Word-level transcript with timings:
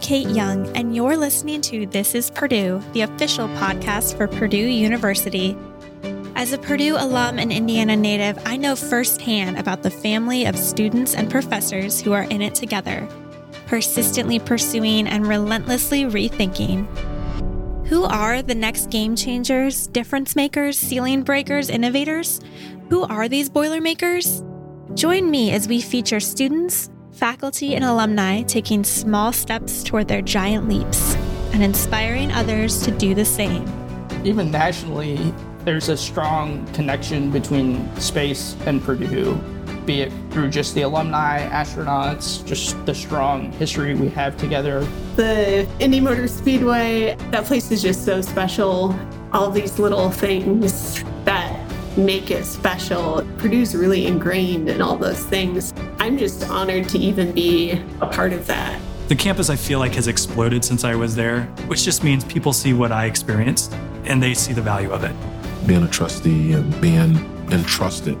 Kate 0.00 0.28
Young, 0.28 0.66
and 0.76 0.94
you're 0.94 1.16
listening 1.16 1.60
to 1.62 1.86
This 1.86 2.14
is 2.14 2.30
Purdue, 2.30 2.80
the 2.92 3.02
official 3.02 3.48
podcast 3.48 4.16
for 4.16 4.28
Purdue 4.28 4.56
University. 4.56 5.56
As 6.36 6.52
a 6.52 6.58
Purdue 6.58 6.96
alum 6.96 7.38
and 7.38 7.52
Indiana 7.52 7.96
native, 7.96 8.38
I 8.46 8.56
know 8.56 8.76
firsthand 8.76 9.58
about 9.58 9.82
the 9.82 9.90
family 9.90 10.46
of 10.46 10.56
students 10.56 11.14
and 11.14 11.30
professors 11.30 12.00
who 12.00 12.12
are 12.12 12.22
in 12.22 12.42
it 12.42 12.54
together, 12.54 13.08
persistently 13.66 14.38
pursuing 14.38 15.08
and 15.08 15.26
relentlessly 15.26 16.04
rethinking. 16.04 16.86
Who 17.88 18.04
are 18.04 18.40
the 18.40 18.54
next 18.54 18.90
game 18.90 19.16
changers, 19.16 19.88
difference 19.88 20.36
makers, 20.36 20.78
ceiling 20.78 21.22
breakers, 21.22 21.70
innovators? 21.70 22.40
Who 22.88 23.02
are 23.04 23.28
these 23.28 23.48
Boilermakers? 23.48 24.44
Join 24.94 25.30
me 25.30 25.50
as 25.50 25.66
we 25.66 25.80
feature 25.80 26.20
students, 26.20 26.88
faculty, 27.18 27.74
and 27.74 27.84
alumni 27.84 28.42
taking 28.42 28.84
small 28.84 29.32
steps 29.32 29.82
toward 29.82 30.06
their 30.06 30.22
giant 30.22 30.68
leaps 30.68 31.16
and 31.52 31.62
inspiring 31.62 32.30
others 32.32 32.80
to 32.82 32.92
do 32.92 33.14
the 33.14 33.24
same. 33.24 33.66
Even 34.24 34.50
nationally, 34.50 35.34
there's 35.64 35.88
a 35.88 35.96
strong 35.96 36.64
connection 36.72 37.30
between 37.30 37.94
space 37.96 38.56
and 38.66 38.82
Purdue, 38.82 39.34
be 39.84 40.02
it 40.02 40.12
through 40.30 40.50
just 40.50 40.74
the 40.74 40.82
alumni, 40.82 41.48
astronauts, 41.48 42.46
just 42.46 42.84
the 42.86 42.94
strong 42.94 43.50
history 43.52 43.94
we 43.94 44.08
have 44.10 44.36
together. 44.36 44.86
The 45.16 45.68
Indy 45.80 45.98
Motor 46.00 46.28
Speedway, 46.28 47.16
that 47.30 47.44
place 47.44 47.70
is 47.72 47.82
just 47.82 48.04
so 48.04 48.20
special. 48.20 48.98
All 49.32 49.50
these 49.50 49.78
little 49.78 50.10
things 50.10 51.02
that 51.24 51.67
make 51.98 52.30
it 52.30 52.44
special. 52.44 53.26
Purdue's 53.38 53.74
really 53.74 54.06
ingrained 54.06 54.68
in 54.68 54.80
all 54.80 54.96
those 54.96 55.24
things. 55.24 55.74
I'm 55.98 56.16
just 56.16 56.48
honored 56.48 56.88
to 56.90 56.98
even 56.98 57.32
be 57.32 57.72
a 58.00 58.06
part 58.06 58.32
of 58.32 58.46
that. 58.46 58.80
The 59.08 59.16
campus, 59.16 59.50
I 59.50 59.56
feel 59.56 59.78
like, 59.78 59.94
has 59.94 60.06
exploded 60.06 60.64
since 60.64 60.84
I 60.84 60.94
was 60.94 61.14
there, 61.14 61.42
which 61.66 61.84
just 61.84 62.04
means 62.04 62.24
people 62.24 62.52
see 62.52 62.72
what 62.72 62.92
I 62.92 63.06
experienced 63.06 63.72
and 64.04 64.22
they 64.22 64.34
see 64.34 64.52
the 64.52 64.62
value 64.62 64.90
of 64.90 65.02
it. 65.02 65.14
Being 65.66 65.82
a 65.82 65.88
trustee 65.88 66.52
and 66.52 66.80
being 66.80 67.16
entrusted 67.50 68.16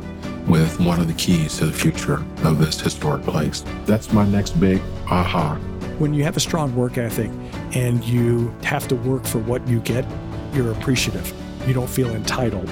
with 0.48 0.80
one 0.80 0.98
of 0.98 1.06
the 1.06 1.14
keys 1.14 1.58
to 1.58 1.66
the 1.66 1.72
future 1.72 2.24
of 2.44 2.58
this 2.58 2.80
historic 2.80 3.22
place. 3.22 3.64
That's 3.84 4.12
my 4.12 4.26
next 4.26 4.58
big 4.58 4.80
aha. 5.06 5.56
When 5.98 6.14
you 6.14 6.24
have 6.24 6.36
a 6.36 6.40
strong 6.40 6.74
work 6.74 6.96
ethic 6.96 7.30
and 7.74 8.02
you 8.04 8.54
have 8.62 8.88
to 8.88 8.96
work 8.96 9.24
for 9.24 9.40
what 9.40 9.66
you 9.68 9.80
get, 9.80 10.06
you're 10.54 10.72
appreciative. 10.72 11.32
You 11.66 11.74
don't 11.74 11.90
feel 11.90 12.08
entitled. 12.14 12.68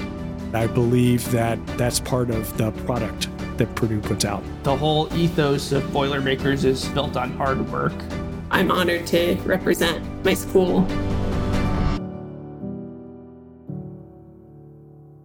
I 0.53 0.67
believe 0.67 1.29
that 1.31 1.65
that's 1.77 1.99
part 1.99 2.29
of 2.29 2.57
the 2.57 2.71
product 2.71 3.27
that 3.57 3.73
Purdue 3.75 4.01
puts 4.01 4.25
out. 4.25 4.43
The 4.63 4.75
whole 4.75 5.13
ethos 5.13 5.71
of 5.71 5.91
Boilermakers 5.91 6.63
is 6.63 6.87
built 6.89 7.17
on 7.17 7.31
hard 7.33 7.69
work. 7.71 7.93
I'm 8.51 8.71
honored 8.71 9.05
to 9.07 9.35
represent 9.45 10.03
my 10.23 10.33
school. 10.33 10.87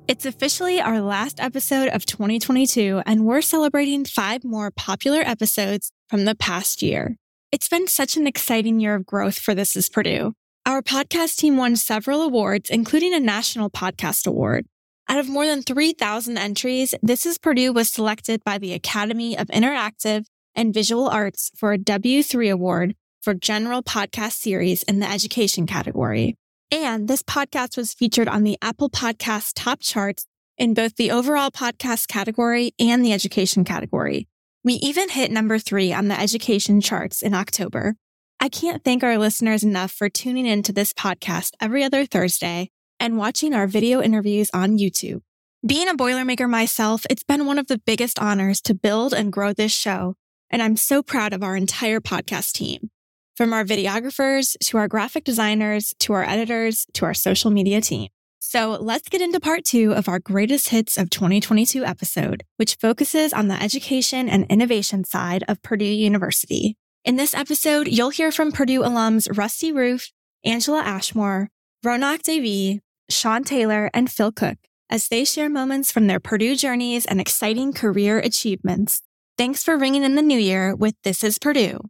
It's 0.09 0.27
officially 0.27 0.81
our 0.81 1.01
last 1.01 1.41
episode 1.41 1.89
of 1.89 2.05
2022, 2.05 3.03
and 3.07 3.25
we're 3.25 3.41
celebrating 3.41 4.05
five 4.05 4.45
more 4.45 4.70
popular 4.70 5.20
episodes 5.20 5.92
from 6.09 6.25
the 6.25 6.34
past 6.34 6.83
year. 6.83 7.17
It's 7.51 7.69
been 7.69 7.86
such 7.86 8.17
an 8.17 8.27
exciting 8.27 8.81
year 8.81 8.95
of 8.95 9.07
growth 9.07 9.39
for 9.39 9.55
This 9.55 9.77
is 9.77 9.89
Purdue. 9.89 10.34
Our 10.67 10.83
podcast 10.83 11.36
team 11.36 11.57
won 11.57 11.77
several 11.77 12.23
awards, 12.23 12.70
including 12.70 13.14
a 13.14 13.20
National 13.20 13.70
Podcast 13.70 14.27
Award. 14.27 14.67
Out 15.13 15.19
of 15.19 15.29
more 15.29 15.45
than 15.45 15.61
3,000 15.61 16.39
entries, 16.39 16.95
This 17.03 17.27
is 17.27 17.37
Purdue 17.37 17.75
was 17.75 17.91
selected 17.91 18.43
by 18.45 18.57
the 18.57 18.73
Academy 18.73 19.37
of 19.37 19.49
Interactive 19.49 20.25
and 20.55 20.73
Visual 20.73 21.07
Arts 21.07 21.51
for 21.55 21.75
a 21.75 21.79
W3 21.79 22.51
award 22.51 22.95
for 23.21 23.35
general 23.35 23.83
podcast 23.83 24.33
series 24.33 24.83
in 24.85 25.01
the 25.01 25.11
education 25.11 25.67
category. 25.67 26.39
And 26.71 27.09
this 27.09 27.23
podcast 27.23 27.77
was 27.77 27.92
featured 27.92 28.27
on 28.27 28.42
the 28.42 28.57
Apple 28.63 28.89
Podcast 28.89 29.53
top 29.55 29.81
charts 29.83 30.25
in 30.57 30.73
both 30.73 30.97
the 30.97 31.11
overall 31.11 31.51
podcast 31.51 32.09
category 32.09 32.73
and 32.79 33.05
the 33.05 33.13
education 33.13 33.65
category. 33.65 34.29
We 34.65 34.75
even 34.77 35.11
hit 35.11 35.31
number 35.31 35.59
three 35.59 35.92
on 35.92 36.09
the 36.09 36.19
education 36.19 36.81
charts 36.81 37.20
in 37.20 37.35
October. 37.35 37.97
I 38.41 38.48
can't 38.48 38.83
thank 38.83 39.05
our 39.05 39.19
listeners 39.19 39.63
enough 39.63 39.92
for 39.92 40.09
tuning 40.09 40.47
into 40.47 40.73
this 40.73 40.95
podcast 40.95 41.51
every 41.61 41.85
other 41.85 42.07
Thursday 42.07 42.70
and 43.02 43.18
watching 43.18 43.52
our 43.52 43.67
video 43.67 44.01
interviews 44.01 44.48
on 44.55 44.79
YouTube. 44.79 45.23
Being 45.67 45.89
a 45.89 45.95
Boilermaker 45.95 46.48
myself, 46.48 47.05
it's 47.11 47.24
been 47.24 47.46
one 47.46 47.58
of 47.58 47.67
the 47.67 47.80
biggest 47.85 48.20
honors 48.20 48.61
to 48.61 48.74
build 48.74 49.13
and 49.13 49.33
grow 49.33 49.52
this 49.52 49.73
show, 49.73 50.14
and 50.51 50.63
I'm 50.63 50.77
so 50.77 51.02
proud 51.02 51.33
of 51.33 51.42
our 51.42 51.57
entire 51.57 52.01
podcast 52.01 52.52
team. 52.52 52.91
From 53.35 53.52
our 53.52 53.64
videographers 53.64 54.57
to 54.67 54.79
our 54.79 54.86
graphic 54.86 55.24
designers 55.24 55.92
to 55.98 56.12
our 56.12 56.23
editors 56.23 56.86
to 56.92 57.05
our 57.05 57.12
social 57.12 57.51
media 57.51 57.80
team. 57.80 58.08
So 58.39 58.79
let's 58.80 59.08
get 59.08 59.20
into 59.20 59.41
part 59.41 59.64
two 59.64 59.92
of 59.95 60.08
our 60.08 60.20
greatest 60.20 60.68
hits 60.68 60.96
of 60.96 61.11
2022 61.11 61.85
episode, 61.85 62.45
which 62.57 62.77
focuses 62.77 63.33
on 63.33 63.48
the 63.48 63.61
education 63.61 64.29
and 64.29 64.46
innovation 64.48 65.02
side 65.02 65.42
of 65.48 65.61
Purdue 65.62 65.85
University. 65.86 66.77
In 67.05 67.17
this 67.17 67.35
episode, 67.35 67.89
you'll 67.89 68.11
hear 68.11 68.30
from 68.30 68.52
Purdue 68.52 68.83
alums 68.83 69.27
Rusty 69.36 69.73
Rueff, 69.73 70.12
Angela 70.45 70.83
Ashmore, 70.83 71.48
Ronak 71.85 72.23
Dave, 72.23 72.80
Sean 73.11 73.45
Taylor, 73.45 73.90
and 73.92 74.11
Phil 74.11 74.33
Cook 74.33 74.58
as 74.92 75.08
they 75.08 75.24
share 75.24 75.48
moments 75.48 75.90
from 75.90 76.07
their 76.07 76.20
Purdue 76.20 76.55
journeys 76.55 77.07
and 77.07 77.18
exciting 77.18 77.73
career 77.73 78.18
achievements. 78.18 79.01
Thanks 79.39 79.64
for 79.64 79.79
ringing 79.79 80.02
in 80.02 80.17
the 80.17 80.23
new 80.23 80.39
year 80.39 80.77
with 80.77 80.95
This 81.02 81.24
is 81.24 81.39
Purdue. 81.39 81.80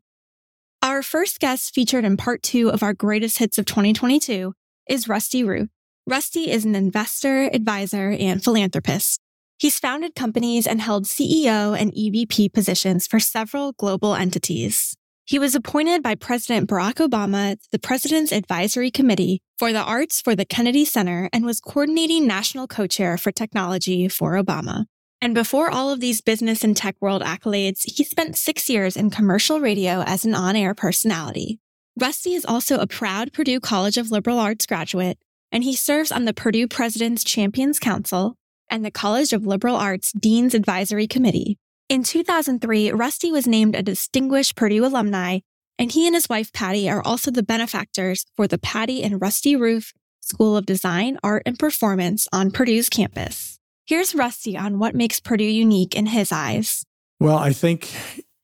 Our 0.82 1.02
first 1.02 1.40
guest 1.40 1.74
featured 1.74 2.04
in 2.04 2.16
part 2.16 2.44
two 2.44 2.70
of 2.70 2.82
our 2.82 2.94
greatest 2.94 3.38
hits 3.38 3.58
of 3.58 3.64
2022 3.66 4.54
is 4.88 5.08
Rusty 5.08 5.42
Rueff. 5.42 5.68
Rusty 6.06 6.48
is 6.50 6.64
an 6.64 6.76
investor, 6.76 7.50
advisor, 7.52 8.10
and 8.10 8.42
philanthropist. 8.42 9.20
He's 9.58 9.80
founded 9.80 10.14
companies 10.14 10.66
and 10.66 10.80
held 10.80 11.06
CEO 11.06 11.76
and 11.76 11.92
EVP 11.92 12.52
positions 12.52 13.08
for 13.08 13.18
several 13.18 13.72
global 13.72 14.14
entities. 14.14 14.96
He 15.24 15.38
was 15.38 15.54
appointed 15.54 16.02
by 16.02 16.16
President 16.16 16.68
Barack 16.68 16.94
Obama 16.94 17.52
to 17.52 17.68
the 17.70 17.78
President's 17.78 18.32
Advisory 18.32 18.90
Committee 18.90 19.40
for 19.56 19.72
the 19.72 19.82
Arts 19.82 20.20
for 20.20 20.34
the 20.34 20.44
Kennedy 20.44 20.84
Center 20.84 21.30
and 21.32 21.44
was 21.44 21.60
coordinating 21.60 22.26
national 22.26 22.66
co-chair 22.66 23.16
for 23.16 23.30
technology 23.30 24.08
for 24.08 24.32
Obama. 24.32 24.86
And 25.20 25.32
before 25.32 25.70
all 25.70 25.92
of 25.92 26.00
these 26.00 26.20
business 26.20 26.64
and 26.64 26.76
tech 26.76 26.96
world 27.00 27.22
accolades, 27.22 27.82
he 27.84 28.02
spent 28.02 28.36
six 28.36 28.68
years 28.68 28.96
in 28.96 29.10
commercial 29.10 29.60
radio 29.60 30.02
as 30.02 30.24
an 30.24 30.34
on-air 30.34 30.74
personality. 30.74 31.60
Rusty 31.96 32.34
is 32.34 32.44
also 32.44 32.80
a 32.80 32.88
proud 32.88 33.32
Purdue 33.32 33.60
College 33.60 33.98
of 33.98 34.10
Liberal 34.10 34.40
Arts 34.40 34.66
graduate, 34.66 35.18
and 35.52 35.62
he 35.62 35.76
serves 35.76 36.10
on 36.10 36.24
the 36.24 36.34
Purdue 36.34 36.66
President's 36.66 37.22
Champions 37.22 37.78
Council 37.78 38.34
and 38.68 38.84
the 38.84 38.90
College 38.90 39.32
of 39.32 39.46
Liberal 39.46 39.76
Arts 39.76 40.10
Dean's 40.12 40.54
Advisory 40.54 41.06
Committee. 41.06 41.58
In 41.92 42.04
2003, 42.04 42.92
Rusty 42.92 43.30
was 43.30 43.46
named 43.46 43.76
a 43.76 43.82
distinguished 43.82 44.56
Purdue 44.56 44.86
alumni, 44.86 45.40
and 45.78 45.92
he 45.92 46.06
and 46.06 46.14
his 46.14 46.26
wife 46.26 46.50
Patty 46.50 46.88
are 46.88 47.02
also 47.02 47.30
the 47.30 47.42
benefactors 47.42 48.24
for 48.34 48.48
the 48.48 48.56
Patty 48.56 49.02
and 49.02 49.20
Rusty 49.20 49.56
Rueff 49.56 49.92
School 50.20 50.56
of 50.56 50.64
Design, 50.64 51.18
Art, 51.22 51.42
and 51.44 51.58
Performance 51.58 52.26
on 52.32 52.50
Purdue's 52.50 52.88
campus. 52.88 53.58
Here's 53.84 54.14
Rusty 54.14 54.56
on 54.56 54.78
what 54.78 54.94
makes 54.94 55.20
Purdue 55.20 55.44
unique 55.44 55.94
in 55.94 56.06
his 56.06 56.32
eyes. 56.32 56.82
Well, 57.20 57.36
I 57.36 57.52
think 57.52 57.90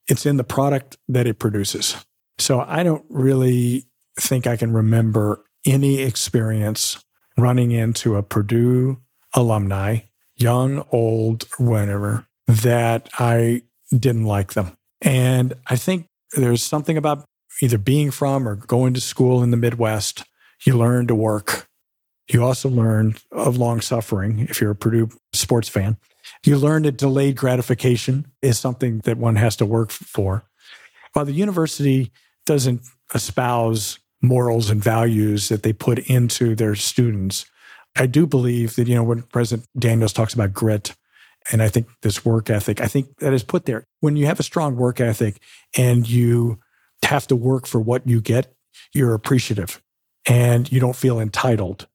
it's 0.08 0.26
in 0.26 0.36
the 0.36 0.44
product 0.44 0.98
that 1.08 1.26
it 1.26 1.38
produces. 1.38 1.96
So 2.36 2.60
I 2.60 2.82
don't 2.82 3.06
really 3.08 3.86
think 4.20 4.46
I 4.46 4.58
can 4.58 4.74
remember 4.74 5.42
any 5.64 6.00
experience 6.02 7.02
running 7.38 7.70
into 7.70 8.16
a 8.16 8.22
Purdue 8.22 8.98
alumni, 9.32 10.00
young, 10.36 10.84
old, 10.92 11.46
whatever, 11.56 12.27
that 12.48 13.08
I 13.18 13.62
didn't 13.96 14.24
like 14.24 14.54
them. 14.54 14.72
And 15.02 15.54
I 15.68 15.76
think 15.76 16.06
there's 16.36 16.62
something 16.62 16.96
about 16.96 17.24
either 17.62 17.78
being 17.78 18.10
from 18.10 18.48
or 18.48 18.56
going 18.56 18.94
to 18.94 19.00
school 19.00 19.42
in 19.42 19.50
the 19.50 19.56
Midwest. 19.56 20.24
You 20.64 20.76
learn 20.76 21.06
to 21.06 21.14
work. 21.14 21.68
You 22.28 22.44
also 22.44 22.68
learn 22.68 23.16
of 23.32 23.56
long 23.56 23.80
suffering 23.80 24.40
if 24.50 24.60
you're 24.60 24.72
a 24.72 24.76
Purdue 24.76 25.10
sports 25.32 25.68
fan. 25.68 25.96
You 26.44 26.56
learn 26.58 26.82
that 26.82 26.96
delayed 26.96 27.36
gratification 27.36 28.30
is 28.42 28.58
something 28.58 29.00
that 29.04 29.16
one 29.16 29.36
has 29.36 29.56
to 29.56 29.66
work 29.66 29.90
for. 29.90 30.44
While 31.12 31.24
the 31.24 31.32
university 31.32 32.12
doesn't 32.44 32.82
espouse 33.14 33.98
morals 34.20 34.68
and 34.68 34.82
values 34.82 35.48
that 35.48 35.62
they 35.62 35.72
put 35.72 35.98
into 36.00 36.54
their 36.54 36.74
students, 36.74 37.46
I 37.96 38.06
do 38.06 38.26
believe 38.26 38.76
that, 38.76 38.88
you 38.88 38.94
know, 38.94 39.04
when 39.04 39.22
President 39.22 39.66
Daniels 39.78 40.12
talks 40.12 40.34
about 40.34 40.52
grit, 40.52 40.94
and 41.50 41.62
I 41.62 41.68
think 41.68 41.88
this 42.02 42.24
work 42.24 42.50
ethic, 42.50 42.80
I 42.80 42.86
think 42.86 43.18
that 43.18 43.32
is 43.32 43.42
put 43.42 43.66
there. 43.66 43.84
When 44.00 44.16
you 44.16 44.26
have 44.26 44.40
a 44.40 44.44
strong 44.44 44.76
work 44.76 45.00
ethic 45.00 45.40
and 45.76 46.08
you 46.08 46.58
have 47.04 47.26
to 47.28 47.36
work 47.36 47.66
for 47.66 47.80
what 47.80 48.06
you 48.06 48.20
get, 48.20 48.54
you're 48.92 49.14
appreciative 49.14 49.82
and 50.26 50.70
you 50.70 50.80
don't 50.80 50.96
feel 50.96 51.20
entitled. 51.20 51.86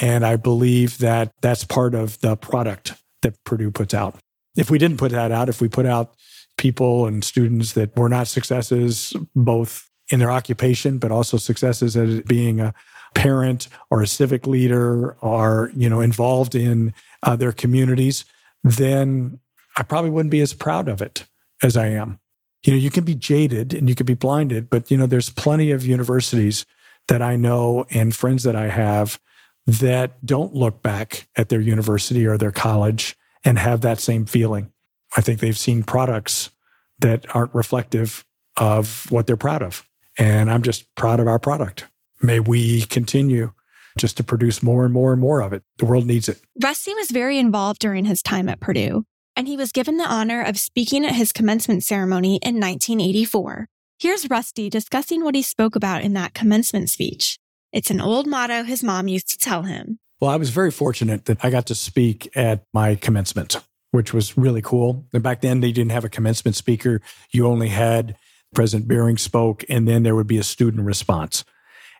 And 0.00 0.26
I 0.26 0.36
believe 0.36 0.98
that 0.98 1.32
that's 1.40 1.64
part 1.64 1.94
of 1.94 2.20
the 2.20 2.36
product 2.36 2.92
that 3.22 3.42
Purdue 3.44 3.70
puts 3.70 3.94
out. 3.94 4.16
If 4.56 4.70
we 4.70 4.78
didn't 4.78 4.98
put 4.98 5.12
that 5.12 5.32
out, 5.32 5.48
if 5.48 5.60
we 5.60 5.68
put 5.68 5.86
out 5.86 6.14
people 6.58 7.06
and 7.06 7.24
students 7.24 7.72
that 7.72 7.96
were 7.96 8.08
not 8.08 8.28
successes, 8.28 9.14
both 9.34 9.88
in 10.10 10.20
their 10.20 10.30
occupation, 10.30 10.98
but 10.98 11.10
also 11.10 11.36
successes 11.36 11.96
as 11.96 12.20
being 12.22 12.60
a 12.60 12.74
parent 13.14 13.68
or 13.90 14.02
a 14.02 14.06
civic 14.06 14.46
leader 14.46 15.16
or, 15.20 15.70
you 15.74 15.88
know, 15.88 16.00
involved 16.00 16.54
in 16.54 16.92
uh, 17.22 17.36
their 17.36 17.52
communities, 17.52 18.24
then 18.66 19.38
I 19.76 19.82
probably 19.82 20.10
wouldn't 20.10 20.30
be 20.30 20.40
as 20.40 20.52
proud 20.52 20.88
of 20.88 21.00
it 21.00 21.24
as 21.62 21.76
I 21.76 21.86
am. 21.86 22.18
You 22.64 22.72
know, 22.72 22.78
you 22.78 22.90
can 22.90 23.04
be 23.04 23.14
jaded 23.14 23.72
and 23.72 23.88
you 23.88 23.94
can 23.94 24.06
be 24.06 24.14
blinded, 24.14 24.68
but, 24.68 24.90
you 24.90 24.96
know, 24.96 25.06
there's 25.06 25.30
plenty 25.30 25.70
of 25.70 25.86
universities 25.86 26.66
that 27.08 27.22
I 27.22 27.36
know 27.36 27.86
and 27.90 28.14
friends 28.14 28.42
that 28.42 28.56
I 28.56 28.68
have 28.68 29.20
that 29.66 30.24
don't 30.24 30.54
look 30.54 30.82
back 30.82 31.28
at 31.36 31.48
their 31.48 31.60
university 31.60 32.26
or 32.26 32.36
their 32.36 32.50
college 32.50 33.16
and 33.44 33.58
have 33.58 33.82
that 33.82 34.00
same 34.00 34.26
feeling. 34.26 34.72
I 35.16 35.20
think 35.20 35.38
they've 35.38 35.56
seen 35.56 35.84
products 35.84 36.50
that 36.98 37.26
aren't 37.34 37.54
reflective 37.54 38.24
of 38.56 39.10
what 39.10 39.26
they're 39.26 39.36
proud 39.36 39.62
of. 39.62 39.86
And 40.18 40.50
I'm 40.50 40.62
just 40.62 40.92
proud 40.94 41.20
of 41.20 41.28
our 41.28 41.38
product. 41.38 41.84
May 42.20 42.40
we 42.40 42.82
continue 42.82 43.52
just 43.96 44.16
to 44.18 44.24
produce 44.24 44.62
more 44.62 44.84
and 44.84 44.92
more 44.92 45.12
and 45.12 45.20
more 45.20 45.40
of 45.40 45.52
it. 45.52 45.62
The 45.78 45.86
world 45.86 46.06
needs 46.06 46.28
it. 46.28 46.40
Rusty 46.62 46.94
was 46.94 47.10
very 47.10 47.38
involved 47.38 47.80
during 47.80 48.04
his 48.04 48.22
time 48.22 48.48
at 48.48 48.60
Purdue, 48.60 49.04
and 49.34 49.48
he 49.48 49.56
was 49.56 49.72
given 49.72 49.96
the 49.96 50.06
honor 50.06 50.42
of 50.42 50.58
speaking 50.58 51.04
at 51.04 51.14
his 51.14 51.32
commencement 51.32 51.84
ceremony 51.84 52.38
in 52.42 52.60
1984. 52.60 53.66
Here's 53.98 54.28
Rusty 54.28 54.68
discussing 54.68 55.24
what 55.24 55.34
he 55.34 55.42
spoke 55.42 55.74
about 55.74 56.02
in 56.02 56.12
that 56.12 56.34
commencement 56.34 56.90
speech. 56.90 57.38
It's 57.72 57.90
an 57.90 58.00
old 58.00 58.26
motto 58.26 58.62
his 58.62 58.82
mom 58.82 59.08
used 59.08 59.28
to 59.30 59.38
tell 59.38 59.62
him. 59.62 59.98
Well, 60.20 60.30
I 60.30 60.36
was 60.36 60.50
very 60.50 60.70
fortunate 60.70 61.26
that 61.26 61.44
I 61.44 61.50
got 61.50 61.66
to 61.66 61.74
speak 61.74 62.30
at 62.34 62.64
my 62.72 62.94
commencement, 62.94 63.60
which 63.90 64.14
was 64.14 64.36
really 64.36 64.62
cool. 64.62 65.06
And 65.12 65.22
back 65.22 65.40
then, 65.40 65.60
they 65.60 65.72
didn't 65.72 65.92
have 65.92 66.04
a 66.04 66.08
commencement 66.08 66.56
speaker. 66.56 67.00
You 67.32 67.46
only 67.46 67.68
had 67.68 68.16
President 68.54 68.88
Beering 68.88 69.18
spoke, 69.18 69.64
and 69.68 69.86
then 69.86 70.02
there 70.02 70.14
would 70.14 70.26
be 70.26 70.38
a 70.38 70.42
student 70.42 70.84
response. 70.84 71.44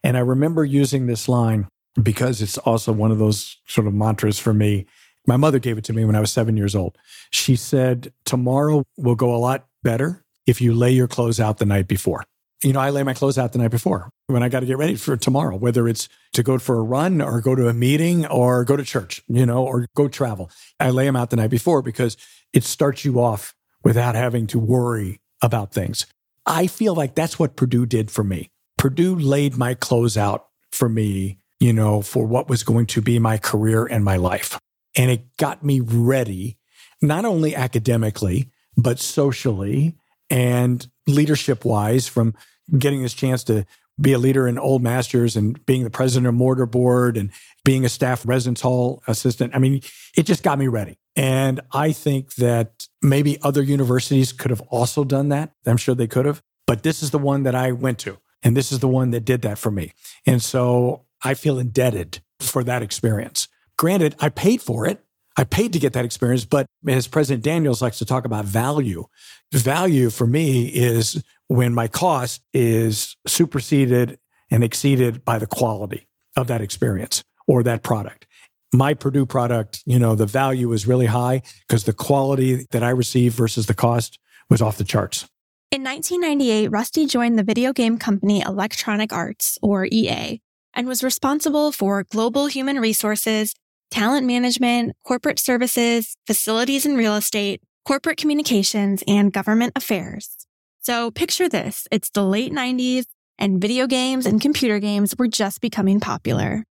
And 0.02 0.16
I 0.16 0.20
remember 0.20 0.64
using 0.64 1.06
this 1.06 1.28
line 1.28 1.68
because 2.02 2.42
it's 2.42 2.58
also 2.58 2.92
one 2.92 3.10
of 3.10 3.18
those 3.18 3.56
sort 3.66 3.86
of 3.86 3.94
mantras 3.94 4.38
for 4.38 4.52
me. 4.52 4.86
My 5.26 5.36
mother 5.36 5.58
gave 5.58 5.78
it 5.78 5.84
to 5.84 5.92
me 5.92 6.04
when 6.04 6.14
I 6.14 6.20
was 6.20 6.30
seven 6.30 6.56
years 6.56 6.74
old. 6.74 6.96
She 7.30 7.56
said, 7.56 8.12
Tomorrow 8.24 8.84
will 8.96 9.14
go 9.14 9.34
a 9.34 9.38
lot 9.38 9.66
better 9.82 10.24
if 10.46 10.60
you 10.60 10.72
lay 10.72 10.92
your 10.92 11.08
clothes 11.08 11.40
out 11.40 11.58
the 11.58 11.66
night 11.66 11.88
before. 11.88 12.24
You 12.62 12.72
know, 12.72 12.80
I 12.80 12.90
lay 12.90 13.02
my 13.02 13.12
clothes 13.12 13.36
out 13.36 13.52
the 13.52 13.58
night 13.58 13.70
before 13.70 14.08
when 14.28 14.42
I 14.42 14.48
got 14.48 14.60
to 14.60 14.66
get 14.66 14.78
ready 14.78 14.96
for 14.96 15.16
tomorrow, 15.16 15.56
whether 15.56 15.86
it's 15.86 16.08
to 16.32 16.42
go 16.42 16.58
for 16.58 16.78
a 16.78 16.82
run 16.82 17.20
or 17.20 17.40
go 17.40 17.54
to 17.54 17.68
a 17.68 17.74
meeting 17.74 18.26
or 18.26 18.64
go 18.64 18.76
to 18.76 18.84
church, 18.84 19.22
you 19.28 19.44
know, 19.44 19.64
or 19.64 19.86
go 19.94 20.08
travel. 20.08 20.50
I 20.80 20.90
lay 20.90 21.04
them 21.04 21.16
out 21.16 21.30
the 21.30 21.36
night 21.36 21.50
before 21.50 21.82
because 21.82 22.16
it 22.52 22.64
starts 22.64 23.04
you 23.04 23.20
off 23.20 23.54
without 23.84 24.14
having 24.14 24.46
to 24.48 24.58
worry 24.58 25.20
about 25.42 25.72
things. 25.72 26.06
I 26.46 26.66
feel 26.66 26.94
like 26.94 27.14
that's 27.14 27.38
what 27.38 27.56
Purdue 27.56 27.86
did 27.86 28.10
for 28.10 28.24
me. 28.24 28.50
Purdue 28.78 29.16
laid 29.16 29.56
my 29.56 29.74
clothes 29.74 30.16
out 30.16 30.46
for 30.70 30.88
me, 30.88 31.38
you 31.60 31.72
know, 31.72 32.02
for 32.02 32.26
what 32.26 32.48
was 32.48 32.62
going 32.62 32.86
to 32.86 33.00
be 33.00 33.18
my 33.18 33.38
career 33.38 33.86
and 33.86 34.04
my 34.04 34.16
life. 34.16 34.58
And 34.96 35.10
it 35.10 35.36
got 35.36 35.64
me 35.64 35.80
ready, 35.80 36.58
not 37.00 37.24
only 37.24 37.54
academically, 37.54 38.50
but 38.76 38.98
socially 38.98 39.96
and 40.28 40.86
leadership 41.06 41.64
wise 41.64 42.08
from 42.08 42.34
getting 42.78 43.02
this 43.02 43.14
chance 43.14 43.44
to 43.44 43.64
be 43.98 44.12
a 44.12 44.18
leader 44.18 44.46
in 44.46 44.58
Old 44.58 44.82
Masters 44.82 45.36
and 45.36 45.64
being 45.64 45.84
the 45.84 45.90
president 45.90 46.26
of 46.26 46.34
Mortar 46.34 46.66
Board 46.66 47.16
and 47.16 47.30
being 47.64 47.84
a 47.84 47.88
staff 47.88 48.26
residence 48.26 48.60
hall 48.60 49.02
assistant. 49.06 49.54
I 49.54 49.58
mean, 49.58 49.80
it 50.16 50.24
just 50.24 50.42
got 50.42 50.58
me 50.58 50.68
ready. 50.68 50.98
And 51.14 51.60
I 51.72 51.92
think 51.92 52.34
that 52.34 52.88
maybe 53.00 53.38
other 53.42 53.62
universities 53.62 54.32
could 54.32 54.50
have 54.50 54.60
also 54.62 55.02
done 55.02 55.30
that. 55.30 55.52
I'm 55.64 55.78
sure 55.78 55.94
they 55.94 56.06
could 56.06 56.26
have. 56.26 56.42
But 56.66 56.82
this 56.82 57.02
is 57.02 57.10
the 57.10 57.18
one 57.18 57.44
that 57.44 57.54
I 57.54 57.72
went 57.72 57.98
to. 58.00 58.18
And 58.42 58.56
this 58.56 58.70
is 58.70 58.80
the 58.80 58.88
one 58.88 59.10
that 59.12 59.24
did 59.24 59.42
that 59.42 59.56
for 59.56 59.70
me. 59.70 59.92
And 60.26 60.42
so 60.42 61.05
I 61.22 61.34
feel 61.34 61.58
indebted 61.58 62.20
for 62.40 62.62
that 62.64 62.82
experience. 62.82 63.48
Granted, 63.78 64.14
I 64.20 64.28
paid 64.28 64.62
for 64.62 64.86
it. 64.86 65.02
I 65.36 65.44
paid 65.44 65.72
to 65.74 65.78
get 65.78 65.92
that 65.92 66.04
experience, 66.04 66.46
but 66.46 66.66
as 66.88 67.06
President 67.06 67.44
Daniels 67.44 67.82
likes 67.82 67.98
to 67.98 68.06
talk 68.06 68.24
about 68.24 68.46
value, 68.46 69.04
value 69.52 70.08
for 70.08 70.26
me 70.26 70.68
is 70.68 71.22
when 71.48 71.74
my 71.74 71.88
cost 71.88 72.42
is 72.54 73.16
superseded 73.26 74.18
and 74.50 74.64
exceeded 74.64 75.24
by 75.24 75.38
the 75.38 75.46
quality 75.46 76.08
of 76.36 76.46
that 76.46 76.62
experience 76.62 77.22
or 77.46 77.62
that 77.62 77.82
product. 77.82 78.26
My 78.72 78.94
Purdue 78.94 79.26
product, 79.26 79.82
you 79.84 79.98
know, 79.98 80.14
the 80.14 80.26
value 80.26 80.72
is 80.72 80.86
really 80.86 81.06
high 81.06 81.42
because 81.68 81.84
the 81.84 81.92
quality 81.92 82.66
that 82.70 82.82
I 82.82 82.90
received 82.90 83.36
versus 83.36 83.66
the 83.66 83.74
cost 83.74 84.18
was 84.48 84.62
off 84.62 84.78
the 84.78 84.84
charts. 84.84 85.28
In 85.72 85.82
1998, 85.82 86.68
Rusty 86.68 87.06
joined 87.06 87.38
the 87.38 87.42
video 87.42 87.72
game 87.72 87.98
company 87.98 88.40
Electronic 88.40 89.12
Arts, 89.12 89.58
or 89.62 89.86
EA, 89.90 90.40
and 90.76 90.86
was 90.86 91.02
responsible 91.02 91.72
for 91.72 92.04
global 92.04 92.46
human 92.46 92.78
resources, 92.78 93.54
talent 93.90 94.26
management, 94.26 94.94
corporate 95.04 95.38
services, 95.40 96.16
facilities 96.26 96.86
and 96.86 96.96
real 96.96 97.16
estate, 97.16 97.62
corporate 97.84 98.18
communications, 98.18 99.02
and 99.08 99.32
government 99.32 99.72
affairs. 99.74 100.46
So 100.80 101.10
picture 101.10 101.48
this. 101.48 101.88
It's 101.90 102.10
the 102.10 102.22
late 102.22 102.52
90s 102.52 103.06
and 103.38 103.60
video 103.60 103.86
games 103.86 104.26
and 104.26 104.40
computer 104.40 104.78
games 104.78 105.14
were 105.18 105.28
just 105.28 105.60
becoming 105.60 105.98
popular. 105.98 106.64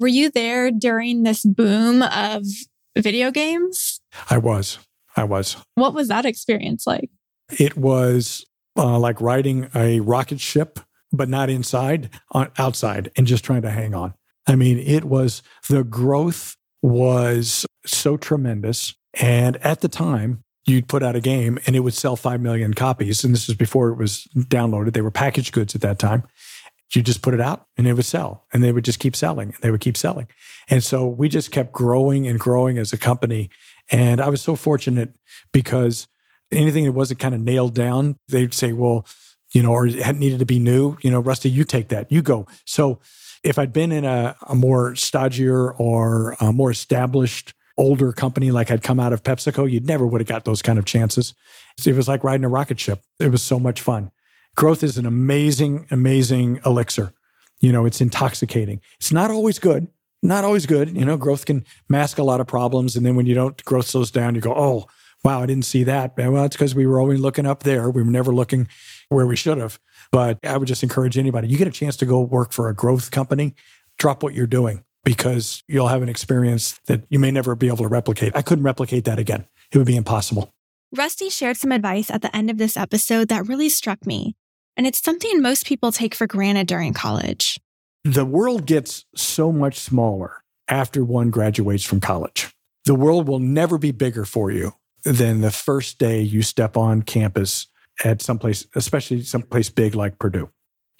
Were 0.00 0.08
you 0.08 0.30
there 0.30 0.70
during 0.70 1.22
this 1.22 1.44
boom 1.44 2.02
of 2.02 2.44
video 2.96 3.30
games? 3.30 4.00
I 4.28 4.38
was. 4.38 4.78
I 5.16 5.24
was. 5.24 5.56
What 5.76 5.94
was 5.94 6.08
that 6.08 6.26
experience 6.26 6.86
like? 6.86 7.08
It 7.58 7.76
was 7.76 8.44
uh, 8.76 8.98
like 8.98 9.20
riding 9.20 9.70
a 9.74 10.00
rocket 10.00 10.40
ship, 10.40 10.80
but 11.16 11.28
not 11.28 11.50
inside, 11.50 12.10
on, 12.32 12.50
outside, 12.58 13.10
and 13.16 13.26
just 13.26 13.44
trying 13.44 13.62
to 13.62 13.70
hang 13.70 13.94
on. 13.94 14.14
I 14.46 14.56
mean, 14.56 14.78
it 14.78 15.04
was 15.04 15.42
the 15.68 15.84
growth 15.84 16.56
was 16.82 17.64
so 17.86 18.16
tremendous. 18.16 18.94
And 19.14 19.56
at 19.58 19.80
the 19.80 19.88
time, 19.88 20.44
you'd 20.66 20.88
put 20.88 21.02
out 21.02 21.16
a 21.16 21.20
game 21.20 21.58
and 21.66 21.76
it 21.76 21.80
would 21.80 21.94
sell 21.94 22.16
5 22.16 22.40
million 22.40 22.74
copies. 22.74 23.24
And 23.24 23.32
this 23.32 23.48
was 23.48 23.56
before 23.56 23.88
it 23.88 23.96
was 23.96 24.28
downloaded. 24.36 24.92
They 24.92 25.00
were 25.00 25.10
packaged 25.10 25.52
goods 25.52 25.74
at 25.74 25.80
that 25.82 25.98
time. 25.98 26.24
You 26.94 27.02
just 27.02 27.22
put 27.22 27.34
it 27.34 27.40
out 27.40 27.66
and 27.76 27.88
it 27.88 27.94
would 27.94 28.04
sell 28.04 28.44
and 28.52 28.62
they 28.62 28.70
would 28.70 28.84
just 28.84 29.00
keep 29.00 29.16
selling 29.16 29.48
and 29.48 29.58
they 29.62 29.70
would 29.70 29.80
keep 29.80 29.96
selling. 29.96 30.28
And 30.68 30.84
so 30.84 31.06
we 31.06 31.28
just 31.28 31.50
kept 31.50 31.72
growing 31.72 32.26
and 32.26 32.38
growing 32.38 32.78
as 32.78 32.92
a 32.92 32.98
company. 32.98 33.50
And 33.90 34.20
I 34.20 34.28
was 34.28 34.42
so 34.42 34.54
fortunate 34.54 35.16
because 35.52 36.06
anything 36.52 36.84
that 36.84 36.92
wasn't 36.92 37.20
kind 37.20 37.34
of 37.34 37.40
nailed 37.40 37.74
down, 37.74 38.16
they'd 38.28 38.54
say, 38.54 38.72
well, 38.72 39.06
you 39.54 39.62
know, 39.62 39.70
or 39.70 39.86
it 39.86 40.16
needed 40.16 40.40
to 40.40 40.44
be 40.44 40.58
new, 40.58 40.98
you 41.00 41.10
know, 41.10 41.20
Rusty, 41.20 41.48
you 41.48 41.64
take 41.64 41.88
that, 41.88 42.10
you 42.12 42.20
go. 42.20 42.46
So 42.66 42.98
if 43.42 43.58
I'd 43.58 43.72
been 43.72 43.92
in 43.92 44.04
a, 44.04 44.36
a 44.48 44.54
more 44.54 44.92
stodgier 44.92 45.78
or 45.78 46.36
a 46.40 46.52
more 46.52 46.70
established 46.70 47.54
older 47.76 48.12
company 48.12 48.50
like 48.50 48.70
I'd 48.70 48.82
come 48.82 48.98
out 48.98 49.12
of 49.12 49.22
PepsiCo, 49.22 49.70
you'd 49.70 49.86
never 49.86 50.06
would 50.06 50.20
have 50.20 50.28
got 50.28 50.44
those 50.44 50.60
kind 50.60 50.78
of 50.78 50.84
chances. 50.84 51.34
It 51.86 51.94
was 51.94 52.08
like 52.08 52.24
riding 52.24 52.44
a 52.44 52.48
rocket 52.48 52.80
ship. 52.80 53.02
It 53.20 53.30
was 53.30 53.42
so 53.42 53.58
much 53.58 53.80
fun. 53.80 54.10
Growth 54.56 54.82
is 54.82 54.98
an 54.98 55.06
amazing, 55.06 55.86
amazing 55.90 56.60
elixir. 56.66 57.12
You 57.60 57.72
know, 57.72 57.86
it's 57.86 58.00
intoxicating. 58.00 58.80
It's 58.98 59.12
not 59.12 59.30
always 59.30 59.58
good, 59.58 59.88
not 60.22 60.44
always 60.44 60.66
good. 60.66 60.96
You 60.96 61.04
know, 61.04 61.16
growth 61.16 61.46
can 61.46 61.64
mask 61.88 62.18
a 62.18 62.24
lot 62.24 62.40
of 62.40 62.46
problems. 62.46 62.96
And 62.96 63.06
then 63.06 63.16
when 63.16 63.26
you 63.26 63.34
don't, 63.34 63.64
growth 63.64 63.86
slows 63.86 64.10
down, 64.10 64.34
you 64.34 64.40
go, 64.40 64.54
oh, 64.54 64.86
wow, 65.24 65.42
I 65.42 65.46
didn't 65.46 65.64
see 65.64 65.84
that. 65.84 66.16
Well, 66.16 66.44
it's 66.44 66.56
because 66.56 66.74
we 66.74 66.86
were 66.86 67.00
only 67.00 67.16
looking 67.16 67.46
up 67.46 67.62
there. 67.62 67.90
We 67.90 68.02
were 68.02 68.10
never 68.10 68.32
looking 68.32 68.68
where 69.08 69.26
we 69.26 69.36
should 69.36 69.58
have. 69.58 69.78
But 70.10 70.38
I 70.44 70.56
would 70.56 70.68
just 70.68 70.82
encourage 70.82 71.18
anybody, 71.18 71.48
you 71.48 71.58
get 71.58 71.68
a 71.68 71.72
chance 71.72 71.96
to 71.98 72.06
go 72.06 72.20
work 72.20 72.52
for 72.52 72.68
a 72.68 72.74
growth 72.74 73.10
company, 73.10 73.54
drop 73.98 74.22
what 74.22 74.34
you're 74.34 74.46
doing 74.46 74.84
because 75.04 75.62
you'll 75.68 75.88
have 75.88 76.02
an 76.02 76.08
experience 76.08 76.80
that 76.86 77.04
you 77.10 77.18
may 77.18 77.30
never 77.30 77.54
be 77.54 77.68
able 77.68 77.78
to 77.78 77.88
replicate. 77.88 78.34
I 78.34 78.42
couldn't 78.42 78.64
replicate 78.64 79.04
that 79.04 79.18
again. 79.18 79.46
It 79.70 79.78
would 79.78 79.86
be 79.86 79.96
impossible. 79.96 80.52
Rusty 80.96 81.28
shared 81.28 81.56
some 81.56 81.72
advice 81.72 82.10
at 82.10 82.22
the 82.22 82.34
end 82.34 82.50
of 82.50 82.58
this 82.58 82.76
episode 82.76 83.28
that 83.28 83.46
really 83.46 83.68
struck 83.68 84.06
me. 84.06 84.36
And 84.76 84.86
it's 84.86 85.02
something 85.02 85.40
most 85.40 85.66
people 85.66 85.92
take 85.92 86.14
for 86.14 86.26
granted 86.26 86.66
during 86.66 86.94
college. 86.94 87.60
The 88.04 88.24
world 88.24 88.66
gets 88.66 89.04
so 89.14 89.52
much 89.52 89.78
smaller 89.78 90.42
after 90.68 91.04
one 91.04 91.30
graduates 91.30 91.84
from 91.84 92.00
college. 92.00 92.52
The 92.84 92.94
world 92.94 93.28
will 93.28 93.38
never 93.38 93.78
be 93.78 93.92
bigger 93.92 94.24
for 94.24 94.50
you 94.50 94.72
than 95.04 95.40
the 95.40 95.50
first 95.50 95.98
day 95.98 96.20
you 96.20 96.42
step 96.42 96.76
on 96.76 97.02
campus 97.02 97.66
at 98.02 98.22
someplace, 98.22 98.66
especially 98.74 99.22
someplace 99.22 99.70
big 99.70 99.94
like 99.94 100.18
Purdue. 100.18 100.50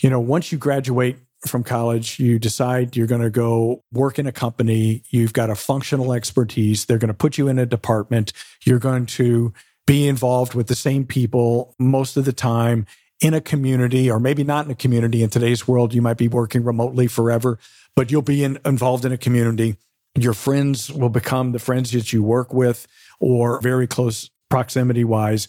You 0.00 0.10
know, 0.10 0.20
once 0.20 0.52
you 0.52 0.58
graduate 0.58 1.18
from 1.46 1.62
college, 1.62 2.18
you 2.18 2.38
decide 2.38 2.96
you're 2.96 3.06
going 3.06 3.20
to 3.20 3.30
go 3.30 3.82
work 3.92 4.18
in 4.18 4.26
a 4.26 4.32
company, 4.32 5.02
you've 5.10 5.32
got 5.32 5.50
a 5.50 5.54
functional 5.54 6.12
expertise, 6.12 6.86
they're 6.86 6.98
going 6.98 7.08
to 7.08 7.14
put 7.14 7.38
you 7.38 7.48
in 7.48 7.58
a 7.58 7.66
department, 7.66 8.32
you're 8.64 8.78
going 8.78 9.06
to 9.06 9.52
be 9.86 10.08
involved 10.08 10.54
with 10.54 10.66
the 10.68 10.74
same 10.74 11.04
people 11.04 11.74
most 11.78 12.16
of 12.16 12.24
the 12.24 12.32
time 12.32 12.86
in 13.20 13.34
a 13.34 13.40
community, 13.40 14.10
or 14.10 14.18
maybe 14.18 14.42
not 14.42 14.64
in 14.64 14.70
a 14.70 14.74
community. 14.74 15.22
In 15.22 15.30
today's 15.30 15.68
world, 15.68 15.94
you 15.94 16.02
might 16.02 16.16
be 16.16 16.28
working 16.28 16.64
remotely 16.64 17.06
forever, 17.06 17.58
but 17.94 18.10
you'll 18.10 18.22
be 18.22 18.42
in, 18.42 18.58
involved 18.64 19.04
in 19.04 19.12
a 19.12 19.18
community. 19.18 19.76
Your 20.16 20.34
friends 20.34 20.90
will 20.90 21.08
become 21.08 21.52
the 21.52 21.58
friends 21.58 21.90
that 21.92 22.12
you 22.12 22.22
work 22.22 22.52
with 22.52 22.86
or 23.20 23.60
very 23.60 23.86
close 23.86 24.30
proximity 24.48 25.04
wise. 25.04 25.48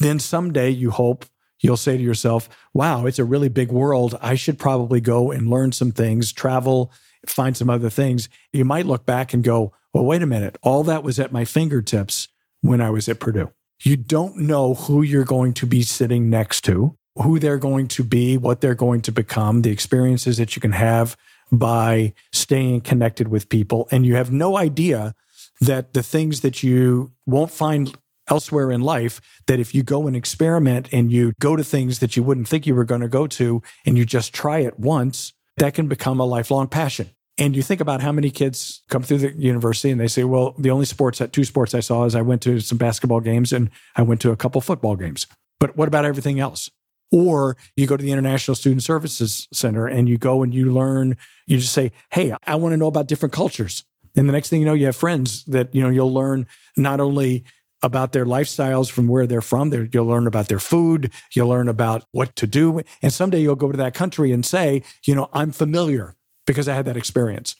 Then 0.00 0.18
someday 0.18 0.70
you 0.70 0.90
hope 0.90 1.24
You'll 1.60 1.76
say 1.76 1.96
to 1.96 2.02
yourself, 2.02 2.48
wow, 2.72 3.06
it's 3.06 3.18
a 3.18 3.24
really 3.24 3.48
big 3.48 3.70
world. 3.70 4.18
I 4.20 4.34
should 4.34 4.58
probably 4.58 5.00
go 5.00 5.30
and 5.30 5.50
learn 5.50 5.72
some 5.72 5.92
things, 5.92 6.32
travel, 6.32 6.90
find 7.26 7.56
some 7.56 7.68
other 7.68 7.90
things. 7.90 8.28
You 8.52 8.64
might 8.64 8.86
look 8.86 9.04
back 9.04 9.34
and 9.34 9.44
go, 9.44 9.72
well, 9.92 10.04
wait 10.04 10.22
a 10.22 10.26
minute. 10.26 10.56
All 10.62 10.82
that 10.84 11.02
was 11.02 11.20
at 11.20 11.32
my 11.32 11.44
fingertips 11.44 12.28
when 12.62 12.80
I 12.80 12.90
was 12.90 13.08
at 13.08 13.20
Purdue. 13.20 13.50
You 13.82 13.96
don't 13.96 14.36
know 14.38 14.74
who 14.74 15.02
you're 15.02 15.24
going 15.24 15.52
to 15.54 15.66
be 15.66 15.82
sitting 15.82 16.30
next 16.30 16.62
to, 16.62 16.96
who 17.16 17.38
they're 17.38 17.58
going 17.58 17.88
to 17.88 18.04
be, 18.04 18.36
what 18.36 18.60
they're 18.60 18.74
going 18.74 19.02
to 19.02 19.12
become, 19.12 19.62
the 19.62 19.70
experiences 19.70 20.38
that 20.38 20.56
you 20.56 20.60
can 20.60 20.72
have 20.72 21.16
by 21.52 22.14
staying 22.32 22.82
connected 22.82 23.28
with 23.28 23.48
people. 23.48 23.88
And 23.90 24.06
you 24.06 24.16
have 24.16 24.30
no 24.30 24.56
idea 24.56 25.14
that 25.60 25.92
the 25.92 26.02
things 26.02 26.40
that 26.40 26.62
you 26.62 27.12
won't 27.26 27.50
find 27.50 27.94
elsewhere 28.30 28.70
in 28.70 28.80
life, 28.80 29.20
that 29.46 29.60
if 29.60 29.74
you 29.74 29.82
go 29.82 30.06
and 30.06 30.16
experiment 30.16 30.88
and 30.92 31.12
you 31.12 31.32
go 31.40 31.56
to 31.56 31.64
things 31.64 31.98
that 31.98 32.16
you 32.16 32.22
wouldn't 32.22 32.48
think 32.48 32.66
you 32.66 32.74
were 32.74 32.84
going 32.84 33.00
to 33.00 33.08
go 33.08 33.26
to 33.26 33.62
and 33.84 33.98
you 33.98 34.04
just 34.04 34.32
try 34.32 34.60
it 34.60 34.78
once, 34.78 35.32
that 35.56 35.74
can 35.74 35.88
become 35.88 36.20
a 36.20 36.24
lifelong 36.24 36.68
passion. 36.68 37.10
And 37.38 37.56
you 37.56 37.62
think 37.62 37.80
about 37.80 38.02
how 38.02 38.12
many 38.12 38.30
kids 38.30 38.82
come 38.88 39.02
through 39.02 39.18
the 39.18 39.32
university 39.32 39.90
and 39.90 40.00
they 40.00 40.08
say, 40.08 40.24
well, 40.24 40.54
the 40.58 40.70
only 40.70 40.84
sports, 40.84 41.22
two 41.32 41.44
sports 41.44 41.74
I 41.74 41.80
saw 41.80 42.04
is 42.04 42.14
I 42.14 42.22
went 42.22 42.42
to 42.42 42.60
some 42.60 42.76
basketball 42.76 43.20
games 43.20 43.52
and 43.52 43.70
I 43.96 44.02
went 44.02 44.20
to 44.22 44.30
a 44.30 44.36
couple 44.36 44.60
football 44.60 44.94
games. 44.94 45.26
But 45.58 45.76
what 45.76 45.88
about 45.88 46.04
everything 46.04 46.38
else? 46.38 46.70
Or 47.10 47.56
you 47.76 47.86
go 47.86 47.96
to 47.96 48.02
the 48.02 48.12
International 48.12 48.54
Student 48.54 48.82
Services 48.82 49.48
Center 49.52 49.86
and 49.86 50.08
you 50.08 50.18
go 50.18 50.42
and 50.42 50.54
you 50.54 50.72
learn, 50.72 51.16
you 51.46 51.58
just 51.58 51.72
say, 51.72 51.92
Hey, 52.10 52.34
I 52.46 52.54
want 52.56 52.72
to 52.72 52.76
know 52.76 52.86
about 52.86 53.08
different 53.08 53.32
cultures. 53.32 53.84
And 54.16 54.28
the 54.28 54.32
next 54.32 54.48
thing 54.48 54.60
you 54.60 54.66
know, 54.66 54.74
you 54.74 54.86
have 54.86 54.96
friends 54.96 55.44
that, 55.44 55.74
you 55.74 55.82
know, 55.82 55.88
you'll 55.88 56.12
learn 56.12 56.46
not 56.76 57.00
only 57.00 57.44
about 57.82 58.12
their 58.12 58.26
lifestyles 58.26 58.90
from 58.90 59.08
where 59.08 59.26
they're 59.26 59.40
from. 59.40 59.70
They're, 59.70 59.88
you'll 59.92 60.06
learn 60.06 60.26
about 60.26 60.48
their 60.48 60.58
food. 60.58 61.12
You'll 61.34 61.48
learn 61.48 61.68
about 61.68 62.04
what 62.12 62.36
to 62.36 62.46
do. 62.46 62.82
And 63.02 63.12
someday 63.12 63.40
you'll 63.40 63.56
go 63.56 63.72
to 63.72 63.78
that 63.78 63.94
country 63.94 64.32
and 64.32 64.44
say, 64.44 64.82
you 65.04 65.14
know, 65.14 65.28
I'm 65.32 65.52
familiar 65.52 66.14
because 66.46 66.68
I 66.68 66.74
had 66.74 66.84
that 66.86 66.96
experience. 66.96 67.56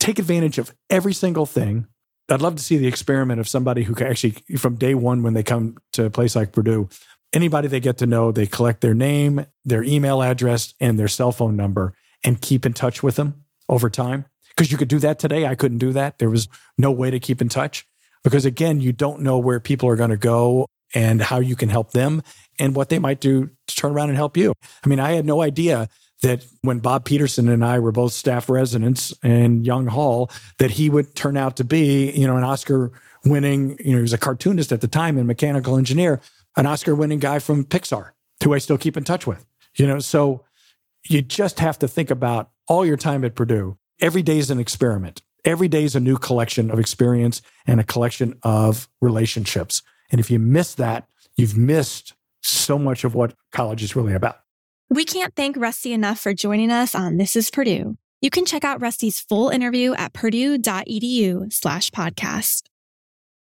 Take 0.00 0.18
advantage 0.18 0.58
of 0.58 0.74
every 0.88 1.12
single 1.12 1.46
thing. 1.46 1.86
I'd 2.30 2.42
love 2.42 2.56
to 2.56 2.62
see 2.62 2.76
the 2.76 2.86
experiment 2.86 3.40
of 3.40 3.48
somebody 3.48 3.84
who 3.84 3.94
can 3.94 4.06
actually, 4.06 4.32
from 4.56 4.76
day 4.76 4.94
one, 4.94 5.22
when 5.22 5.34
they 5.34 5.42
come 5.42 5.78
to 5.94 6.04
a 6.04 6.10
place 6.10 6.36
like 6.36 6.52
Purdue, 6.52 6.88
anybody 7.32 7.68
they 7.68 7.80
get 7.80 7.98
to 7.98 8.06
know, 8.06 8.32
they 8.32 8.46
collect 8.46 8.80
their 8.80 8.94
name, 8.94 9.46
their 9.64 9.82
email 9.82 10.22
address, 10.22 10.74
and 10.78 10.98
their 10.98 11.08
cell 11.08 11.32
phone 11.32 11.56
number 11.56 11.94
and 12.24 12.40
keep 12.40 12.66
in 12.66 12.72
touch 12.72 13.02
with 13.02 13.16
them 13.16 13.44
over 13.68 13.88
time. 13.88 14.26
Because 14.50 14.72
you 14.72 14.78
could 14.78 14.88
do 14.88 14.98
that 14.98 15.18
today. 15.18 15.46
I 15.46 15.54
couldn't 15.54 15.78
do 15.78 15.92
that. 15.92 16.18
There 16.18 16.30
was 16.30 16.48
no 16.76 16.90
way 16.90 17.10
to 17.10 17.20
keep 17.20 17.40
in 17.40 17.48
touch. 17.48 17.86
Because 18.28 18.44
again, 18.44 18.82
you 18.82 18.92
don't 18.92 19.22
know 19.22 19.38
where 19.38 19.58
people 19.58 19.88
are 19.88 19.96
going 19.96 20.10
to 20.10 20.18
go 20.18 20.66
and 20.94 21.22
how 21.22 21.38
you 21.38 21.56
can 21.56 21.70
help 21.70 21.92
them 21.92 22.22
and 22.58 22.76
what 22.76 22.90
they 22.90 22.98
might 22.98 23.20
do 23.20 23.48
to 23.66 23.74
turn 23.74 23.92
around 23.92 24.10
and 24.10 24.18
help 24.18 24.36
you. 24.36 24.52
I 24.84 24.88
mean, 24.88 25.00
I 25.00 25.12
had 25.12 25.24
no 25.24 25.40
idea 25.40 25.88
that 26.22 26.44
when 26.60 26.80
Bob 26.80 27.06
Peterson 27.06 27.48
and 27.48 27.64
I 27.64 27.78
were 27.78 27.90
both 27.90 28.12
staff 28.12 28.50
residents 28.50 29.14
in 29.22 29.64
Young 29.64 29.86
Hall, 29.86 30.30
that 30.58 30.72
he 30.72 30.90
would 30.90 31.14
turn 31.14 31.38
out 31.38 31.56
to 31.56 31.64
be, 31.64 32.10
you 32.10 32.26
know, 32.26 32.36
an 32.36 32.44
Oscar 32.44 32.92
winning, 33.24 33.78
you 33.82 33.92
know, 33.92 33.96
he 33.96 34.02
was 34.02 34.12
a 34.12 34.18
cartoonist 34.18 34.72
at 34.72 34.82
the 34.82 34.88
time 34.88 35.16
and 35.16 35.26
mechanical 35.26 35.78
engineer, 35.78 36.20
an 36.54 36.66
Oscar 36.66 36.94
winning 36.94 37.20
guy 37.20 37.38
from 37.38 37.64
Pixar, 37.64 38.10
who 38.44 38.52
I 38.52 38.58
still 38.58 38.76
keep 38.76 38.98
in 38.98 39.04
touch 39.04 39.26
with. 39.26 39.46
You 39.76 39.86
know, 39.86 40.00
so 40.00 40.44
you 41.08 41.22
just 41.22 41.60
have 41.60 41.78
to 41.78 41.88
think 41.88 42.10
about 42.10 42.50
all 42.66 42.84
your 42.84 42.98
time 42.98 43.24
at 43.24 43.34
Purdue. 43.34 43.78
Every 44.02 44.22
day 44.22 44.36
is 44.36 44.50
an 44.50 44.58
experiment. 44.58 45.22
Every 45.48 45.66
day 45.66 45.84
is 45.84 45.96
a 45.96 46.00
new 46.00 46.18
collection 46.18 46.70
of 46.70 46.78
experience 46.78 47.40
and 47.66 47.80
a 47.80 47.82
collection 47.82 48.34
of 48.42 48.86
relationships. 49.00 49.80
And 50.10 50.20
if 50.20 50.30
you 50.30 50.38
miss 50.38 50.74
that, 50.74 51.08
you've 51.38 51.56
missed 51.56 52.12
so 52.42 52.78
much 52.78 53.02
of 53.02 53.14
what 53.14 53.32
college 53.50 53.82
is 53.82 53.96
really 53.96 54.12
about. 54.12 54.40
We 54.90 55.06
can't 55.06 55.34
thank 55.34 55.56
Rusty 55.56 55.94
enough 55.94 56.20
for 56.20 56.34
joining 56.34 56.70
us 56.70 56.94
on 56.94 57.16
This 57.16 57.34
is 57.34 57.50
Purdue. 57.50 57.96
You 58.20 58.28
can 58.28 58.44
check 58.44 58.62
out 58.62 58.82
Rusty's 58.82 59.20
full 59.20 59.48
interview 59.48 59.94
at 59.94 60.12
purdue.edu 60.12 61.50
slash 61.50 61.90
podcast. 61.92 62.64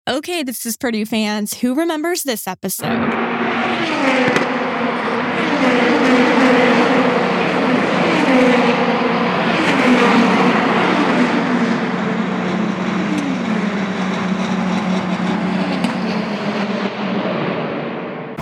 Okay, 0.06 0.44
this 0.44 0.66
is 0.66 0.76
Purdue 0.76 1.06
fans. 1.06 1.54
Who 1.62 1.74
remembers 1.74 2.24
this 2.24 2.50
episode? 2.50 3.24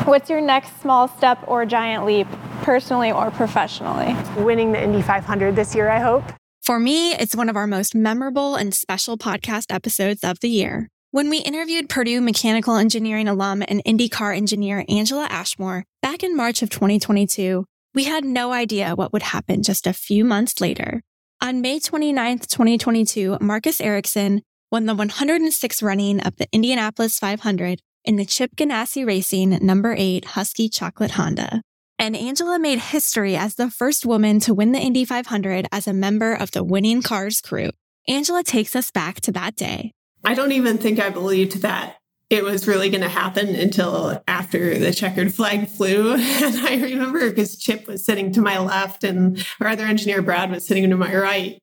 What's 0.06 0.32
your 0.32 0.42
next 0.42 0.82
small 0.82 1.08
step 1.08 1.44
or 1.48 1.64
giant 1.64 2.08
leap, 2.08 2.26
personally 2.64 3.12
or 3.12 3.30
professionally? 3.30 4.16
Winning 4.36 4.72
the 4.72 4.84
Indy 4.84 5.04
500 5.04 5.56
this 5.56 5.76
year, 5.76 5.92
I 5.92 6.00
hope. 6.00 6.24
For 6.64 6.80
me, 6.80 7.12
it's 7.14 7.36
one 7.36 7.50
of 7.50 7.56
our 7.56 7.68
most 7.68 7.94
memorable 7.94 8.56
and 8.56 8.74
special 8.74 9.16
podcast 9.16 9.66
episodes 9.70 10.24
of 10.24 10.40
the 10.40 10.50
year. 10.50 10.90
When 11.12 11.30
we 11.30 11.38
interviewed 11.38 11.88
Purdue 11.88 12.20
mechanical 12.20 12.78
engineering 12.78 13.28
alum 13.28 13.64
and 13.68 13.84
IndyCar 13.84 14.36
engineer 14.36 14.84
Angela 14.90 15.28
Ashmore 15.30 15.86
back 16.02 16.24
in 16.24 16.36
March 16.36 16.64
of 16.64 16.72
2022, 16.72 17.66
we 17.94 18.06
had 18.06 18.26
no 18.26 18.54
idea 18.54 18.96
what 18.96 19.14
would 19.14 19.22
happen 19.22 19.62
just 19.62 19.86
a 19.86 19.94
few 19.94 20.26
months 20.26 20.60
later. 20.60 21.02
On 21.42 21.62
May 21.62 21.80
29th, 21.80 22.48
2022, 22.48 23.38
Marcus 23.40 23.80
Ericsson 23.80 24.42
won 24.72 24.88
the 24.88 24.96
106th 24.96 25.84
running 25.84 26.20
of 26.22 26.38
the 26.38 26.48
Indianapolis 26.52 27.20
500 27.20 27.82
in 28.04 28.16
the 28.16 28.26
Chip 28.26 28.56
Ganassi 28.56 29.06
Racing 29.06 29.60
number 29.66 29.96
8 29.98 30.26
Huski 30.26 30.72
Chocolate 30.72 31.12
Honda. 31.12 31.62
And 32.00 32.16
Angela 32.16 32.58
made 32.58 32.80
history 32.80 33.36
as 33.36 33.56
the 33.56 33.70
first 33.70 34.06
woman 34.06 34.40
to 34.42 34.54
win 34.54 34.72
the 34.72 34.80
Indy 34.80 35.06
500 35.06 35.68
as 35.72 35.88
a 35.88 35.94
member 35.94 36.34
of 36.34 36.52
the 36.52 36.64
winning 36.64 37.02
cars 37.02 37.42
crew. 37.42 37.70
Angela 38.08 38.44
takes 38.44 38.76
us 38.76 38.90
back 38.90 39.22
to 39.22 39.32
that 39.34 39.56
day. 39.56 39.92
I 40.24 40.34
don't 40.34 40.52
even 40.52 40.78
think 40.78 41.00
I 41.00 41.10
believed 41.10 41.62
that 41.62 41.98
it 42.32 42.44
was 42.44 42.68
really 42.68 42.90
going 42.90 43.02
to 43.02 43.10
happen 43.10 43.50
until 43.50 44.24
after 44.28 44.80
the 44.80 44.94
checkered 44.94 45.36
flag 45.36 45.68
flew. 45.68 46.14
And 46.16 46.58
I 46.66 46.80
remember 46.82 47.30
because 47.30 47.58
Chip 47.58 47.88
was 47.88 48.06
sitting 48.06 48.32
to 48.34 48.42
my 48.42 48.58
left 48.58 49.04
and 49.04 49.46
our 49.60 49.68
other 49.68 49.86
engineer, 49.86 50.22
Brad, 50.22 50.50
was 50.50 50.66
sitting 50.66 50.90
to 50.90 50.98
my 50.98 51.16
right. 51.16 51.62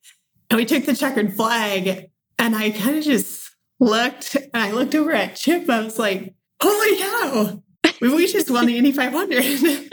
And 0.51 0.59
we 0.59 0.67
took 0.67 0.85
the 0.85 0.95
checkered 0.95 1.35
flag 1.35 2.11
and 2.39 2.55
I 2.55 2.71
kind 2.71 2.97
of 2.97 3.05
just 3.05 3.38
looked 3.81 4.35
and 4.37 4.51
I 4.55 4.73
looked 4.73 4.95
over 4.95 5.13
at 5.13 5.37
Chip. 5.37 5.69
I 5.69 5.81
was 5.81 5.99
like, 5.99 6.35
holy 6.63 6.99
cow, 6.99 7.63
we 8.01 8.27
just 8.27 8.51
won 8.51 8.67
the 8.67 8.77
Indy 8.77 8.93
500. 8.93 9.91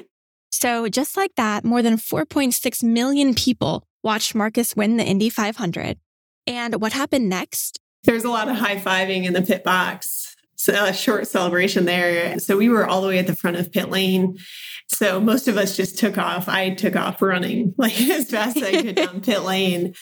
so, 0.50 0.88
just 0.88 1.16
like 1.16 1.34
that, 1.36 1.64
more 1.64 1.82
than 1.82 1.96
4.6 1.96 2.82
million 2.82 3.34
people 3.34 3.86
watched 4.02 4.34
Marcus 4.34 4.76
win 4.76 4.96
the 4.96 5.04
Indy 5.04 5.28
500. 5.28 5.98
And 6.46 6.80
what 6.80 6.92
happened 6.92 7.28
next? 7.28 7.80
There's 8.04 8.24
a 8.24 8.30
lot 8.30 8.48
of 8.48 8.56
high 8.56 8.76
fiving 8.76 9.24
in 9.24 9.32
the 9.32 9.42
pit 9.42 9.64
box. 9.64 10.36
So 10.56 10.84
a 10.84 10.92
short 10.92 11.26
celebration 11.26 11.84
there. 11.84 12.38
So 12.38 12.56
we 12.56 12.68
were 12.68 12.86
all 12.86 13.02
the 13.02 13.08
way 13.08 13.18
at 13.18 13.26
the 13.26 13.36
front 13.36 13.56
of 13.56 13.70
pit 13.70 13.90
lane. 13.90 14.38
So 14.88 15.20
most 15.20 15.48
of 15.48 15.56
us 15.56 15.76
just 15.76 15.98
took 15.98 16.16
off. 16.16 16.48
I 16.48 16.70
took 16.70 16.96
off 16.96 17.20
running 17.20 17.74
like 17.76 18.00
as 18.10 18.30
fast 18.30 18.56
as 18.56 18.62
I 18.62 18.82
could 18.82 18.94
down 18.94 19.20
pit 19.20 19.42
lane. 19.42 19.94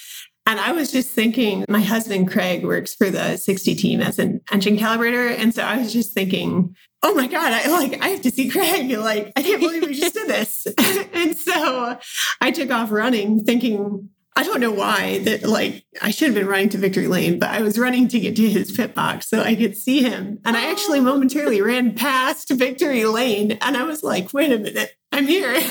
And 0.47 0.61
I 0.61 0.73
was 0.73 0.93
just 0.93 1.11
thinking, 1.11 1.65
my 1.69 1.81
husband 1.81 2.31
Craig 2.31 2.65
works 2.65 2.95
for 2.95 3.09
the 3.09 3.37
60 3.37 3.75
team 3.75 4.01
as 4.01 4.19
an 4.19 4.43
engine 4.53 4.77
calibrator. 4.77 5.37
And 5.39 5.55
so 5.55 5.63
I 5.63 5.79
was 5.79 5.93
just 5.93 6.13
thinking, 6.13 6.77
oh 7.03 7.15
my 7.15 7.27
God, 7.27 7.53
I 7.53 7.69
like, 7.69 8.03
I 8.03 8.09
have 8.09 8.23
to 8.23 8.31
see 8.31 8.51
Craig. 8.51 8.91
Like, 8.91 9.33
I 9.37 9.43
can't 9.43 9.61
believe 9.61 9.83
we 9.83 9.95
just 9.95 10.15
did 10.15 10.29
this. 10.29 10.67
and 11.15 11.37
so 11.37 11.99
I 12.41 12.51
took 12.51 12.71
off 12.71 12.91
running 12.91 13.45
thinking, 13.45 14.11
I 14.37 14.43
don't 14.43 14.61
know 14.61 14.73
why 14.73 15.21
that 15.21 15.45
like 15.45 15.85
I 16.03 16.11
should 16.11 16.27
have 16.27 16.35
been 16.35 16.49
running 16.49 16.69
to 16.71 16.79
victory 16.79 17.07
lane, 17.07 17.39
but 17.39 17.51
I 17.51 17.63
was 17.63 17.79
running 17.79 18.09
to 18.09 18.19
get 18.19 18.35
to 18.35 18.49
his 18.49 18.73
pit 18.73 18.93
box 18.93 19.29
so 19.29 19.41
I 19.41 19.55
could 19.55 19.77
see 19.77 20.03
him. 20.03 20.41
And 20.45 20.57
I 20.57 20.71
actually 20.73 20.99
oh. 20.99 21.03
momentarily 21.03 21.63
ran 21.63 21.95
past 21.95 22.51
victory 22.51 23.05
lane 23.05 23.53
and 23.53 23.77
I 23.77 23.85
was 23.85 24.03
like, 24.03 24.33
wait 24.35 24.51
a 24.51 24.59
minute, 24.59 24.97
I'm 25.13 25.29
here. 25.29 25.55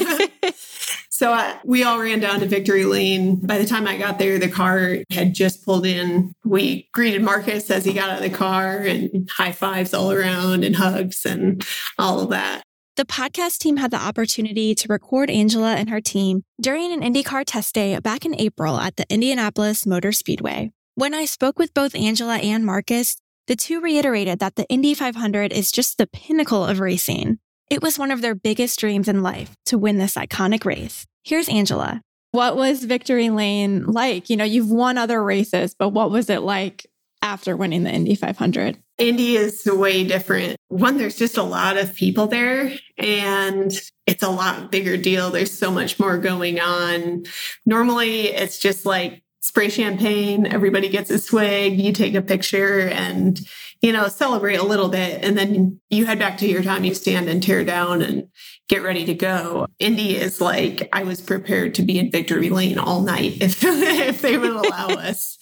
so 1.14 1.32
uh, 1.32 1.60
we 1.64 1.84
all 1.84 2.00
ran 2.00 2.20
down 2.20 2.40
to 2.40 2.48
victory 2.48 2.86
lane. 2.86 3.36
By 3.36 3.60
the 3.60 3.68
time 3.68 3.86
I 3.86 4.00
got 4.00 4.18
there, 4.18 4.40
the 4.40 4.50
car 4.50 4.98
had 5.12 5.36
just 5.36 5.64
pulled 5.64 5.86
in. 5.86 6.34
We 6.44 6.90
greeted 6.92 7.22
Marcus 7.22 7.70
as 7.70 7.86
he 7.86 7.94
got 7.94 8.10
out 8.10 8.18
of 8.18 8.32
the 8.32 8.36
car 8.36 8.78
and 8.78 9.30
high 9.30 9.52
fives 9.52 9.94
all 9.94 10.12
around 10.12 10.64
and 10.64 10.76
hugs 10.76 11.24
and 11.24 11.64
all 12.00 12.22
of 12.22 12.32
that. 12.32 12.64
The 12.96 13.06
podcast 13.06 13.60
team 13.60 13.78
had 13.78 13.92
the 13.92 14.02
opportunity 14.02 14.74
to 14.74 14.88
record 14.88 15.30
Angela 15.30 15.76
and 15.76 15.88
her 15.92 16.02
team 16.02 16.46
during 16.60 16.92
an 16.92 17.02
IndyCar 17.02 17.44
test 17.46 17.76
day 17.76 18.00
back 18.00 18.26
in 18.26 18.34
April 18.40 18.80
at 18.80 18.96
the 18.96 19.06
Indianapolis 19.08 19.86
Motor 19.86 20.14
Speedway. 20.14 20.72
When 20.96 21.14
I 21.14 21.26
spoke 21.26 21.60
with 21.60 21.76
both 21.76 21.94
Angela 21.94 22.38
and 22.38 22.66
Marcus, 22.66 23.18
the 23.46 23.56
two 23.56 23.82
reiterated 23.82 24.40
that 24.40 24.56
the 24.56 24.68
Indy 24.68 24.96
500 24.96 25.54
is 25.54 25.72
just 25.72 26.00
the 26.00 26.08
pinnacle 26.08 26.66
of 26.66 26.80
racing. 26.80 27.38
It 27.74 27.82
was 27.82 27.98
one 27.98 28.12
of 28.12 28.22
their 28.22 28.36
biggest 28.36 28.80
dreams 28.80 29.08
in 29.08 29.24
life 29.24 29.56
to 29.66 29.80
win 29.80 29.98
this 29.98 30.14
iconic 30.14 30.64
race. 30.64 31.08
Here's 31.24 31.50
Angela. 31.50 32.02
What 32.30 32.56
was 32.56 32.84
Victory 32.84 33.32
Lane 33.32 33.86
like? 33.86 34.30
You 34.30 34.38
know, 34.38 34.44
you've 34.44 34.70
won 34.70 35.00
other 35.00 35.24
races, 35.24 35.74
but 35.74 35.90
what 35.90 36.12
was 36.12 36.30
it 36.30 36.44
like 36.44 36.86
after 37.24 37.58
winning 37.58 37.82
the 37.82 37.90
Indy 37.90 38.14
500? 38.14 38.78
Indy 39.00 39.38
is 39.38 39.66
way 39.66 40.04
different. 40.04 40.56
One, 40.68 41.00
there's 41.00 41.18
just 41.18 41.36
a 41.36 41.42
lot 41.42 41.78
of 41.78 41.96
people 41.96 42.28
there 42.28 42.72
and 43.00 43.72
it's 44.06 44.22
a 44.22 44.30
lot 44.30 44.70
bigger 44.70 44.96
deal. 44.96 45.32
There's 45.32 45.58
so 45.58 45.72
much 45.72 46.00
more 46.00 46.20
going 46.20 46.60
on. 46.60 47.24
Normally 47.66 48.28
it's 48.28 48.60
just 48.60 48.86
like 48.86 49.24
spray 49.42 49.70
champagne, 49.70 50.46
everybody 50.46 50.90
gets 50.90 51.10
a 51.10 51.18
swig, 51.18 51.82
you 51.82 51.92
take 51.92 52.14
a 52.14 52.22
picture 52.22 52.82
and, 52.82 53.40
you 53.84 53.92
know, 53.92 54.08
celebrate 54.08 54.56
a 54.56 54.64
little 54.64 54.88
bit. 54.88 55.24
And 55.26 55.38
then 55.38 55.82
you 55.90 56.06
head 56.06 56.18
back 56.18 56.38
to 56.38 56.48
your 56.48 56.64
time, 56.64 56.86
you 56.86 56.96
stand 56.96 57.28
and 57.28 57.44
tear 57.44 57.66
down 57.66 58.02
and 58.02 58.30
get 58.70 58.82
ready 58.82 59.04
to 59.04 59.14
go. 59.14 59.68
Indy 59.78 60.16
is 60.16 60.40
like, 60.40 60.88
I 60.94 61.04
was 61.04 61.20
prepared 61.20 61.76
to 61.76 61.82
be 61.82 62.00
in 62.00 62.10
victory 62.10 62.50
lane 62.50 62.80
all 62.80 63.02
night 63.02 63.42
if, 63.42 63.60
if 63.64 64.22
they 64.22 64.38
would 64.38 64.52
allow 64.52 64.88
us. 64.88 65.38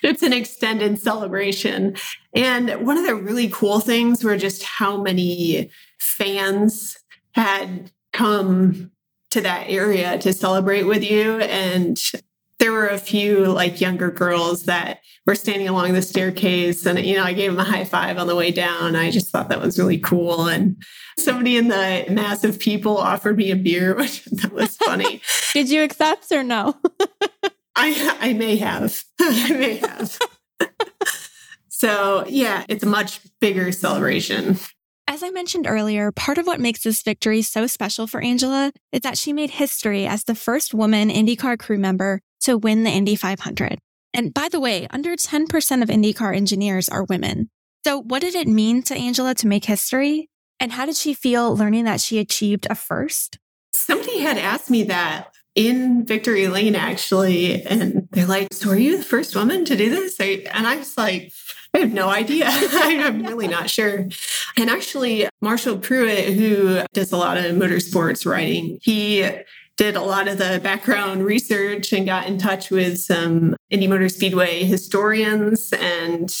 It's 0.00 0.22
an 0.22 0.32
extended 0.32 1.00
celebration. 1.00 1.96
And 2.32 2.86
one 2.86 2.98
of 2.98 3.04
the 3.04 3.16
really 3.16 3.48
cool 3.48 3.80
things 3.80 4.22
were 4.22 4.36
just 4.36 4.62
how 4.62 5.02
many 5.02 5.68
fans 5.98 6.96
had 7.32 7.90
come 8.12 8.92
to 9.32 9.40
that 9.40 9.64
area 9.68 10.18
to 10.18 10.32
celebrate 10.32 10.84
with 10.84 11.02
you. 11.02 11.40
And 11.40 12.00
there 12.62 12.70
were 12.70 12.86
a 12.86 12.98
few 12.98 13.46
like 13.46 13.80
younger 13.80 14.08
girls 14.08 14.66
that 14.66 15.00
were 15.26 15.34
standing 15.34 15.66
along 15.66 15.94
the 15.94 16.00
staircase 16.00 16.86
and 16.86 16.96
you 17.04 17.16
know 17.16 17.24
i 17.24 17.32
gave 17.32 17.50
them 17.50 17.58
a 17.58 17.64
high 17.64 17.84
five 17.84 18.18
on 18.18 18.28
the 18.28 18.36
way 18.36 18.52
down. 18.52 18.94
I 18.94 19.10
just 19.10 19.30
thought 19.30 19.48
that 19.48 19.60
was 19.60 19.80
really 19.80 19.98
cool 19.98 20.46
and 20.46 20.80
somebody 21.18 21.56
in 21.56 21.66
the 21.66 22.06
mass 22.08 22.44
of 22.44 22.60
people 22.60 22.96
offered 22.96 23.36
me 23.36 23.50
a 23.50 23.56
beer 23.56 23.94
which 23.98 24.24
that 24.26 24.52
was 24.52 24.76
funny. 24.76 25.20
Did 25.52 25.70
you 25.70 25.82
accept 25.82 26.30
or 26.30 26.44
no? 26.44 26.76
I 27.74 28.16
i 28.20 28.32
may 28.32 28.56
have. 28.58 29.02
I 29.20 29.52
may 29.54 29.76
have. 29.78 30.18
So 31.68 32.24
yeah 32.28 32.64
it's 32.68 32.84
a 32.84 32.88
much 32.88 33.18
bigger 33.40 33.72
celebration. 33.72 34.56
As 35.08 35.24
I 35.24 35.30
mentioned 35.30 35.66
earlier, 35.66 36.12
part 36.12 36.38
of 36.38 36.46
what 36.46 36.60
makes 36.60 36.84
this 36.84 37.02
victory 37.02 37.42
so 37.42 37.66
special 37.66 38.06
for 38.06 38.20
Angela 38.20 38.72
is 38.92 39.00
that 39.00 39.18
she 39.18 39.32
made 39.32 39.50
history 39.50 40.06
as 40.06 40.24
the 40.24 40.36
first 40.36 40.72
woman 40.72 41.10
IndyCar 41.10 41.58
crew 41.58 41.76
member 41.76 42.22
to 42.42 42.58
win 42.58 42.84
the 42.84 42.90
Indy 42.90 43.16
500. 43.16 43.78
And 44.14 44.34
by 44.34 44.48
the 44.48 44.60
way, 44.60 44.86
under 44.90 45.16
10% 45.16 45.82
of 45.82 45.88
IndyCar 45.88 46.36
engineers 46.36 46.88
are 46.88 47.04
women. 47.04 47.50
So 47.84 48.02
what 48.02 48.20
did 48.20 48.34
it 48.34 48.46
mean 48.46 48.82
to 48.84 48.94
Angela 48.94 49.34
to 49.36 49.46
make 49.46 49.64
history? 49.64 50.28
And 50.60 50.72
how 50.72 50.86
did 50.86 50.96
she 50.96 51.14
feel 51.14 51.56
learning 51.56 51.84
that 51.84 52.00
she 52.00 52.18
achieved 52.18 52.66
a 52.70 52.74
first? 52.74 53.38
Somebody 53.72 54.18
had 54.18 54.38
asked 54.38 54.70
me 54.70 54.84
that 54.84 55.32
in 55.54 56.06
Victory 56.06 56.48
Lane, 56.48 56.76
actually. 56.76 57.62
And 57.62 58.08
they're 58.12 58.26
like, 58.26 58.52
So 58.52 58.70
are 58.70 58.78
you 58.78 58.98
the 58.98 59.04
first 59.04 59.34
woman 59.34 59.64
to 59.64 59.76
do 59.76 59.90
this? 59.90 60.20
And 60.20 60.66
I 60.66 60.76
was 60.76 60.96
like, 60.96 61.32
I 61.74 61.78
have 61.78 61.92
no 61.92 62.08
idea. 62.08 62.44
I'm 62.48 63.24
really 63.24 63.48
not 63.48 63.70
sure. 63.70 64.06
And 64.56 64.70
actually, 64.70 65.28
Marshall 65.40 65.78
Pruett, 65.78 66.34
who 66.34 66.82
does 66.92 67.12
a 67.12 67.16
lot 67.16 67.38
of 67.38 67.44
motorsports 67.56 68.26
writing, 68.30 68.78
he 68.82 69.28
did 69.82 69.96
a 69.96 70.00
lot 70.00 70.28
of 70.28 70.38
the 70.38 70.60
background 70.62 71.24
research 71.24 71.92
and 71.92 72.06
got 72.06 72.28
in 72.28 72.38
touch 72.38 72.70
with 72.70 73.00
some 73.00 73.56
Indy 73.68 73.88
Motor 73.88 74.08
Speedway 74.08 74.62
historians 74.62 75.72
and 75.72 76.32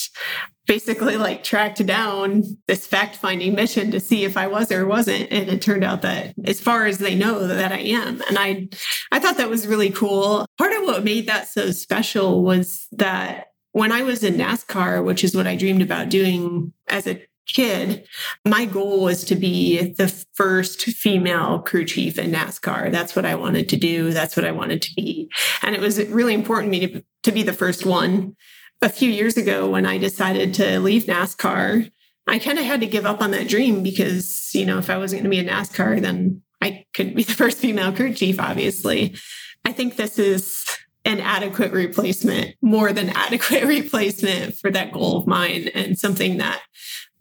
basically 0.68 1.16
like 1.16 1.42
tracked 1.42 1.84
down 1.84 2.44
this 2.68 2.86
fact 2.86 3.16
finding 3.16 3.56
mission 3.56 3.90
to 3.90 3.98
see 3.98 4.22
if 4.22 4.36
I 4.36 4.46
was 4.46 4.70
or 4.70 4.86
wasn't. 4.86 5.32
And 5.32 5.48
it 5.48 5.60
turned 5.60 5.82
out 5.82 6.02
that 6.02 6.34
as 6.44 6.60
far 6.60 6.86
as 6.86 6.98
they 6.98 7.16
know 7.16 7.48
that 7.48 7.72
I 7.72 7.78
am. 7.78 8.22
And 8.28 8.38
I, 8.38 8.68
I 9.10 9.18
thought 9.18 9.38
that 9.38 9.50
was 9.50 9.66
really 9.66 9.90
cool. 9.90 10.46
Part 10.56 10.72
of 10.74 10.84
what 10.84 11.02
made 11.02 11.26
that 11.26 11.48
so 11.48 11.72
special 11.72 12.44
was 12.44 12.86
that 12.92 13.46
when 13.72 13.90
I 13.90 14.02
was 14.02 14.22
in 14.22 14.34
NASCAR, 14.34 15.04
which 15.04 15.24
is 15.24 15.34
what 15.34 15.48
I 15.48 15.56
dreamed 15.56 15.82
about 15.82 16.10
doing 16.10 16.72
as 16.86 17.08
a 17.08 17.20
kid, 17.46 18.06
my 18.44 18.64
goal 18.64 19.02
was 19.02 19.24
to 19.24 19.34
be 19.34 19.92
the 19.92 20.08
first 20.34 20.82
female 20.82 21.60
crew 21.60 21.84
chief 21.84 22.18
in 22.18 22.32
NASCAR. 22.32 22.90
That's 22.90 23.16
what 23.16 23.26
I 23.26 23.34
wanted 23.34 23.68
to 23.70 23.76
do. 23.76 24.12
That's 24.12 24.36
what 24.36 24.44
I 24.44 24.52
wanted 24.52 24.82
to 24.82 24.94
be. 24.94 25.30
And 25.62 25.74
it 25.74 25.80
was 25.80 26.02
really 26.08 26.34
important 26.34 26.72
to 26.72 26.80
me 26.80 26.86
to, 26.86 27.04
to 27.24 27.32
be 27.32 27.42
the 27.42 27.52
first 27.52 27.84
one. 27.84 28.36
A 28.80 28.88
few 28.88 29.10
years 29.10 29.36
ago, 29.36 29.68
when 29.68 29.86
I 29.86 29.98
decided 29.98 30.54
to 30.54 30.80
leave 30.80 31.04
NASCAR, 31.04 31.90
I 32.26 32.38
kind 32.38 32.58
of 32.58 32.64
had 32.64 32.80
to 32.80 32.86
give 32.86 33.06
up 33.06 33.20
on 33.20 33.30
that 33.32 33.48
dream 33.48 33.82
because, 33.82 34.50
you 34.54 34.64
know, 34.64 34.78
if 34.78 34.90
I 34.90 34.98
wasn't 34.98 35.22
going 35.22 35.30
to 35.30 35.36
be 35.36 35.38
in 35.38 35.52
NASCAR, 35.52 36.00
then 36.00 36.42
I 36.60 36.84
couldn't 36.94 37.14
be 37.14 37.22
the 37.24 37.32
first 37.32 37.58
female 37.58 37.92
crew 37.92 38.14
chief, 38.14 38.40
obviously. 38.40 39.16
I 39.64 39.72
think 39.72 39.96
this 39.96 40.18
is 40.18 40.64
an 41.04 41.20
adequate 41.20 41.72
replacement, 41.72 42.54
more 42.62 42.92
than 42.92 43.08
adequate 43.14 43.64
replacement 43.64 44.56
for 44.56 44.70
that 44.70 44.92
goal 44.92 45.18
of 45.18 45.26
mine 45.26 45.68
and 45.74 45.98
something 45.98 46.38
that 46.38 46.62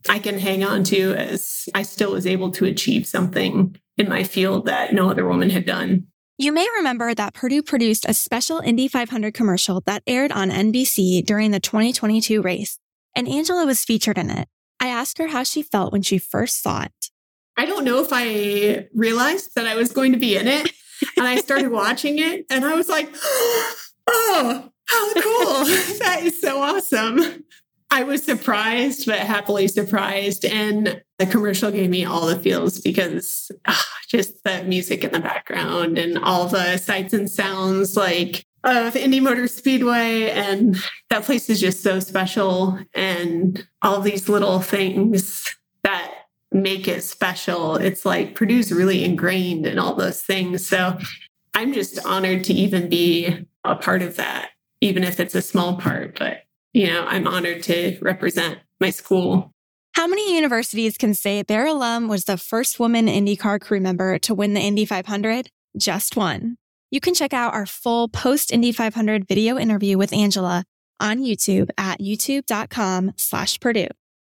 I 0.09 0.19
can 0.19 0.39
hang 0.39 0.63
on 0.63 0.83
to 0.85 1.13
as 1.13 1.69
I 1.73 1.83
still 1.83 2.11
was 2.11 2.25
able 2.25 2.51
to 2.51 2.65
achieve 2.65 3.05
something 3.05 3.75
in 3.97 4.09
my 4.09 4.23
field 4.23 4.65
that 4.65 4.93
no 4.93 5.09
other 5.09 5.25
woman 5.27 5.49
had 5.49 5.65
done. 5.65 6.07
You 6.37 6.51
may 6.51 6.67
remember 6.75 7.13
that 7.13 7.35
Purdue 7.35 7.61
produced 7.61 8.05
a 8.07 8.13
special 8.13 8.59
Indy 8.59 8.87
500 8.87 9.33
commercial 9.33 9.81
that 9.85 10.01
aired 10.07 10.31
on 10.31 10.49
NBC 10.49 11.23
during 11.23 11.51
the 11.51 11.59
2022 11.59 12.41
race, 12.41 12.79
and 13.15 13.27
Angela 13.27 13.65
was 13.65 13.83
featured 13.83 14.17
in 14.17 14.31
it. 14.31 14.47
I 14.79 14.87
asked 14.87 15.19
her 15.19 15.27
how 15.27 15.43
she 15.43 15.61
felt 15.61 15.91
when 15.91 16.01
she 16.01 16.17
first 16.17 16.63
saw 16.63 16.83
it. 16.83 17.11
I 17.57 17.65
don't 17.65 17.85
know 17.85 18.01
if 18.01 18.09
I 18.11 18.87
realized 18.95 19.51
that 19.55 19.67
I 19.67 19.75
was 19.75 19.91
going 19.91 20.13
to 20.13 20.17
be 20.17 20.35
in 20.35 20.47
it. 20.47 20.71
and 21.15 21.27
I 21.27 21.35
started 21.35 21.67
watching 21.71 22.17
it, 22.17 22.45
and 22.49 22.65
I 22.65 22.73
was 22.73 22.89
like, 22.89 23.13
oh, 24.07 24.71
how 24.85 25.13
cool. 25.13 25.65
that 25.99 26.21
is 26.23 26.41
so 26.41 26.59
awesome. 26.59 27.43
I 27.93 28.03
was 28.03 28.23
surprised, 28.23 29.05
but 29.05 29.19
happily 29.19 29.67
surprised. 29.67 30.45
And 30.45 31.03
the 31.19 31.25
commercial 31.25 31.71
gave 31.71 31.89
me 31.89 32.05
all 32.05 32.25
the 32.25 32.39
feels 32.39 32.79
because 32.79 33.51
oh, 33.67 33.83
just 34.07 34.43
the 34.45 34.63
music 34.63 35.03
in 35.03 35.11
the 35.11 35.19
background 35.19 35.97
and 35.97 36.17
all 36.17 36.47
the 36.47 36.77
sights 36.77 37.13
and 37.13 37.29
sounds 37.29 37.97
like 37.97 38.45
of 38.63 38.95
Indy 38.95 39.19
Motor 39.19 39.47
Speedway. 39.47 40.29
And 40.29 40.77
that 41.09 41.23
place 41.23 41.49
is 41.49 41.59
just 41.59 41.83
so 41.83 41.99
special. 41.99 42.79
And 42.93 43.67
all 43.81 43.99
these 43.99 44.29
little 44.29 44.61
things 44.61 45.53
that 45.83 46.13
make 46.53 46.87
it 46.87 47.03
special. 47.03 47.75
It's 47.75 48.05
like 48.05 48.35
Purdue's 48.35 48.71
really 48.71 49.03
ingrained 49.03 49.65
in 49.65 49.79
all 49.79 49.95
those 49.95 50.21
things. 50.21 50.65
So 50.65 50.97
I'm 51.53 51.73
just 51.73 52.03
honored 52.05 52.45
to 52.45 52.53
even 52.53 52.87
be 52.87 53.45
a 53.65 53.75
part 53.75 54.01
of 54.01 54.15
that, 54.15 54.51
even 54.79 55.03
if 55.03 55.19
it's 55.19 55.35
a 55.35 55.41
small 55.41 55.75
part. 55.75 56.17
But 56.17 56.43
you 56.73 56.87
know, 56.87 57.05
I'm 57.05 57.27
honored 57.27 57.63
to 57.63 57.97
represent 58.01 58.59
my 58.79 58.89
school. 58.89 59.51
How 59.93 60.07
many 60.07 60.35
universities 60.35 60.97
can 60.97 61.13
say 61.13 61.43
their 61.43 61.65
alum 61.65 62.07
was 62.07 62.23
the 62.23 62.37
first 62.37 62.79
woman 62.79 63.07
IndyCar 63.07 63.59
crew 63.59 63.81
member 63.81 64.17
to 64.19 64.33
win 64.33 64.53
the 64.53 64.61
Indy 64.61 64.85
500? 64.85 65.49
Just 65.77 66.15
one. 66.15 66.55
You 66.91 66.99
can 66.99 67.13
check 67.13 67.33
out 67.33 67.53
our 67.53 67.65
full 67.65 68.09
post 68.09 68.51
Indy 68.51 68.71
500 68.71 69.27
video 69.27 69.57
interview 69.57 69.97
with 69.97 70.13
Angela 70.13 70.63
on 70.99 71.19
YouTube 71.19 71.69
at 71.77 71.99
youtube.com 71.99 73.13
slash 73.17 73.59
Purdue. 73.59 73.87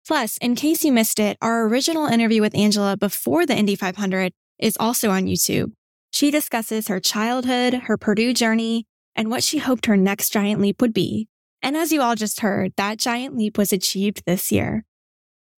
Plus, 0.06 0.36
in 0.38 0.54
case 0.54 0.84
you 0.84 0.92
missed 0.92 1.18
it, 1.18 1.38
our 1.40 1.66
original 1.66 2.06
interview 2.06 2.40
with 2.40 2.54
Angela 2.54 2.96
before 2.96 3.46
the 3.46 3.56
Indy 3.56 3.76
500 3.76 4.32
is 4.58 4.76
also 4.78 5.10
on 5.10 5.24
YouTube. 5.24 5.72
She 6.12 6.30
discusses 6.30 6.88
her 6.88 7.00
childhood, 7.00 7.74
her 7.84 7.96
Purdue 7.96 8.34
journey, 8.34 8.86
and 9.16 9.30
what 9.30 9.42
she 9.42 9.58
hoped 9.58 9.86
her 9.86 9.96
next 9.96 10.32
giant 10.32 10.60
leap 10.60 10.82
would 10.82 10.92
be. 10.92 11.29
And 11.62 11.76
as 11.76 11.92
you 11.92 12.02
all 12.02 12.14
just 12.14 12.40
heard, 12.40 12.72
that 12.76 12.98
giant 12.98 13.36
leap 13.36 13.58
was 13.58 13.72
achieved 13.72 14.22
this 14.26 14.50
year. 14.50 14.84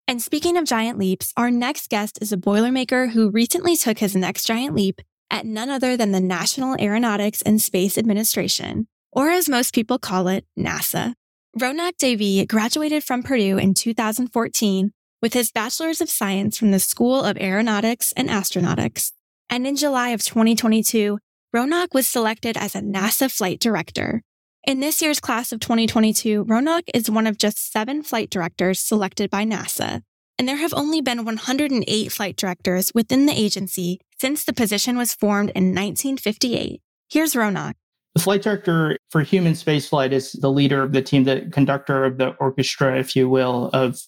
And 0.08 0.22
speaking 0.22 0.58
of 0.58 0.66
giant 0.66 0.98
leaps, 0.98 1.32
our 1.38 1.52
next 1.52 1.90
guest 1.90 2.20
is 2.22 2.34
a 2.34 2.38
Boilermaker 2.38 3.12
who 3.12 3.30
recently 3.30 3.78
took 3.78 4.00
his 4.00 4.16
next 4.16 4.46
giant 4.46 4.76
leap 4.76 5.00
at 5.30 5.46
none 5.46 5.70
other 5.70 5.96
than 5.96 6.12
the 6.12 6.20
National 6.20 6.76
Aeronautics 6.82 7.42
and 7.42 7.62
Space 7.62 7.98
Administration, 7.98 8.88
or 9.12 9.30
as 9.30 9.48
most 9.48 9.74
people 9.74 9.98
call 9.98 10.28
it, 10.28 10.46
NASA. 10.60 11.14
Ronak 11.58 11.98
Dave 11.98 12.48
graduated 12.48 13.04
from 13.04 13.24
Purdue 13.24 13.58
in 13.58 13.74
2014 13.74 14.92
with 15.22 15.34
his 15.34 15.52
Bachelor's 15.52 16.02
of 16.02 16.10
Science 16.10 16.58
from 16.58 16.72
the 16.72 16.80
School 16.80 17.24
of 17.24 17.38
Aeronautics 17.38 18.12
and 18.18 18.30
Astronautics. 18.30 19.12
And 19.50 19.68
in 19.68 19.76
July 19.76 20.10
of 20.10 20.24
2022, 20.24 21.20
Ronak 21.56 21.94
was 21.94 22.08
selected 22.08 22.58
as 22.58 22.76
a 22.76 22.82
NASA 22.82 23.30
flight 23.30 23.60
director, 23.60 24.24
in 24.66 24.80
this 24.80 25.02
year's 25.02 25.20
class 25.20 25.52
of 25.52 25.60
2022, 25.60 26.46
Ronak 26.46 26.84
is 26.94 27.10
one 27.10 27.26
of 27.28 27.38
just 27.38 27.72
seven 27.72 28.04
flight 28.04 28.30
directors 28.30 28.80
selected 28.80 29.30
by 29.30 29.44
NASA, 29.44 30.02
and 30.38 30.48
there 30.48 30.58
have 30.58 30.74
only 30.74 31.02
been 31.02 31.26
108 31.26 32.12
flight 32.12 32.36
directors 32.36 32.92
within 32.94 33.26
the 33.26 33.34
agency 33.34 34.00
since 34.20 34.44
the 34.44 34.54
position 34.54 34.98
was 34.98 35.16
formed 35.16 35.50
in 35.52 35.74
1958. 35.74 36.82
Here's 37.10 37.34
Ronak. 37.34 37.74
The 38.14 38.22
flight 38.22 38.42
director 38.42 38.98
for 39.10 39.22
human 39.22 39.54
spaceflight 39.54 40.12
is 40.12 40.34
the 40.34 40.52
leader 40.52 40.84
of 40.84 40.92
the 40.92 41.02
team, 41.02 41.24
the 41.24 41.50
conductor 41.52 42.04
of 42.04 42.18
the 42.18 42.36
orchestra, 42.40 43.00
if 43.00 43.16
you 43.16 43.30
will, 43.30 43.70
of 43.74 44.00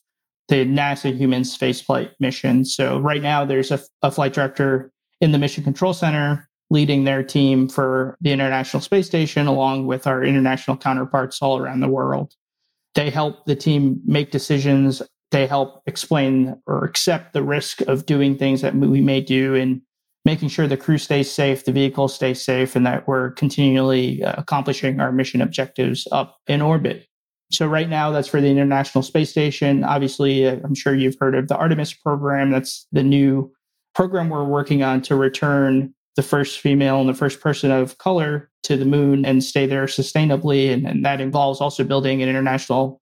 the 0.49 0.65
NASA 0.65 1.15
human 1.15 1.43
spaceflight 1.43 2.11
mission. 2.19 2.65
So 2.65 2.99
right 2.99 3.21
now, 3.21 3.45
there's 3.45 3.71
a, 3.71 3.79
a 4.01 4.11
flight 4.11 4.33
director 4.33 4.91
in 5.21 5.31
the 5.31 5.39
Mission 5.39 5.63
Control 5.63 5.93
Center 5.93 6.49
leading 6.73 7.05
their 7.05 7.23
team 7.23 7.69
for 7.69 8.17
the 8.19 8.31
International 8.31 8.81
Space 8.81 9.05
Station, 9.05 9.47
along 9.47 9.85
with 9.85 10.07
our 10.07 10.23
international 10.23 10.75
counterparts 10.75 11.41
all 11.41 11.57
around 11.57 11.79
the 11.79 11.87
world. 11.87 12.33
They 12.95 13.09
help 13.11 13.45
the 13.45 13.55
team 13.55 14.01
make 14.05 14.31
decisions 14.31 15.01
They 15.31 15.47
help 15.47 15.81
explain 15.87 16.55
or 16.67 16.85
accept 16.85 17.33
the 17.33 17.41
risk 17.41 17.81
of 17.81 18.05
doing 18.05 18.37
things 18.37 18.61
that 18.61 18.75
we 18.75 19.01
may 19.01 19.19
do 19.19 19.55
and 19.55 19.81
making 20.25 20.49
sure 20.49 20.67
the 20.67 20.77
crew 20.77 20.99
stays 20.99 21.31
safe, 21.31 21.65
the 21.65 21.71
vehicle 21.71 22.07
stays 22.07 22.39
safe, 22.39 22.75
and 22.75 22.85
that 22.85 23.07
we're 23.07 23.31
continually 23.31 24.23
uh, 24.23 24.35
accomplishing 24.37 24.99
our 24.99 25.11
mission 25.11 25.41
objectives 25.41 26.07
up 26.11 26.37
in 26.47 26.61
orbit. 26.61 27.07
So, 27.51 27.65
right 27.65 27.89
now, 27.89 28.11
that's 28.11 28.27
for 28.27 28.41
the 28.41 28.47
International 28.47 29.01
Space 29.01 29.31
Station. 29.31 29.83
Obviously, 29.83 30.47
uh, 30.47 30.57
I'm 30.63 30.75
sure 30.75 30.95
you've 30.95 31.17
heard 31.19 31.35
of 31.35 31.47
the 31.47 31.57
Artemis 31.57 31.93
program. 31.93 32.51
That's 32.51 32.87
the 32.91 33.03
new 33.03 33.51
program 33.95 34.29
we're 34.29 34.43
working 34.43 34.83
on 34.83 35.01
to 35.03 35.15
return 35.15 35.93
the 36.15 36.23
first 36.23 36.59
female 36.59 36.99
and 36.99 37.09
the 37.09 37.13
first 37.13 37.41
person 37.41 37.71
of 37.71 37.97
color 37.97 38.49
to 38.63 38.77
the 38.77 38.85
moon 38.85 39.25
and 39.25 39.43
stay 39.43 39.65
there 39.65 39.85
sustainably. 39.85 40.71
And, 40.71 40.87
and 40.87 41.05
that 41.05 41.21
involves 41.21 41.59
also 41.59 41.83
building 41.83 42.21
an 42.21 42.29
international 42.29 43.01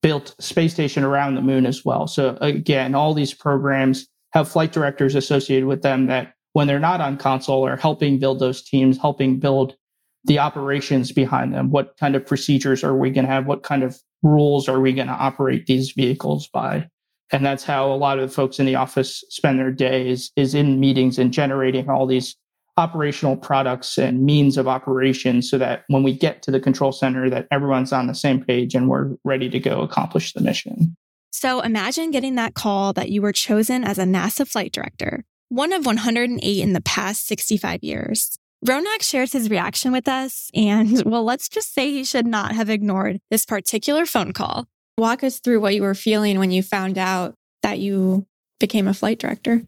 built 0.00 0.34
space 0.40 0.72
station 0.72 1.04
around 1.04 1.34
the 1.34 1.42
moon 1.42 1.66
as 1.66 1.84
well. 1.84 2.06
So, 2.06 2.36
again, 2.40 2.94
all 2.94 3.14
these 3.14 3.34
programs 3.34 4.06
have 4.32 4.48
flight 4.48 4.72
directors 4.72 5.14
associated 5.14 5.66
with 5.66 5.82
them 5.82 6.06
that 6.06 6.34
when 6.52 6.66
they're 6.66 6.78
not 6.78 7.00
on 7.00 7.16
console 7.16 7.66
are 7.66 7.76
helping 7.76 8.18
build 8.18 8.38
those 8.38 8.62
teams, 8.62 8.98
helping 8.98 9.38
build 9.38 9.76
the 10.24 10.38
operations 10.38 11.12
behind 11.12 11.52
them. 11.52 11.70
What 11.70 11.96
kind 11.98 12.14
of 12.14 12.26
procedures 12.26 12.84
are 12.84 12.96
we 12.96 13.10
going 13.10 13.26
to 13.26 13.32
have? 13.32 13.46
What 13.46 13.62
kind 13.62 13.82
of 13.82 13.98
rules 14.22 14.68
are 14.68 14.80
we 14.80 14.92
going 14.92 15.08
to 15.08 15.14
operate 15.14 15.66
these 15.66 15.92
vehicles 15.92 16.48
by? 16.48 16.88
And 17.32 17.44
that's 17.44 17.64
how 17.64 17.90
a 17.90 17.96
lot 17.96 18.18
of 18.18 18.28
the 18.28 18.34
folks 18.34 18.60
in 18.60 18.66
the 18.66 18.76
office 18.76 19.24
spend 19.30 19.58
their 19.58 19.72
days 19.72 20.30
is 20.36 20.54
in 20.54 20.78
meetings 20.78 21.18
and 21.18 21.32
generating 21.32 21.88
all 21.88 22.06
these 22.06 22.36
operational 22.76 23.36
products 23.36 23.98
and 23.98 24.24
means 24.24 24.56
of 24.56 24.66
operation 24.66 25.42
so 25.42 25.58
that 25.58 25.84
when 25.88 26.02
we 26.02 26.12
get 26.12 26.42
to 26.42 26.50
the 26.50 26.60
control 26.60 26.92
center 26.92 27.28
that 27.28 27.46
everyone's 27.50 27.92
on 27.92 28.06
the 28.06 28.14
same 28.14 28.42
page 28.42 28.74
and 28.74 28.88
we're 28.88 29.10
ready 29.24 29.50
to 29.50 29.60
go 29.60 29.82
accomplish 29.82 30.32
the 30.32 30.40
mission. 30.40 30.96
So 31.32 31.60
imagine 31.60 32.10
getting 32.10 32.34
that 32.36 32.54
call 32.54 32.92
that 32.94 33.10
you 33.10 33.20
were 33.20 33.32
chosen 33.32 33.84
as 33.84 33.98
a 33.98 34.04
NASA 34.04 34.46
flight 34.48 34.72
director, 34.72 35.24
one 35.48 35.72
of 35.72 35.84
108 35.84 36.60
in 36.62 36.72
the 36.72 36.80
past 36.80 37.26
65 37.26 37.82
years. 37.82 38.38
Ronak 38.64 39.02
shares 39.02 39.32
his 39.32 39.50
reaction 39.50 39.90
with 39.90 40.06
us, 40.06 40.50
and 40.54 41.02
well, 41.06 41.24
let's 41.24 41.48
just 41.48 41.74
say 41.74 41.90
he 41.90 42.04
should 42.04 42.26
not 42.26 42.54
have 42.54 42.70
ignored 42.70 43.18
this 43.30 43.44
particular 43.44 44.06
phone 44.06 44.32
call. 44.32 44.66
Walk 44.96 45.24
us 45.24 45.40
through 45.40 45.60
what 45.60 45.74
you 45.74 45.82
were 45.82 45.94
feeling 45.94 46.38
when 46.38 46.52
you 46.52 46.62
found 46.62 46.96
out 46.96 47.34
that 47.62 47.80
you 47.80 48.26
became 48.60 48.86
a 48.86 48.94
flight 48.94 49.18
director. 49.18 49.62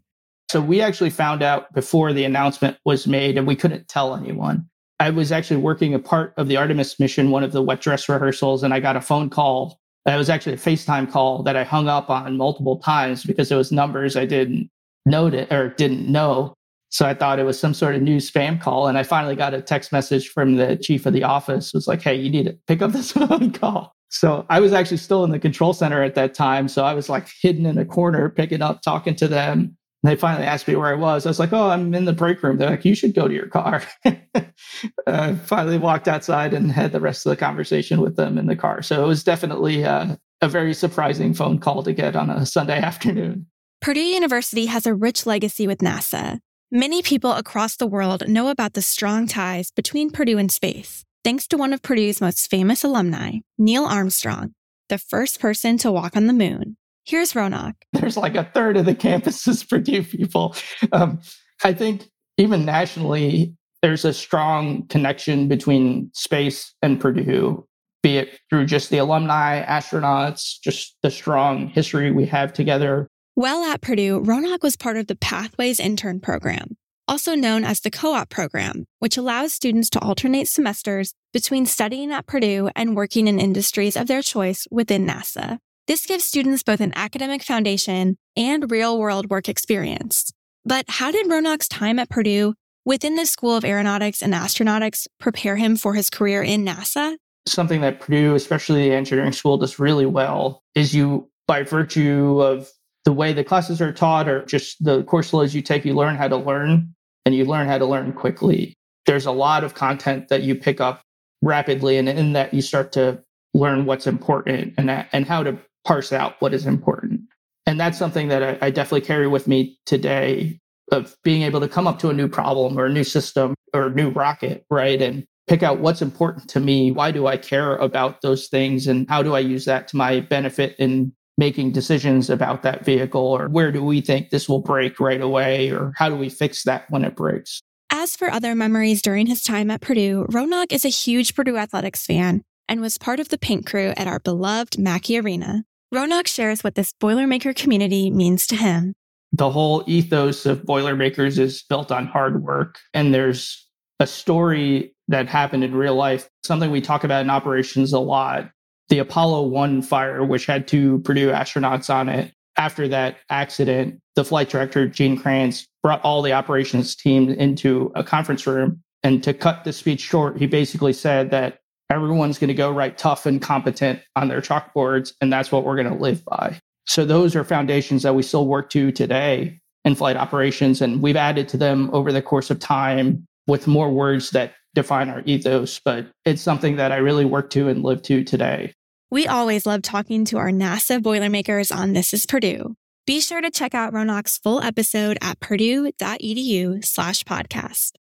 So 0.55 0.61
we 0.61 0.81
actually 0.81 1.11
found 1.11 1.43
out 1.43 1.73
before 1.73 2.13
the 2.13 2.23
announcement 2.23 2.77
was 2.85 3.09
made 3.09 3.37
and 3.37 3.45
we 3.45 3.57
couldn't 3.57 3.89
tell 3.89 4.15
anyone. 4.15 4.65
I 5.01 5.11
was 5.11 5.33
actually 5.33 5.57
working 5.57 5.95
a 5.95 5.99
part 5.99 6.33
of 6.37 6.47
the 6.47 6.57
Artemis 6.57 7.01
mission, 7.01 7.33
one 7.33 7.43
of 7.43 7.51
the 7.51 7.61
wet 7.61 7.81
dress 7.81 8.09
rehearsals, 8.09 8.63
and 8.63 8.73
I 8.73 8.79
got 8.79 8.95
a 8.95 9.01
phone 9.01 9.31
call. 9.31 9.81
It 10.07 10.17
was 10.17 10.31
actually 10.31 10.53
a 10.53 10.59
FaceTime 10.59 11.11
call 11.11 11.43
that 11.43 11.57
I 11.57 11.65
hung 11.65 11.89
up 11.89 12.09
on 12.09 12.37
multiple 12.37 12.79
times 12.79 13.25
because 13.25 13.51
it 13.51 13.57
was 13.57 13.73
numbers 13.73 14.17
I 14.17 14.27
didn't 14.27 14.71
know 15.05 15.27
it 15.27 15.53
or 15.53 15.71
didn't 15.71 16.07
know. 16.07 16.55
So 16.91 17.05
I 17.05 17.15
thought 17.15 17.41
it 17.41 17.45
was 17.47 17.59
some 17.59 17.75
sort 17.75 17.97
of 17.97 18.03
new 18.03 18.19
spam 18.19 18.61
call. 18.61 18.87
And 18.87 18.97
I 18.97 19.03
finally 19.03 19.35
got 19.35 19.55
a 19.55 19.61
text 19.61 19.91
message 19.91 20.29
from 20.29 20.55
the 20.55 20.77
chief 20.77 21.05
of 21.05 21.15
the 21.15 21.25
office. 21.25 21.75
It 21.75 21.79
was 21.79 21.89
like, 21.89 22.01
hey, 22.01 22.15
you 22.15 22.31
need 22.31 22.45
to 22.45 22.57
pick 22.69 22.81
up 22.81 22.93
this 22.93 23.11
phone 23.11 23.51
call. 23.51 23.93
So 24.11 24.47
I 24.49 24.61
was 24.61 24.73
actually 24.73 24.99
still 24.99 25.25
in 25.25 25.33
the 25.33 25.41
control 25.41 25.73
center 25.73 26.01
at 26.05 26.15
that 26.15 26.33
time. 26.33 26.69
So 26.69 26.85
I 26.85 26.95
was 26.95 27.09
like 27.09 27.27
hidden 27.43 27.67
in 27.67 27.77
a 27.77 27.85
corner, 27.85 28.31
picking 28.31 28.63
up, 28.63 28.83
talking 28.83 29.17
to 29.17 29.27
them. 29.27 29.77
They 30.05 30.17
finally 30.17 30.45
asked 30.45 30.69
me 30.69 30.77
where 30.77 30.93
I 30.93 30.99
was. 30.99 31.25
I 31.25 31.31
was 31.31 31.39
like, 31.39 31.55
oh, 31.55 31.71
I'm 31.71 31.95
in 31.95 32.05
the 32.05 32.13
break 32.13 32.43
room. 32.43 32.59
They're 32.59 32.69
like, 32.69 32.85
you 32.85 32.95
should 32.95 33.15
go 33.15 33.27
to 33.27 33.33
your 33.33 33.47
car. 33.47 33.83
uh, 35.07 35.35
finally 35.37 35.79
walked 35.79 36.09
outside 36.09 36.53
and 36.53 36.71
had 36.71 36.93
the 36.93 37.01
rest 37.01 37.25
of 37.25 37.31
the 37.31 37.37
conversation 37.37 38.03
with 38.03 38.17
them 38.17 38.37
in 38.37 38.45
the 38.45 38.55
car. 38.55 38.83
So 38.83 39.03
it 39.03 39.07
was 39.09 39.25
definitely 39.25 39.83
uh, 39.83 40.17
a 40.43 40.49
very 40.49 40.75
surprising 40.75 41.33
phone 41.33 41.59
call 41.59 41.83
to 41.83 41.95
get 41.95 42.17
on 42.17 42.29
a 42.29 42.45
Sunday 42.45 42.79
afternoon. 42.83 43.47
Purdue 43.81 44.01
University 44.01 44.67
has 44.67 44.87
a 44.87 44.95
rich 44.95 45.25
legacy 45.25 45.67
with 45.67 45.79
NASA. 45.79 46.39
Many 46.71 47.01
people 47.01 47.33
across 47.33 47.77
the 47.77 47.87
world 47.87 48.29
know 48.29 48.49
about 48.49 48.75
the 48.75 48.83
strong 48.83 49.27
ties 49.27 49.71
between 49.71 50.11
Purdue 50.11 50.37
and 50.37 50.53
space, 50.53 51.03
thanks 51.23 51.47
to 51.47 51.57
one 51.57 51.73
of 51.73 51.81
Purdue's 51.81 52.21
most 52.21 52.51
famous 52.51 52.85
alumni, 52.85 53.39
Neil 53.57 53.85
Armstrong, 53.85 54.53
the 54.91 54.99
first 54.99 55.41
person 55.41 55.79
to 55.79 55.91
walk 55.91 56.15
on 56.15 56.27
the 56.27 56.35
moon. 56.35 56.77
Here's 57.05 57.33
Ronak. 57.35 57.75
There's 57.93 58.17
like 58.17 58.35
a 58.35 58.45
third 58.55 58.77
of 58.77 58.87
the 58.87 58.95
campus 58.95 59.47
is 59.47 59.63
Purdue 59.63 60.03
people. 60.03 60.57
Um, 60.93 61.21
I 61.63 61.73
think 61.73 62.11
even 62.39 62.65
nationally, 62.65 63.55
there's 63.83 64.05
a 64.05 64.15
strong 64.15 64.87
connection 64.87 65.47
between 65.47 66.11
space 66.15 66.75
and 66.81 66.99
Purdue, 66.99 67.67
be 68.03 68.17
it 68.17 68.41
through 68.49 68.67
just 68.67 68.91
the 68.91 68.99
alumni, 68.99 69.63
astronauts, 69.65 70.57
just 70.63 70.97
the 71.03 71.11
strong 71.11 71.69
history 71.69 72.11
we 72.11 72.25
have 72.27 72.53
together. 72.53 73.07
While 73.35 73.63
at 73.65 73.83
Purdue, 73.83 74.21
Ronak 74.21 74.63
was 74.63 74.77
part 74.77 74.97
of 74.97 75.07
the 75.07 75.17
Pathways 75.17 75.79
Intern 75.79 76.21
Program, 76.21 76.77
also 77.07 77.35
known 77.35 77.65
as 77.65 77.81
the 77.81 77.91
Co 77.91 78.15
op 78.15 78.31
program, 78.31 78.87
which 79.01 79.17
allows 79.17 79.53
students 79.53 79.91
to 79.91 80.01
alternate 80.01 80.49
semesters 80.49 81.13
between 81.33 81.67
studying 81.67 82.11
at 82.11 82.27
Purdue 82.27 82.71
and 82.75 82.97
working 82.97 83.29
in 83.29 83.39
industries 83.39 83.97
of 83.97 84.07
their 84.07 84.23
choice 84.23 84.67
within 84.71 85.07
NASA. 85.07 85.59
This 85.87 86.07
gives 86.07 86.25
students 86.25 86.63
both 86.63 86.81
an 86.81 86.95
academic 86.97 87.43
foundation 87.43 88.17
and 88.39 88.71
real 88.71 88.99
world 88.99 89.29
work 89.29 89.51
experience. 89.51 90.33
But 90.65 90.87
how 90.89 91.11
did 91.11 91.27
Ronak's 91.27 91.69
time 91.69 91.99
at 91.99 92.09
Purdue 92.09 92.55
within 92.87 93.17
the 93.17 93.27
School 93.27 93.55
of 93.55 93.67
Aeronautics 93.67 94.23
and 94.23 94.33
Astronautics 94.33 95.07
prepare 95.21 95.57
him 95.57 95.77
for 95.77 95.93
his 95.93 96.09
career 96.09 96.43
in 96.43 96.65
NASA? 96.65 97.17
Something 97.47 97.83
that 97.83 98.01
Purdue, 98.01 98.35
especially 98.35 98.89
the 98.89 98.95
engineering 98.95 99.33
school, 99.33 99.59
does 99.59 99.79
really 99.79 100.07
well 100.07 100.63
is 100.75 100.95
you, 100.95 101.29
by 101.47 101.63
virtue 101.63 102.41
of 102.41 102.71
the 103.05 103.13
way 103.13 103.35
the 103.35 103.45
classes 103.45 103.83
are 103.83 103.93
taught 103.93 104.27
or 104.27 104.43
just 104.47 104.83
the 104.83 105.05
course 105.05 105.35
loads 105.35 105.55
you 105.55 105.61
take, 105.61 105.85
you 105.85 105.93
learn 105.93 106.17
how 106.17 106.29
to 106.29 106.37
learn 106.39 106.95
and 107.27 107.35
you 107.35 107.45
learn 107.45 107.69
how 107.69 107.77
to 107.77 107.85
learn 107.85 108.15
quickly. 108.15 108.73
There's 109.05 109.27
a 109.27 109.33
lot 109.33 109.65
of 109.65 109.75
content 109.75 110.29
that 110.29 110.45
you 110.45 110.55
pick 110.55 110.81
up 110.81 111.03
rapidly, 111.43 111.99
and 111.99 112.09
in 112.09 112.33
that 112.33 112.55
you 112.55 112.63
start 112.63 112.93
to 112.93 113.23
learn 113.53 113.85
what's 113.85 114.07
important 114.07 114.73
and, 114.79 114.91
and 114.91 115.27
how 115.27 115.43
to 115.43 115.59
parse 115.85 116.13
out 116.13 116.35
what 116.41 116.55
is 116.55 116.67
important. 116.67 117.21
And 117.67 117.81
that's 117.81 117.99
something 117.99 118.29
that 118.29 118.43
I, 118.43 118.67
I 118.67 118.71
definitely 118.71 119.07
carry 119.07 119.27
with 119.27 119.49
me 119.49 119.79
today 119.87 120.61
of 120.93 121.17
being 121.25 121.43
able 121.43 121.61
to 121.61 121.69
come 121.69 121.87
up 121.87 121.99
to 122.01 122.11
a 122.11 122.15
new 122.15 122.29
problem 122.29 122.79
or 122.79 122.87
a 122.87 122.93
new 122.93 123.05
system 123.05 123.55
or 123.73 123.91
new 123.91 124.11
rocket, 124.11 124.65
right? 124.71 125.01
And 125.01 125.25
pick 125.47 125.63
out 125.63 125.81
what's 125.81 126.03
important 126.03 126.49
to 126.51 126.61
me. 126.61 126.91
Why 126.91 127.11
do 127.11 127.27
I 127.27 127.37
care 127.37 127.77
about 127.77 128.21
those 128.21 128.49
things? 128.49 128.87
And 128.87 129.09
how 129.09 129.23
do 129.23 129.35
I 129.35 129.41
use 129.41 129.65
that 129.65 129.89
to 129.89 129.97
my 129.97 130.21
benefit 130.21 130.77
in 130.79 131.13
making 131.37 131.73
decisions 131.73 132.31
about 132.31 132.63
that 132.63 132.85
vehicle? 132.85 133.21
Or 133.21 133.49
where 133.49 133.73
do 133.73 133.83
we 133.83 134.01
think 134.01 134.31
this 134.31 134.49
will 134.49 134.61
break 134.61 135.01
right 135.01 135.21
away? 135.21 135.71
Or 135.71 135.93
how 135.97 136.09
do 136.09 136.17
we 136.17 136.29
fix 136.29 136.65
that 136.65 136.85
when 136.91 137.05
it 137.05 137.17
breaks? 137.17 137.61
As 137.91 138.17
for 138.17 138.29
other 138.29 138.55
memories 138.55 139.03
during 139.03 139.27
his 139.27 139.43
time 139.43 139.71
at 139.71 139.81
Purdue, 139.81 140.27
Ronak 140.31 140.73
is 140.73 140.85
a 140.85 140.89
huge 140.89 141.35
Purdue 141.35 141.57
athletics 141.57 142.05
fan 142.05 142.43
and 142.69 142.81
was 142.81 142.99
part 142.99 143.21
of 143.21 143.29
the 143.29 143.39
paint 143.39 143.67
crew 143.67 143.93
at 143.97 144.07
our 144.07 144.21
beloved 144.21 144.79
Mackey 144.79 145.19
Arena. 145.19 145.65
Ronak 145.95 146.27
shares 146.27 146.65
what 146.65 146.75
this 146.75 146.93
Boilermaker 147.01 147.55
community 147.55 148.11
means 148.11 148.49
to 148.49 148.57
him. 148.57 148.95
The 149.33 149.51
whole 149.51 149.85
ethos 149.87 150.45
of 150.45 150.65
Boilermakers 150.65 151.39
is 151.39 151.63
built 151.63 151.93
on 151.93 152.07
hard 152.07 152.43
work, 152.43 152.81
and 152.93 153.15
there's 153.15 153.65
a 154.01 154.07
story 154.07 154.93
that 155.07 155.29
happened 155.29 155.63
in 155.63 155.73
real 155.73 155.95
life, 155.95 156.29
something 156.43 156.73
we 156.73 156.81
talk 156.81 157.05
about 157.05 157.23
in 157.23 157.31
operations 157.31 157.93
a 157.93 158.01
lot. 158.01 158.51
The 158.89 158.99
Apollo 158.99 159.45
1 159.45 159.83
fire, 159.83 160.25
which 160.25 160.47
had 160.47 160.67
two 160.67 160.99
Purdue 161.01 161.31
astronauts 161.31 161.95
on 161.95 162.09
it. 162.09 162.33
After 162.57 162.89
that 162.89 163.19
accident, 163.31 164.01
the 164.17 164.25
flight 164.25 164.49
director, 164.49 164.89
Gene 164.89 165.17
Kranz, 165.17 165.65
brought 165.81 166.03
all 166.05 166.23
the 166.23 166.33
operations 166.33 166.97
team 166.97 167.31
into 167.31 167.93
a 167.95 168.03
conference 168.03 168.49
room. 168.49 168.83
And 169.05 169.23
to 169.23 169.33
cut 169.33 169.63
the 169.63 169.73
speech 169.73 170.01
short, 170.01 170.39
he 170.39 170.47
basically 170.47 170.93
said 170.93 171.31
that 171.31 171.59
everyone's 171.91 172.39
going 172.39 172.49
to 172.49 172.55
go 172.55 172.71
write 172.71 172.99
tough 172.99 173.27
and 173.27 173.41
competent 173.41 174.01
on 174.17 174.29
their 174.29 174.41
chalkboards, 174.41 175.13
and 175.21 175.33
that's 175.33 175.53
what 175.53 175.65
we're 175.65 175.77
going 175.77 175.93
to 175.93 176.03
live 176.03 176.25
by. 176.25 176.59
So 176.87 177.05
those 177.05 177.35
are 177.35 177.45
foundations 177.45 178.03
that 178.03 178.15
we 178.15 178.23
still 178.23 178.47
work 178.47 178.71
to 178.71 178.93
today 178.93 179.61
in 179.85 179.95
flight 179.95 180.17
operations, 180.17 180.81
and 180.81 181.03
we've 181.03 181.17
added 181.17 181.49
to 181.49 181.57
them 181.57 181.91
over 181.93 182.13
the 182.13 182.23
course 182.23 182.51
of 182.51 182.59
time 182.59 183.27
with 183.47 183.67
more 183.67 183.91
words 183.91 184.31
that 184.31 184.55
define 184.75 185.09
our 185.09 185.23
ethos. 185.27 185.81
But 185.85 186.07
it's 186.25 186.43
something 186.43 186.77
that 186.77 186.93
I 186.93 186.97
really 186.97 187.25
work 187.25 187.51
to 187.51 187.69
and 187.69 187.83
live 187.83 188.03
to 188.03 188.25
today. 188.25 188.75
We 189.11 189.27
always 189.27 189.67
love 189.67 189.83
talking 189.83 190.25
to 190.27 190.39
our 190.39 190.51
NASA 190.51 191.03
Boilermakers 191.03 191.71
on 191.71 191.93
This 191.93 192.13
is 192.13 192.27
Purdue. 192.27 192.75
Be 193.07 193.21
sure 193.21 193.43
to 193.43 193.51
check 193.51 193.75
out 193.75 193.93
Ronak's 193.93 194.39
full 194.39 194.63
episode 194.63 195.19
at 195.21 195.39
purdue.edu 195.39 196.85
slash 196.85 197.23
podcast. 197.25 197.93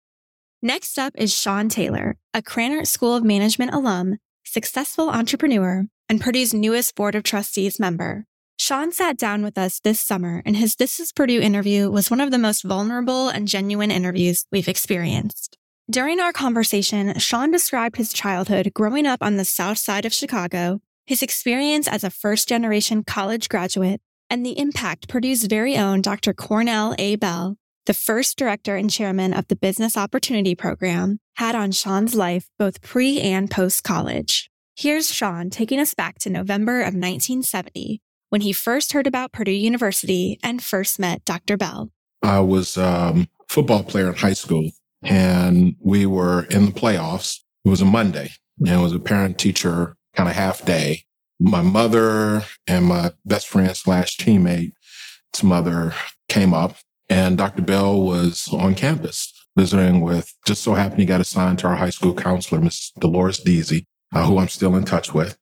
Next 0.65 0.97
up 0.97 1.11
is 1.17 1.37
Sean 1.37 1.67
Taylor, 1.67 2.15
a 2.33 2.41
Krannert 2.41 2.87
School 2.87 3.17
of 3.17 3.23
Management 3.25 3.73
alum, 3.73 4.19
successful 4.45 5.09
entrepreneur, 5.09 5.87
and 6.07 6.21
Purdue's 6.21 6.53
newest 6.53 6.95
Board 6.95 7.15
of 7.15 7.23
Trustees 7.23 7.81
member. 7.81 8.23
Sean 8.57 8.93
sat 8.93 9.17
down 9.17 9.43
with 9.43 9.57
us 9.57 9.81
this 9.81 9.99
summer, 9.99 10.41
and 10.45 10.55
his 10.55 10.77
This 10.77 11.01
is 11.01 11.11
Purdue 11.11 11.41
interview 11.41 11.91
was 11.91 12.09
one 12.09 12.21
of 12.21 12.31
the 12.31 12.37
most 12.37 12.63
vulnerable 12.63 13.27
and 13.27 13.45
genuine 13.45 13.91
interviews 13.91 14.45
we've 14.53 14.69
experienced. 14.69 15.57
During 15.91 16.21
our 16.21 16.31
conversation, 16.31 17.19
Sean 17.19 17.51
described 17.51 17.97
his 17.97 18.13
childhood 18.13 18.71
growing 18.73 19.05
up 19.05 19.21
on 19.21 19.35
the 19.35 19.43
south 19.43 19.79
side 19.79 20.05
of 20.05 20.13
Chicago, 20.13 20.79
his 21.05 21.21
experience 21.21 21.89
as 21.89 22.05
a 22.05 22.09
first 22.09 22.47
generation 22.47 23.03
college 23.03 23.49
graduate, 23.49 23.99
and 24.29 24.45
the 24.45 24.57
impact 24.57 25.09
Purdue's 25.09 25.43
very 25.43 25.75
own 25.75 26.01
Dr. 26.01 26.33
Cornell 26.33 26.95
A. 26.97 27.17
Bell, 27.17 27.57
the 27.85 27.93
first 27.93 28.37
director 28.37 28.75
and 28.75 28.89
chairman 28.89 29.33
of 29.33 29.47
the 29.47 29.55
Business 29.55 29.97
Opportunity 29.97 30.55
Program, 30.55 31.19
had 31.35 31.55
on 31.55 31.71
Sean's 31.71 32.15
life 32.15 32.49
both 32.57 32.81
pre 32.81 33.19
and 33.19 33.49
post 33.51 33.83
college. 33.83 34.49
Here's 34.75 35.11
Sean 35.11 35.49
taking 35.49 35.79
us 35.79 35.93
back 35.93 36.17
to 36.19 36.29
November 36.29 36.79
of 36.79 36.95
1970 36.95 38.01
when 38.29 38.41
he 38.41 38.53
first 38.53 38.93
heard 38.93 39.05
about 39.05 39.31
Purdue 39.31 39.51
University 39.51 40.39
and 40.41 40.63
first 40.63 40.97
met 40.97 41.23
Dr. 41.25 41.57
Bell. 41.57 41.91
I 42.23 42.39
was 42.39 42.77
um, 42.77 43.27
a 43.41 43.53
football 43.53 43.83
player 43.83 44.07
in 44.07 44.15
high 44.15 44.33
school 44.33 44.69
and 45.03 45.75
we 45.79 46.05
were 46.05 46.45
in 46.45 46.65
the 46.65 46.71
playoffs. 46.71 47.41
It 47.65 47.69
was 47.69 47.81
a 47.81 47.85
Monday 47.85 48.31
and 48.59 48.69
it 48.69 48.81
was 48.81 48.93
a 48.93 48.99
parent 48.99 49.37
teacher 49.37 49.95
kind 50.15 50.29
of 50.29 50.35
half 50.35 50.65
day. 50.65 51.03
My 51.39 51.61
mother 51.61 52.43
and 52.65 52.85
my 52.85 53.11
best 53.25 53.47
friend 53.47 53.75
slash 53.75 54.17
teammate's 54.17 55.43
mother 55.43 55.93
came 56.29 56.53
up 56.53 56.77
and 57.09 57.37
Dr. 57.37 57.61
Bell 57.61 58.01
was 58.01 58.47
on 58.51 58.75
campus 58.75 59.33
visiting 59.55 60.01
with, 60.01 60.33
just 60.45 60.63
so 60.63 60.73
happened 60.73 60.99
he 60.99 61.05
got 61.05 61.21
assigned 61.21 61.59
to 61.59 61.67
our 61.67 61.75
high 61.75 61.89
school 61.89 62.13
counselor, 62.13 62.61
Miss 62.61 62.91
Dolores 62.99 63.39
Deasy, 63.39 63.85
uh, 64.13 64.25
who 64.25 64.37
I'm 64.37 64.47
still 64.47 64.75
in 64.75 64.83
touch 64.83 65.13
with. 65.13 65.37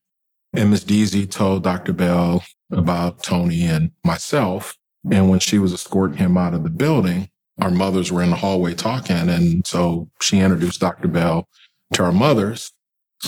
And 0.53 0.69
Miss 0.69 0.83
Deasy 0.83 1.25
told 1.25 1.63
Dr. 1.63 1.93
Bell 1.93 2.43
about 2.71 3.23
Tony 3.23 3.63
and 3.63 3.91
myself. 4.03 4.75
And 5.09 5.29
when 5.29 5.39
she 5.39 5.59
was 5.59 5.73
escorting 5.73 6.17
him 6.17 6.37
out 6.37 6.53
of 6.53 6.63
the 6.63 6.69
building, 6.69 7.29
our 7.59 7.71
mothers 7.71 8.11
were 8.11 8.21
in 8.21 8.31
the 8.31 8.35
hallway 8.35 8.73
talking. 8.73 9.29
And 9.29 9.65
so 9.65 10.09
she 10.19 10.39
introduced 10.39 10.81
Dr. 10.81 11.07
Bell 11.07 11.47
to 11.93 12.03
our 12.03 12.11
mothers. 12.11 12.71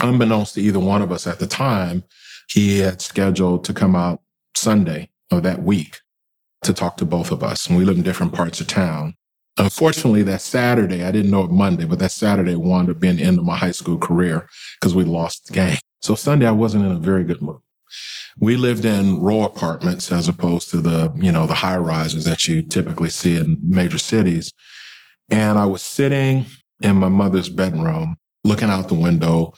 Unbeknownst 0.02 0.56
to 0.56 0.62
either 0.62 0.80
one 0.80 1.02
of 1.02 1.12
us 1.12 1.28
at 1.28 1.40
the 1.40 1.48
time, 1.48 2.04
he 2.50 2.80
had 2.80 3.02
scheduled 3.02 3.64
to 3.66 3.74
come 3.74 3.96
out 3.96 4.22
Sunday 4.56 5.10
of 5.32 5.44
that 5.44 5.64
week 5.64 6.00
to 6.66 6.74
talk 6.74 6.98
to 6.98 7.06
both 7.06 7.32
of 7.32 7.44
us. 7.44 7.68
And 7.68 7.78
we 7.78 7.86
live 7.86 7.98
in 7.98 8.04
different 8.04 8.34
parts 8.34 8.62
of 8.62 8.68
town. 8.68 9.16
Unfortunately, 9.58 10.24
that 10.24 10.42
Saturday, 10.42 11.04
I 11.04 11.12
didn't 11.12 11.32
know 11.32 11.44
it 11.44 11.52
Monday, 11.52 11.86
but 11.86 12.00
that 12.00 12.12
Saturday 12.12 12.56
wound 12.56 12.90
up 12.90 13.00
being 13.00 13.18
the 13.18 13.24
end 13.24 13.38
of 13.38 13.46
my 13.46 13.56
high 13.56 13.72
school 13.72 13.98
career 13.98 14.50
because 14.80 14.96
we 14.96 15.04
lost 15.04 15.48
the 15.48 15.54
game. 15.54 15.78
So 16.02 16.16
Sunday, 16.16 16.48
I 16.48 16.52
wasn't 16.52 16.86
in 16.86 16.92
a 16.92 17.00
very 17.00 17.24
good 17.24 17.42
mood. 17.42 17.60
We 18.40 18.56
lived 18.56 18.84
in 18.84 19.22
row 19.22 19.44
apartments 19.44 20.12
as 20.12 20.28
opposed 20.28 20.72
to 20.72 20.78
the, 20.78 21.14
you 21.16 21.32
know, 21.32 21.46
the 21.46 21.54
high 21.54 21.78
rises 21.78 22.26
that 22.26 22.48
you 22.48 22.64
typically 22.64 23.10
see 23.10 23.38
in 23.38 23.60
major 23.62 24.00
cities. 24.00 24.52
And 25.30 25.60
I 25.60 25.66
was 25.66 25.84
sitting 25.84 26.48
in 26.82 26.96
my 26.96 27.10
mother's 27.10 27.50
bedroom, 27.50 28.18
looking 28.44 28.70
out 28.70 28.88
the 28.88 28.96
window, 28.96 29.54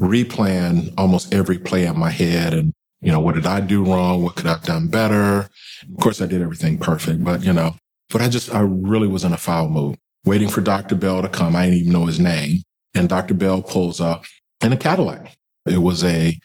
replaying 0.00 0.92
almost 0.98 1.32
every 1.32 1.58
play 1.58 1.86
in 1.86 1.98
my 1.98 2.10
head 2.10 2.52
and 2.54 2.72
you 3.00 3.10
know, 3.10 3.20
what 3.20 3.34
did 3.34 3.46
I 3.46 3.60
do 3.60 3.84
wrong? 3.84 4.22
What 4.22 4.36
could 4.36 4.46
I 4.46 4.50
have 4.50 4.62
done 4.62 4.88
better? 4.88 5.48
Of 5.82 6.00
course, 6.00 6.20
I 6.20 6.26
did 6.26 6.42
everything 6.42 6.78
perfect, 6.78 7.24
but 7.24 7.42
you 7.42 7.52
know, 7.52 7.76
but 8.10 8.20
I 8.20 8.28
just, 8.28 8.54
I 8.54 8.60
really 8.60 9.08
was 9.08 9.24
in 9.24 9.32
a 9.32 9.38
foul 9.38 9.68
mood, 9.68 9.98
waiting 10.24 10.48
for 10.48 10.60
Dr. 10.60 10.96
Bell 10.96 11.22
to 11.22 11.28
come. 11.28 11.56
I 11.56 11.64
didn't 11.64 11.80
even 11.80 11.92
know 11.92 12.06
his 12.06 12.20
name. 12.20 12.62
And 12.94 13.08
Dr. 13.08 13.34
Bell 13.34 13.62
pulls 13.62 14.00
up 14.00 14.24
in 14.60 14.72
a 14.72 14.76
Cadillac. 14.76 15.36
It 15.66 15.78
was 15.78 16.04
a 16.04 16.38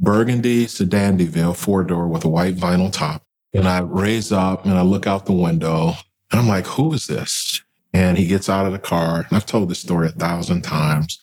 burgundy 0.00 0.66
sedan 0.66 1.16
DeVille 1.16 1.54
four 1.54 1.84
door 1.84 2.08
with 2.08 2.24
a 2.24 2.28
white 2.28 2.56
vinyl 2.56 2.92
top. 2.92 3.22
And 3.54 3.68
I 3.68 3.80
raise 3.80 4.32
up 4.32 4.64
and 4.64 4.74
I 4.74 4.82
look 4.82 5.06
out 5.06 5.26
the 5.26 5.32
window 5.32 5.92
and 6.32 6.40
I'm 6.40 6.48
like, 6.48 6.66
who 6.66 6.92
is 6.92 7.06
this? 7.06 7.62
And 7.92 8.18
he 8.18 8.26
gets 8.26 8.48
out 8.48 8.66
of 8.66 8.72
the 8.72 8.80
car. 8.80 9.18
And 9.20 9.36
I've 9.36 9.46
told 9.46 9.70
this 9.70 9.78
story 9.78 10.08
a 10.08 10.10
thousand 10.10 10.62
times. 10.62 11.20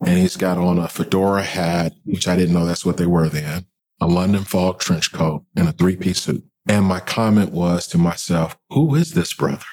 And 0.00 0.16
he's 0.16 0.36
got 0.36 0.56
on 0.56 0.78
a 0.78 0.88
fedora 0.88 1.42
hat, 1.42 1.92
which 2.04 2.26
I 2.26 2.34
didn't 2.34 2.54
know 2.54 2.64
that's 2.64 2.86
what 2.86 2.96
they 2.96 3.06
were 3.06 3.28
then 3.28 3.66
a 4.00 4.06
London 4.06 4.44
fog 4.44 4.78
trench 4.78 5.12
coat, 5.12 5.44
and 5.56 5.68
a 5.68 5.72
three 5.72 5.96
piece 5.96 6.20
suit. 6.20 6.44
And 6.68 6.84
my 6.84 7.00
comment 7.00 7.52
was 7.52 7.86
to 7.88 7.98
myself, 7.98 8.56
who 8.70 8.94
is 8.94 9.12
this 9.12 9.32
brother? 9.32 9.64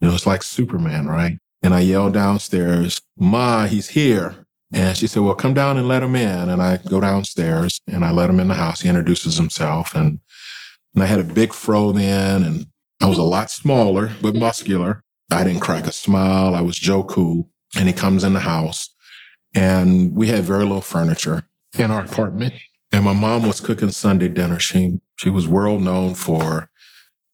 It 0.00 0.06
was 0.06 0.26
like 0.26 0.42
Superman, 0.42 1.06
right? 1.06 1.38
And 1.62 1.74
I 1.74 1.80
yelled 1.80 2.12
downstairs, 2.12 3.00
Ma, 3.16 3.66
he's 3.66 3.90
here. 3.90 4.46
And 4.72 4.96
she 4.96 5.06
said, 5.06 5.22
well, 5.22 5.34
come 5.34 5.54
down 5.54 5.76
and 5.76 5.86
let 5.86 6.02
him 6.02 6.16
in. 6.16 6.48
And 6.48 6.60
I 6.60 6.78
go 6.78 7.00
downstairs 7.00 7.80
and 7.86 8.04
I 8.04 8.10
let 8.10 8.30
him 8.30 8.40
in 8.40 8.48
the 8.48 8.54
house. 8.54 8.80
He 8.80 8.88
introduces 8.88 9.36
himself 9.36 9.94
and, 9.94 10.18
and 10.94 11.02
I 11.02 11.06
had 11.06 11.20
a 11.20 11.24
big 11.24 11.52
fro 11.52 11.92
then 11.92 12.42
and 12.42 12.66
I 13.00 13.08
was 13.08 13.18
a 13.18 13.22
lot 13.22 13.50
smaller, 13.50 14.12
but 14.20 14.34
muscular. 14.34 15.02
I 15.30 15.44
didn't 15.44 15.60
crack 15.60 15.86
a 15.86 15.92
smile. 15.92 16.54
I 16.54 16.62
was 16.62 16.78
Joe 16.78 17.04
Cool. 17.04 17.48
And 17.76 17.86
he 17.86 17.94
comes 17.94 18.24
in 18.24 18.32
the 18.32 18.40
house 18.40 18.94
and 19.54 20.14
we 20.14 20.28
had 20.28 20.44
very 20.44 20.64
little 20.64 20.80
furniture 20.80 21.44
in 21.78 21.90
our 21.90 22.04
apartment. 22.04 22.54
And 22.92 23.04
my 23.04 23.14
mom 23.14 23.46
was 23.46 23.60
cooking 23.60 23.90
Sunday 23.90 24.28
dinner. 24.28 24.58
She, 24.58 25.00
she 25.16 25.30
was 25.30 25.48
world 25.48 25.82
known 25.82 26.14
for 26.14 26.70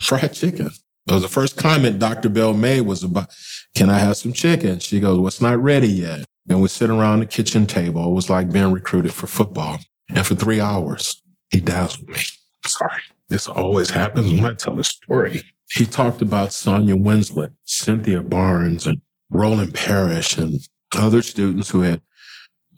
fried 0.01 0.33
chicken. 0.33 0.71
It 1.07 1.13
was 1.13 1.23
the 1.23 1.29
first 1.29 1.57
comment 1.57 1.99
Dr. 1.99 2.29
Bell 2.29 2.55
made 2.55 2.83
was 2.83 3.03
about, 3.03 3.35
can 3.75 3.91
I 3.91 3.99
have 3.99 4.17
some 4.17 4.33
chicken? 4.33 4.79
She 4.79 5.01
goes, 5.01 5.19
well, 5.19 5.27
it's 5.27 5.41
not 5.41 5.61
ready 5.61 5.89
yet. 5.89 6.25
And 6.49 6.63
we 6.63 6.69
sit 6.69 6.91
around 6.91 7.21
the 7.21 7.27
kitchen 7.27 7.67
table. 7.67 8.05
It 8.11 8.15
was 8.15 8.31
like 8.31 8.53
being 8.53 8.73
recruited 8.73 9.13
for 9.13 9.27
football. 9.27 9.79
And 10.09 10.27
for 10.27 10.35
three 10.35 10.61
hours, 10.61 11.23
he 11.51 11.61
dazzled 11.61 12.09
me. 12.09 12.21
Sorry. 12.67 13.01
This 13.29 13.47
always 13.47 13.91
happens 13.91 14.33
when 14.33 14.45
I 14.45 14.55
tell 14.55 14.79
a 14.79 14.85
story. 14.85 15.43
He 15.71 15.85
talked 15.85 16.23
about 16.23 16.53
Sonia 16.53 16.97
Winslet, 16.97 17.53
Cynthia 17.65 18.23
Barnes, 18.23 18.87
and 18.87 19.03
Roland 19.31 19.75
Parrish, 19.75 20.39
and 20.39 20.61
other 20.95 21.21
students 21.21 21.69
who 21.69 21.83
had 21.83 22.01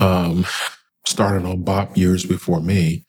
um, 0.00 0.44
started 1.06 1.46
on 1.46 1.62
Bop 1.62 1.96
years 1.96 2.24
before 2.24 2.60
me. 2.60 3.04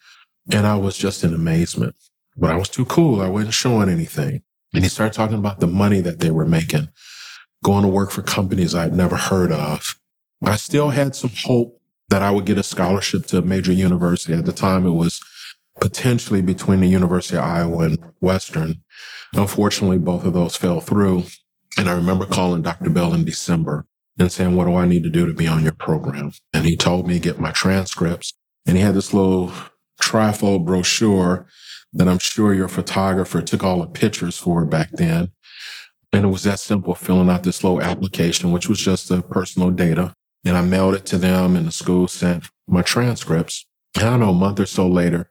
And 0.51 0.65
I 0.65 0.75
was 0.75 0.97
just 0.97 1.23
in 1.23 1.33
amazement. 1.33 1.95
But 2.37 2.51
I 2.51 2.57
was 2.57 2.69
too 2.69 2.85
cool. 2.85 3.21
I 3.21 3.27
wasn't 3.27 3.53
showing 3.53 3.89
anything. 3.89 4.41
And 4.73 4.83
he 4.83 4.89
started 4.89 5.13
talking 5.13 5.37
about 5.37 5.59
the 5.59 5.67
money 5.67 6.01
that 6.01 6.19
they 6.19 6.31
were 6.31 6.45
making, 6.45 6.89
going 7.63 7.83
to 7.83 7.89
work 7.89 8.11
for 8.11 8.21
companies 8.21 8.73
I'd 8.73 8.95
never 8.95 9.17
heard 9.17 9.51
of. 9.51 9.99
I 10.43 10.55
still 10.55 10.89
had 10.89 11.15
some 11.15 11.31
hope 11.45 11.79
that 12.09 12.21
I 12.21 12.31
would 12.31 12.45
get 12.45 12.57
a 12.57 12.63
scholarship 12.63 13.25
to 13.27 13.37
a 13.37 13.41
major 13.41 13.71
university. 13.71 14.33
At 14.33 14.45
the 14.45 14.53
time, 14.53 14.85
it 14.85 14.91
was 14.91 15.21
potentially 15.79 16.41
between 16.41 16.79
the 16.79 16.87
University 16.87 17.37
of 17.37 17.43
Iowa 17.43 17.79
and 17.79 17.99
Western. 18.19 18.81
Unfortunately, 19.33 19.97
both 19.97 20.25
of 20.25 20.33
those 20.33 20.55
fell 20.55 20.79
through. 20.79 21.23
And 21.77 21.89
I 21.89 21.93
remember 21.93 22.25
calling 22.25 22.61
Dr. 22.61 22.89
Bell 22.89 23.13
in 23.13 23.23
December 23.23 23.85
and 24.19 24.31
saying, 24.31 24.55
what 24.55 24.65
do 24.65 24.75
I 24.75 24.85
need 24.85 25.03
to 25.03 25.09
do 25.09 25.25
to 25.25 25.33
be 25.33 25.47
on 25.47 25.63
your 25.63 25.73
program? 25.73 26.31
And 26.53 26.65
he 26.65 26.75
told 26.75 27.07
me 27.07 27.15
to 27.15 27.19
get 27.19 27.39
my 27.39 27.51
transcripts 27.51 28.33
and 28.65 28.77
he 28.77 28.83
had 28.83 28.95
this 28.95 29.13
little 29.13 29.51
trifold 30.01 30.65
brochure 30.65 31.47
that 31.93 32.07
I'm 32.07 32.19
sure 32.19 32.53
your 32.53 32.67
photographer 32.67 33.41
took 33.41 33.63
all 33.63 33.81
the 33.81 33.87
pictures 33.87 34.37
for 34.37 34.65
back 34.65 34.91
then. 34.93 35.31
And 36.13 36.25
it 36.25 36.29
was 36.29 36.43
that 36.43 36.59
simple, 36.59 36.95
filling 36.95 37.29
out 37.29 37.43
this 37.43 37.63
little 37.63 37.81
application, 37.81 38.51
which 38.51 38.67
was 38.67 38.79
just 38.79 39.09
the 39.09 39.21
personal 39.21 39.71
data. 39.71 40.13
And 40.43 40.57
I 40.57 40.61
mailed 40.61 40.95
it 40.95 41.05
to 41.07 41.17
them 41.17 41.55
and 41.55 41.67
the 41.67 41.71
school 41.71 42.07
sent 42.07 42.49
my 42.67 42.81
transcripts. 42.81 43.65
And 43.95 44.05
I 44.05 44.09
don't 44.11 44.19
know, 44.19 44.29
a 44.29 44.33
month 44.33 44.59
or 44.59 44.65
so 44.65 44.87
later, 44.87 45.29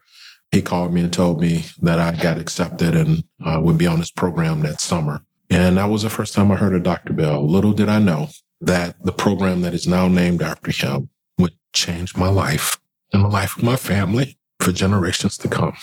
he 0.53 0.63
called 0.63 0.93
me 0.93 1.03
and 1.03 1.13
told 1.13 1.41
me 1.41 1.67
that 1.81 1.99
I 1.99 2.13
got 2.21 2.39
accepted 2.39 2.95
and 2.97 3.25
uh, 3.45 3.61
would 3.63 3.79
be 3.79 3.87
on 3.87 3.99
his 3.99 4.11
program 4.11 4.61
that 4.61 4.81
summer. 4.81 5.23
And 5.49 5.77
that 5.79 5.89
was 5.89 6.03
the 6.03 6.11
first 6.11 6.35
time 6.35 6.51
I 6.51 6.57
heard 6.57 6.75
of 6.75 6.83
Dr. 6.83 7.13
Bell. 7.13 7.47
Little 7.47 7.73
did 7.73 7.89
I 7.89 7.99
know 7.99 8.29
that 8.61 8.97
the 9.05 9.13
program 9.13 9.63
that 9.63 9.75
is 9.75 9.87
now 9.87 10.09
named 10.09 10.43
after 10.43 10.71
him 10.71 11.09
would 11.39 11.55
change 11.73 12.17
my 12.17 12.29
life 12.29 12.79
and 13.13 13.25
the 13.25 13.29
life 13.29 13.57
of 13.57 13.63
my 13.63 13.77
family 13.77 14.39
for 14.61 14.73
generations 14.73 15.39
to 15.39 15.49
come. 15.49 15.77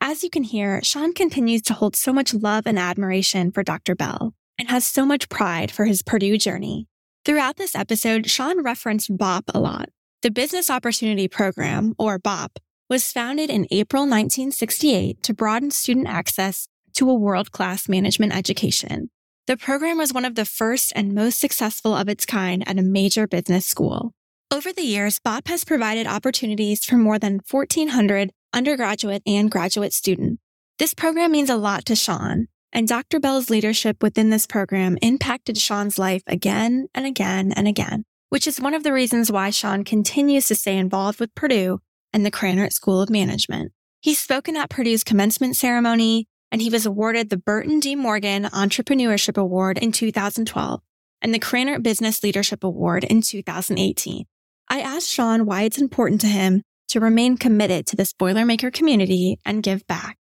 As 0.00 0.22
you 0.22 0.30
can 0.30 0.42
hear, 0.42 0.82
Sean 0.82 1.12
continues 1.12 1.62
to 1.62 1.74
hold 1.74 1.96
so 1.96 2.12
much 2.12 2.34
love 2.34 2.66
and 2.66 2.78
admiration 2.78 3.52
for 3.52 3.62
Dr. 3.62 3.94
Bell 3.94 4.34
and 4.58 4.68
has 4.68 4.86
so 4.86 5.06
much 5.06 5.28
pride 5.28 5.70
for 5.70 5.84
his 5.84 6.02
Purdue 6.02 6.38
journey. 6.38 6.86
Throughout 7.24 7.56
this 7.56 7.74
episode, 7.74 8.28
Sean 8.28 8.62
referenced 8.62 9.16
BOP 9.16 9.44
a 9.54 9.58
lot. 9.58 9.88
The 10.22 10.30
Business 10.30 10.70
Opportunity 10.70 11.26
Program, 11.28 11.94
or 11.98 12.18
BOP, 12.18 12.58
was 12.90 13.10
founded 13.10 13.50
in 13.50 13.66
April 13.70 14.02
1968 14.02 15.22
to 15.22 15.34
broaden 15.34 15.70
student 15.70 16.06
access 16.06 16.68
to 16.94 17.08
a 17.08 17.14
world 17.14 17.50
class 17.50 17.88
management 17.88 18.34
education. 18.34 19.10
The 19.46 19.58
program 19.58 19.98
was 19.98 20.14
one 20.14 20.24
of 20.24 20.36
the 20.36 20.46
first 20.46 20.90
and 20.96 21.12
most 21.12 21.38
successful 21.38 21.94
of 21.94 22.08
its 22.08 22.24
kind 22.24 22.66
at 22.66 22.78
a 22.78 22.82
major 22.82 23.26
business 23.26 23.66
school. 23.66 24.14
Over 24.50 24.72
the 24.72 24.82
years, 24.82 25.18
BOP 25.18 25.48
has 25.48 25.64
provided 25.64 26.06
opportunities 26.06 26.82
for 26.82 26.96
more 26.96 27.18
than 27.18 27.40
1,400 27.50 28.30
undergraduate 28.54 29.22
and 29.26 29.50
graduate 29.50 29.92
students. 29.92 30.40
This 30.78 30.94
program 30.94 31.32
means 31.32 31.50
a 31.50 31.56
lot 31.56 31.84
to 31.86 31.94
Sean, 31.94 32.46
and 32.72 32.88
Dr. 32.88 33.20
Bell's 33.20 33.50
leadership 33.50 34.02
within 34.02 34.30
this 34.30 34.46
program 34.46 34.96
impacted 35.02 35.58
Sean's 35.58 35.98
life 35.98 36.22
again 36.26 36.88
and 36.94 37.04
again 37.04 37.52
and 37.52 37.68
again, 37.68 38.04
which 38.30 38.46
is 38.46 38.62
one 38.62 38.72
of 38.72 38.82
the 38.82 38.94
reasons 38.94 39.30
why 39.30 39.50
Sean 39.50 39.84
continues 39.84 40.46
to 40.46 40.54
stay 40.54 40.78
involved 40.78 41.20
with 41.20 41.34
Purdue 41.34 41.80
and 42.14 42.24
the 42.24 42.30
Krannert 42.30 42.72
School 42.72 43.02
of 43.02 43.10
Management. 43.10 43.72
He's 44.00 44.20
spoken 44.20 44.56
at 44.56 44.70
Purdue's 44.70 45.04
commencement 45.04 45.54
ceremony, 45.54 46.28
and 46.50 46.62
he 46.62 46.70
was 46.70 46.86
awarded 46.86 47.30
the 47.30 47.36
Burton 47.36 47.80
D. 47.80 47.96
Morgan 47.96 48.44
Entrepreneurship 48.44 49.36
Award 49.36 49.78
in 49.78 49.92
2012 49.92 50.80
and 51.22 51.34
the 51.34 51.38
Krannert 51.38 51.82
Business 51.82 52.22
Leadership 52.22 52.62
Award 52.62 53.04
in 53.04 53.22
2018. 53.22 54.26
I 54.68 54.80
asked 54.80 55.08
Sean 55.08 55.46
why 55.46 55.62
it's 55.62 55.80
important 55.80 56.20
to 56.22 56.26
him 56.26 56.62
to 56.88 57.00
remain 57.00 57.36
committed 57.36 57.86
to 57.86 57.96
this 57.96 58.12
Boilermaker 58.12 58.72
community 58.72 59.38
and 59.44 59.62
give 59.62 59.86
back. 59.86 60.18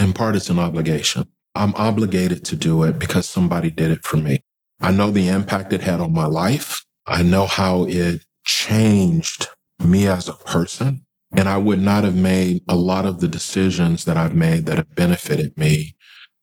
In 0.00 0.12
part, 0.12 0.36
it's 0.36 0.50
an 0.50 0.58
obligation. 0.58 1.28
I'm 1.54 1.74
obligated 1.74 2.44
to 2.46 2.56
do 2.56 2.82
it 2.84 2.98
because 2.98 3.28
somebody 3.28 3.70
did 3.70 3.90
it 3.90 4.04
for 4.04 4.16
me. 4.16 4.42
I 4.80 4.90
know 4.90 5.10
the 5.10 5.28
impact 5.28 5.72
it 5.72 5.82
had 5.82 6.00
on 6.00 6.12
my 6.12 6.26
life. 6.26 6.84
I 7.06 7.22
know 7.22 7.46
how 7.46 7.84
it 7.84 8.24
changed 8.44 9.48
me 9.78 10.06
as 10.06 10.28
a 10.28 10.32
person. 10.32 11.01
And 11.34 11.48
I 11.48 11.56
would 11.56 11.80
not 11.80 12.04
have 12.04 12.16
made 12.16 12.62
a 12.68 12.76
lot 12.76 13.06
of 13.06 13.20
the 13.20 13.28
decisions 13.28 14.04
that 14.04 14.16
I've 14.16 14.34
made 14.34 14.66
that 14.66 14.76
have 14.76 14.94
benefited 14.94 15.56
me 15.56 15.94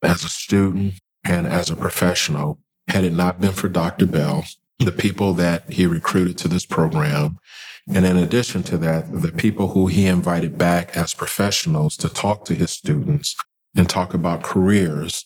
as 0.02 0.24
a 0.24 0.28
student 0.28 0.94
and 1.24 1.46
as 1.46 1.70
a 1.70 1.76
professional 1.76 2.58
had 2.88 3.04
it 3.04 3.12
not 3.12 3.40
been 3.40 3.52
for 3.52 3.68
Dr. 3.68 4.06
Bell, 4.06 4.44
the 4.78 4.92
people 4.92 5.32
that 5.34 5.70
he 5.70 5.86
recruited 5.86 6.36
to 6.38 6.48
this 6.48 6.66
program. 6.66 7.38
And 7.92 8.04
in 8.04 8.16
addition 8.16 8.62
to 8.64 8.78
that, 8.78 9.22
the 9.22 9.32
people 9.32 9.68
who 9.68 9.86
he 9.86 10.06
invited 10.06 10.58
back 10.58 10.96
as 10.96 11.14
professionals 11.14 11.96
to 11.98 12.08
talk 12.08 12.44
to 12.46 12.54
his 12.54 12.70
students 12.70 13.36
and 13.76 13.88
talk 13.88 14.14
about 14.14 14.42
careers. 14.42 15.24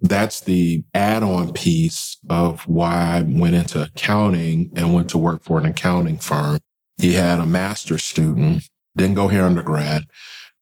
That's 0.00 0.40
the 0.40 0.84
add 0.94 1.22
on 1.22 1.52
piece 1.52 2.18
of 2.28 2.66
why 2.66 3.18
I 3.18 3.22
went 3.22 3.54
into 3.54 3.82
accounting 3.82 4.70
and 4.76 4.92
went 4.92 5.08
to 5.10 5.18
work 5.18 5.42
for 5.42 5.58
an 5.58 5.64
accounting 5.64 6.18
firm. 6.18 6.58
He 6.98 7.14
had 7.14 7.38
a 7.38 7.46
master's 7.46 8.04
student, 8.04 8.68
didn't 8.96 9.14
go 9.14 9.28
here 9.28 9.44
undergrad, 9.44 10.04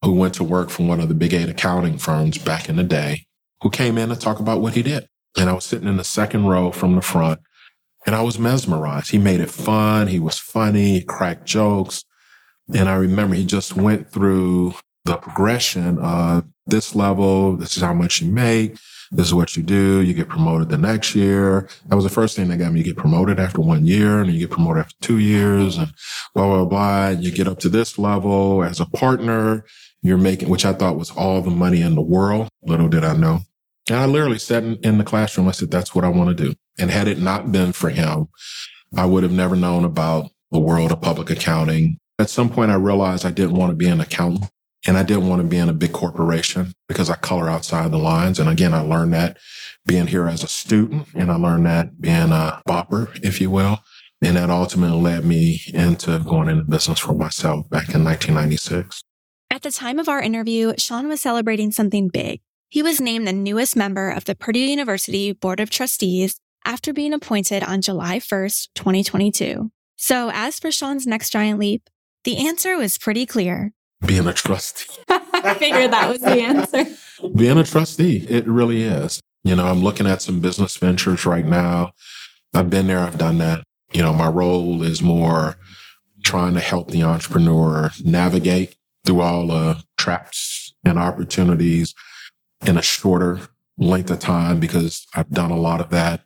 who 0.03 0.13
went 0.13 0.35
to 0.35 0.45
work 0.45 0.71
for 0.71 0.87
one 0.87 1.01
of 1.01 1.09
the 1.09 1.15
big 1.15 1.33
eight 1.33 1.49
accounting 1.49 1.99
firms 1.99 2.39
back 2.39 2.69
in 2.69 2.77
the 2.77 2.85
day, 2.85 3.27
who 3.63 3.71
came 3.71 3.97
in 3.97 4.11
to 4.11 4.17
talk 4.17 4.41
about 4.41 4.61
what 4.61 4.75
he 4.75 4.83
did. 4.83 5.09
And 5.37 5.49
I 5.49 5.53
was 5.53 5.65
sitting 5.65 5.89
in 5.89 5.97
the 5.97 6.05
second 6.05 6.47
row 6.47 6.71
from 6.71 6.95
the 6.95 7.03
front 7.03 7.41
and 8.07 8.15
I 8.15 8.23
was 8.23 8.39
mesmerized. 8.39 9.11
He 9.11 9.19
made 9.19 9.41
it 9.41 9.51
fun. 9.51 10.09
He 10.09 10.21
was 10.21 10.39
funny, 10.39 11.03
cracked 11.03 11.47
jokes. 11.47 12.05
And 12.75 12.89
I 12.89 12.97
remember 12.97 13.35
he 13.35 13.45
just 13.45 13.77
went 13.77 14.11
through 14.11 14.75
the 15.05 15.17
progression 15.17 15.99
of 15.99 16.45
this 16.67 16.95
level. 16.95 17.57
This 17.57 17.77
is 17.77 17.83
how 17.83 17.95
much 17.95 18.23
you 18.23 18.31
make. 18.31 18.79
This 19.13 19.27
is 19.27 19.35
what 19.35 19.57
you 19.57 19.63
do. 19.63 20.01
You 20.01 20.15
get 20.15 20.29
promoted 20.29 20.71
the 20.71 20.79
next 20.79 21.15
year. 21.15 21.69
That 21.87 21.95
was 21.95 22.05
the 22.05 22.11
first 22.11 22.37
thing 22.37 22.49
that 22.49 22.57
got 22.57 22.73
me. 22.73 22.81
You 22.81 22.85
get 22.85 22.97
promoted 22.97 23.39
after 23.39 23.61
one 23.61 23.87
year 23.87 24.21
and 24.21 24.33
you 24.33 24.41
get 24.41 24.51
promoted 24.51 24.81
after 24.81 24.97
two 25.01 25.19
years 25.19 25.77
and 25.77 25.93
blah, 26.35 26.47
blah, 26.47 26.65
blah. 26.65 27.09
You 27.11 27.31
get 27.31 27.47
up 27.47 27.59
to 27.61 27.69
this 27.69 27.99
level 27.99 28.65
as 28.65 28.81
a 28.81 28.87
partner. 28.87 29.65
You're 30.03 30.19
making, 30.19 30.49
which 30.49 30.65
I 30.65 30.73
thought 30.73 30.99
was 30.99 31.11
all 31.11 31.43
the 31.43 31.51
money 31.51 31.81
in 31.81 31.95
the 31.95 32.03
world. 32.03 32.49
Little 32.63 32.89
did 32.89 33.05
I 33.05 33.15
know. 33.15 33.41
And 33.89 33.99
I 33.99 34.07
literally 34.07 34.39
sat 34.39 34.65
in, 34.65 34.77
in 34.83 34.99
the 34.99 35.05
classroom. 35.05 35.49
I 35.49 35.53
said, 35.53 35.71
that's 35.71 35.95
what 35.95 36.05
I 36.05 36.09
want 36.09 36.37
to 36.37 36.45
do. 36.45 36.55
And 36.79 36.91
had 36.91 37.07
it 37.07 37.19
not 37.19 37.53
been 37.53 37.73
for 37.73 37.91
him, 37.91 38.29
I 38.97 39.07
would 39.07 39.23
have 39.23 39.33
never 39.33 39.55
known 39.55 39.85
about 39.85 40.31
the 40.51 40.59
world 40.59 40.93
of 40.93 41.01
public 41.01 41.31
accounting. 41.31 41.99
At 42.19 42.31
some 42.31 42.49
point, 42.49 42.71
I 42.71 42.77
realized 42.77 43.27
I 43.27 43.31
didn't 43.31 43.57
want 43.57 43.71
to 43.71 43.77
be 43.77 43.89
an 43.89 44.01
accountant 44.01 44.51
and 44.87 44.97
I 44.97 45.03
didn't 45.03 45.29
want 45.29 45.41
to 45.43 45.49
be 45.49 45.57
in 45.57 45.69
a 45.69 45.75
big 45.75 45.93
corporation 45.93 46.73
because 46.89 47.09
I 47.09 47.17
color 47.17 47.49
outside 47.49 47.91
the 47.91 47.99
lines. 47.99 48.39
And 48.39 48.49
again, 48.49 48.75
I 48.75 48.81
learned 48.81 49.15
that 49.15 49.39
being 49.87 50.07
here 50.07 50.27
as 50.29 50.43
a 50.43 50.49
student 50.49 51.09
and 51.15 51.31
I 51.31 51.37
learned 51.37 51.67
that 51.67 52.01
being 52.01 52.33
a 52.33 52.63
bopper, 52.69 53.19
if 53.25 53.41
you 53.41 53.51
will. 53.51 53.81
And 54.23 54.37
that 54.37 54.51
ultimately 54.51 54.99
led 54.99 55.25
me 55.25 55.63
into 55.69 56.19
going 56.21 56.49
into 56.49 56.65
business 56.65 56.99
for 56.99 57.15
myself 57.15 57.69
back 57.69 57.95
in 57.95 58.05
1996. 58.05 59.03
At 59.51 59.63
the 59.63 59.71
time 59.71 59.99
of 59.99 60.09
our 60.09 60.21
interview, 60.21 60.73
Sean 60.79 61.09
was 61.09 61.21
celebrating 61.21 61.71
something 61.71 62.09
big. 62.09 62.41
He 62.69 62.83
was 62.83 63.01
named 63.01 63.27
the 63.27 63.33
newest 63.33 63.77
member 63.77 64.11
of 64.11 64.25
the 64.25 64.35
Purdue 64.35 64.59
University 64.59 65.33
Board 65.33 65.61
of 65.61 65.71
Trustees 65.71 66.41
after 66.65 66.93
being 66.93 67.13
appointed 67.13 67.63
on 67.63 67.83
July 67.83 68.19
1st, 68.19 68.69
2022. 68.75 69.71
So 69.97 70.31
as 70.33 70.59
for 70.59 70.73
Sean's 70.73 71.07
next 71.07 71.31
giant 71.31 71.59
leap, 71.59 71.89
the 72.25 72.39
answer 72.39 72.77
was 72.77 72.99
pretty 72.99 73.27
clear. 73.27 73.73
Being 74.05 74.27
a 74.27 74.33
trustee. 74.33 74.93
I 75.09 75.55
figured 75.55 75.93
that 75.93 76.11
was 76.11 76.21
the 76.21 76.41
answer. 76.41 76.85
Being 77.35 77.59
a 77.59 77.65
trustee, 77.65 78.27
it 78.29 78.47
really 78.47 78.83
is. 78.83 79.21
You 79.45 79.57
know, 79.57 79.67
I'm 79.67 79.83
looking 79.83 80.07
at 80.07 80.23
some 80.23 80.41
business 80.41 80.77
ventures 80.77 81.27
right 81.27 81.45
now. 81.45 81.93
I've 82.55 82.71
been 82.71 82.87
there, 82.87 83.01
I've 83.01 83.19
done 83.19 83.39
that. 83.39 83.65
You 83.93 84.03
know, 84.03 84.13
my 84.13 84.29
role 84.29 84.83
is 84.83 85.03
more 85.03 85.57
trying 86.25 86.55
to 86.55 86.61
help 86.61 86.91
the 86.91 87.03
entrepreneur 87.03 87.91
navigate 88.03 88.77
through 89.05 89.21
all 89.21 89.47
the 89.47 89.83
traps 89.99 90.75
and 90.85 90.99
opportunities 90.99 91.95
in 92.67 92.79
a 92.79 92.83
shorter 92.83 93.41
length 93.77 94.11
of 94.11 94.21
time 94.21 94.61
because 94.61 95.07
I've 95.15 95.31
done 95.31 95.51
a 95.51 95.59
lot 95.59 95.81
of 95.81 95.91
that. 95.91 96.23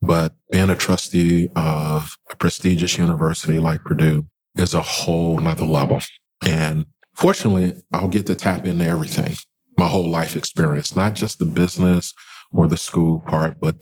But 0.00 0.34
being 0.50 0.70
a 0.70 0.76
trustee 0.76 1.48
of 1.56 2.16
a 2.30 2.36
prestigious 2.36 2.98
university 2.98 3.58
like 3.58 3.82
Purdue 3.82 4.26
is 4.56 4.74
a 4.74 4.82
whole 4.82 5.38
nother 5.38 5.64
level. 5.64 6.00
And 6.44 6.86
fortunately, 7.18 7.74
I'll 7.92 8.08
get 8.08 8.26
to 8.26 8.34
tap 8.34 8.64
into 8.64 8.84
everything, 8.84 9.36
my 9.76 9.88
whole 9.88 10.08
life 10.08 10.36
experience, 10.36 10.94
not 10.94 11.14
just 11.14 11.38
the 11.38 11.44
business 11.44 12.14
or 12.52 12.68
the 12.68 12.76
school 12.76 13.20
part, 13.20 13.60
but 13.60 13.76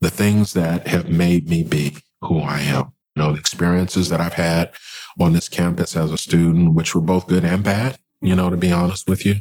the 0.00 0.10
things 0.10 0.54
that 0.54 0.88
have 0.88 1.08
made 1.08 1.48
me 1.48 1.62
be 1.62 1.96
who 2.22 2.40
I 2.40 2.60
am. 2.60 2.92
You 3.14 3.22
know, 3.22 3.32
the 3.32 3.38
experiences 3.38 4.08
that 4.08 4.20
I've 4.20 4.32
had 4.32 4.72
on 5.20 5.34
this 5.34 5.48
campus 5.48 5.94
as 5.96 6.10
a 6.10 6.16
student, 6.16 6.74
which 6.74 6.94
were 6.94 7.02
both 7.02 7.28
good 7.28 7.44
and 7.44 7.62
bad, 7.62 7.98
you 8.22 8.34
know, 8.34 8.48
to 8.48 8.56
be 8.56 8.72
honest 8.72 9.06
with 9.06 9.26
you 9.26 9.36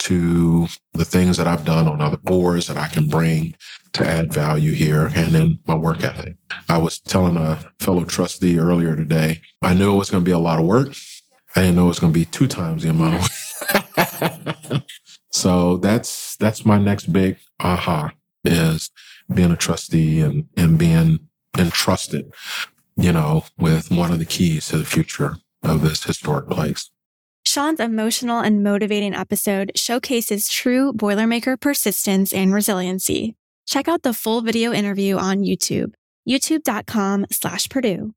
to 0.00 0.66
the 0.92 1.04
things 1.04 1.36
that 1.38 1.46
I've 1.46 1.64
done 1.64 1.88
on 1.88 2.00
other 2.00 2.16
boards 2.18 2.66
that 2.66 2.76
I 2.76 2.88
can 2.88 3.06
bring 3.08 3.54
to 3.92 4.06
add 4.06 4.32
value 4.32 4.72
here 4.72 5.10
and 5.14 5.34
in 5.34 5.58
my 5.66 5.74
work 5.74 6.04
ethic. 6.04 6.36
I 6.68 6.78
was 6.78 7.00
telling 7.00 7.36
a 7.36 7.58
fellow 7.80 8.04
trustee 8.04 8.58
earlier 8.58 8.96
today, 8.96 9.40
I 9.62 9.74
knew 9.74 9.92
it 9.92 9.98
was 9.98 10.10
going 10.10 10.24
to 10.24 10.28
be 10.28 10.32
a 10.32 10.38
lot 10.38 10.58
of 10.58 10.66
work. 10.66 10.94
I 11.56 11.62
didn't 11.62 11.76
know 11.76 11.86
it 11.86 11.88
was 11.88 12.00
going 12.00 12.12
to 12.12 12.18
be 12.18 12.24
two 12.26 12.46
times 12.46 12.82
the 12.82 12.90
amount. 12.90 13.28
so 15.30 15.76
that's, 15.78 16.36
that's 16.36 16.64
my 16.64 16.78
next 16.78 17.12
big 17.12 17.38
aha 17.58 18.12
is 18.44 18.90
being 19.32 19.50
a 19.50 19.56
trustee 19.56 20.20
and, 20.20 20.46
and 20.56 20.78
being 20.78 21.20
entrusted, 21.58 22.32
you 22.96 23.12
know, 23.12 23.44
with 23.58 23.90
one 23.90 24.12
of 24.12 24.18
the 24.18 24.24
keys 24.24 24.68
to 24.68 24.78
the 24.78 24.84
future 24.84 25.36
of 25.62 25.82
this 25.82 26.04
historic 26.04 26.48
place. 26.48 26.90
Sean's 27.44 27.80
emotional 27.80 28.38
and 28.38 28.62
motivating 28.62 29.14
episode 29.14 29.72
showcases 29.74 30.48
true 30.48 30.92
Boilermaker 30.92 31.60
persistence 31.60 32.32
and 32.32 32.54
resiliency. 32.54 33.34
Check 33.66 33.88
out 33.88 34.02
the 34.02 34.12
full 34.12 34.40
video 34.40 34.72
interview 34.72 35.16
on 35.16 35.40
YouTube, 35.40 35.94
youtube.com 36.28 37.26
slash 37.30 37.68
Purdue. 37.68 38.14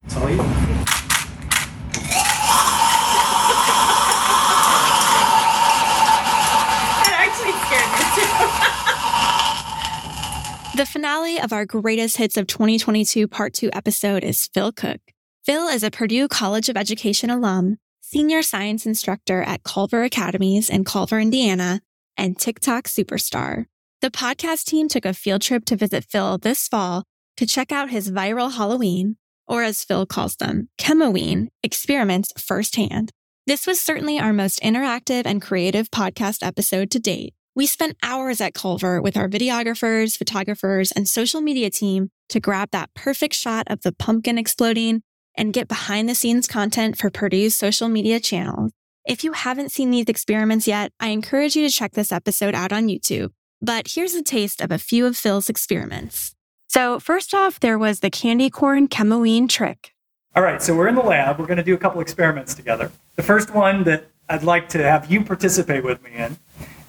The 10.76 10.88
finale 10.88 11.40
of 11.40 11.54
our 11.54 11.68
greatest 11.68 12.18
hits 12.18 12.36
of 12.36 12.48
2022 12.48 13.28
part 13.28 13.54
two 13.54 13.70
episode 13.74 14.24
is 14.24 14.50
Phil 14.56 14.72
Cook. 14.72 15.00
Phil 15.46 15.68
is 15.68 15.84
a 15.84 15.92
Purdue 15.92 16.28
College 16.28 16.68
of 16.68 16.76
Education 16.76 17.30
alum 17.30 17.78
senior 18.02 18.42
science 18.42 18.88
instructor 18.88 19.44
at 19.44 19.64
Culver 19.64 20.02
Academies 20.02 20.72
in 20.72 20.84
Culver, 20.84 21.20
Indiana, 21.20 21.82
and 22.18 22.40
TikTok 22.40 22.86
superstar. 22.86 23.66
The 24.02 24.10
podcast 24.10 24.66
team 24.66 24.88
took 24.88 25.06
a 25.06 25.14
field 25.14 25.44
trip 25.44 25.64
to 25.66 25.76
visit 25.76 26.06
Phil 26.10 26.40
this 26.40 26.68
fall 26.68 27.04
to 27.38 27.46
check 27.46 27.72
out 27.72 27.92
his 27.92 28.10
viral 28.10 28.54
Halloween, 28.54 29.18
or 29.48 29.62
as 29.62 29.84
Phil 29.84 30.08
calls 30.08 30.38
them, 30.38 30.70
Chemoween, 30.80 31.50
experiments 31.62 32.32
firsthand. 32.36 33.12
This 33.46 33.68
was 33.68 33.80
certainly 33.80 34.20
our 34.20 34.34
most 34.34 34.60
interactive 34.62 35.28
and 35.28 35.40
creative 35.40 35.92
podcast 35.92 36.44
episode 36.44 36.90
to 36.90 37.00
date. 37.00 37.36
We 37.56 37.68
spent 37.68 37.98
hours 38.02 38.42
at 38.42 38.56
Culver 38.56 39.00
with 39.00 39.16
our 39.16 39.30
videographers, 39.30 40.18
photographers, 40.18 40.92
and 40.92 41.08
social 41.08 41.40
media 41.40 41.70
team 41.70 42.10
to 42.30 42.40
grab 42.40 42.72
that 42.72 42.90
perfect 42.96 43.36
shot 43.36 43.68
of 43.70 43.84
the 43.84 43.92
pumpkin 43.92 44.40
exploding 44.40 45.04
and 45.38 45.54
get 45.54 45.68
behind 45.68 46.10
the 46.10 46.16
scenes 46.16 46.48
content 46.48 46.98
for 46.98 47.12
Purdue's 47.12 47.56
social 47.56 47.90
media 47.90 48.20
channels. 48.20 48.72
If 49.06 49.24
you 49.24 49.34
haven't 49.34 49.72
seen 49.72 49.92
these 49.92 50.08
experiments 50.08 50.68
yet, 50.68 50.94
I 51.00 51.10
encourage 51.10 51.56
you 51.56 51.68
to 51.68 51.72
check 51.72 51.92
this 51.92 52.12
episode 52.12 52.56
out 52.56 52.74
on 52.74 52.88
YouTube. 52.88 53.30
But 53.62 53.88
here's 53.88 54.16
a 54.16 54.24
taste 54.24 54.60
of 54.60 54.72
a 54.72 54.80
few 54.80 55.06
of 55.06 55.16
Phil's 55.16 55.48
experiments. 55.48 56.34
So, 56.70 57.00
first 57.00 57.36
off, 57.36 57.60
there 57.60 57.78
was 57.78 58.00
the 58.00 58.10
candy 58.10 58.50
corn 58.50 58.88
chemoween 58.88 59.48
trick. 59.48 59.92
All 60.36 60.42
right, 60.42 60.60
so 60.60 60.76
we're 60.76 60.88
in 60.88 60.96
the 60.96 61.02
lab. 61.02 61.38
We're 61.38 61.46
going 61.46 61.58
to 61.58 61.64
do 61.64 61.76
a 61.76 61.78
couple 61.78 62.02
experiments 62.02 62.56
together. 62.56 62.92
The 63.16 63.22
first 63.22 63.54
one 63.54 63.84
that 63.84 64.08
I'd 64.28 64.42
like 64.42 64.70
to 64.70 64.82
have 64.82 65.12
you 65.12 65.24
participate 65.24 65.84
with 65.84 66.02
me 66.02 66.14
in 66.16 66.38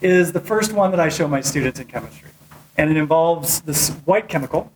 is 0.05 0.31
the 0.31 0.39
first 0.39 0.71
one 0.71 0.91
that 0.91 0.99
I 0.99 1.09
show 1.09 1.27
my 1.27 1.41
students 1.41 1.79
in 1.79 1.87
chemistry. 1.87 2.29
And 2.77 2.91
it 2.91 2.97
involves 2.97 3.61
this 3.61 3.89
white 4.05 4.29
chemical. 4.29 4.71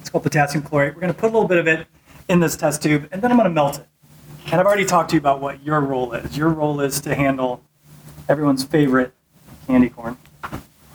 It's 0.00 0.10
called 0.10 0.24
potassium 0.24 0.64
chlorate. 0.64 0.94
We're 0.94 1.00
going 1.00 1.14
to 1.14 1.18
put 1.18 1.30
a 1.30 1.32
little 1.32 1.46
bit 1.46 1.58
of 1.58 1.68
it 1.68 1.86
in 2.28 2.40
this 2.40 2.56
test 2.56 2.82
tube, 2.82 3.08
and 3.12 3.22
then 3.22 3.30
I'm 3.30 3.36
going 3.36 3.48
to 3.48 3.54
melt 3.54 3.78
it. 3.78 3.86
And 4.46 4.54
I've 4.54 4.66
already 4.66 4.84
talked 4.84 5.10
to 5.10 5.14
you 5.14 5.20
about 5.20 5.40
what 5.40 5.62
your 5.62 5.80
role 5.80 6.12
is. 6.14 6.36
Your 6.36 6.48
role 6.48 6.80
is 6.80 7.00
to 7.02 7.14
handle 7.14 7.62
everyone's 8.28 8.64
favorite 8.64 9.14
candy 9.68 9.88
corn. 9.88 10.16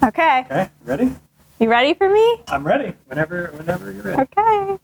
Okay. 0.03 0.41
Okay, 0.41 0.69
ready? 0.83 1.15
You 1.59 1.69
ready 1.69 1.93
for 1.93 2.09
me? 2.09 2.41
I'm 2.49 2.67
ready. 2.67 2.93
Whenever, 3.05 3.47
whenever 3.55 3.91
you're 3.91 4.03
ready. 4.03 4.21
Okay. 4.21 4.77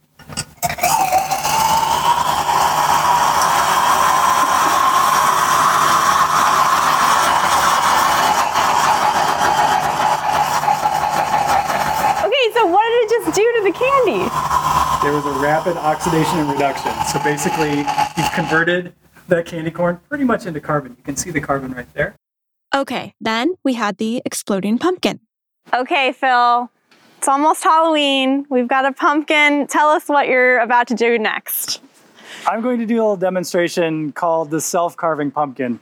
just 13.08 13.36
do 13.36 13.42
to 13.42 13.60
the 13.63 13.63
candy? 13.74 14.24
There 15.02 15.12
was 15.12 15.26
a 15.26 15.38
rapid 15.40 15.76
oxidation 15.76 16.38
and 16.38 16.50
reduction. 16.50 16.92
So 17.06 17.22
basically, 17.22 17.78
you've 18.16 18.32
converted 18.32 18.94
that 19.28 19.46
candy 19.46 19.70
corn 19.70 20.00
pretty 20.08 20.24
much 20.24 20.46
into 20.46 20.60
carbon. 20.60 20.96
You 20.96 21.02
can 21.04 21.16
see 21.16 21.30
the 21.30 21.40
carbon 21.40 21.72
right 21.72 21.92
there. 21.94 22.14
Okay, 22.74 23.14
then 23.20 23.54
we 23.64 23.74
had 23.74 23.98
the 23.98 24.22
exploding 24.24 24.78
pumpkin. 24.78 25.20
Okay, 25.72 26.12
Phil. 26.12 26.70
It's 27.18 27.28
almost 27.28 27.64
Halloween. 27.64 28.44
We've 28.50 28.68
got 28.68 28.84
a 28.84 28.92
pumpkin. 28.92 29.66
Tell 29.66 29.88
us 29.88 30.08
what 30.08 30.28
you're 30.28 30.58
about 30.58 30.88
to 30.88 30.94
do 30.94 31.18
next. 31.18 31.80
I'm 32.46 32.60
going 32.60 32.78
to 32.80 32.86
do 32.86 32.96
a 32.96 33.00
little 33.00 33.16
demonstration 33.16 34.12
called 34.12 34.50
the 34.50 34.60
self-carving 34.60 35.30
pumpkin. 35.30 35.80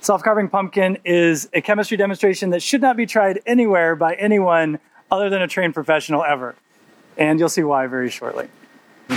Self-carving 0.00 0.48
pumpkin 0.50 0.98
is 1.04 1.48
a 1.52 1.60
chemistry 1.60 1.96
demonstration 1.96 2.50
that 2.50 2.62
should 2.62 2.80
not 2.80 2.96
be 2.96 3.06
tried 3.06 3.40
anywhere 3.46 3.96
by 3.96 4.14
anyone 4.14 4.78
other 5.10 5.28
than 5.28 5.42
a 5.42 5.48
trained 5.48 5.74
professional 5.74 6.22
ever. 6.22 6.54
And 7.18 7.38
you'll 7.38 7.48
see 7.48 7.62
why 7.64 7.86
very 7.86 8.10
shortly. 8.10 8.48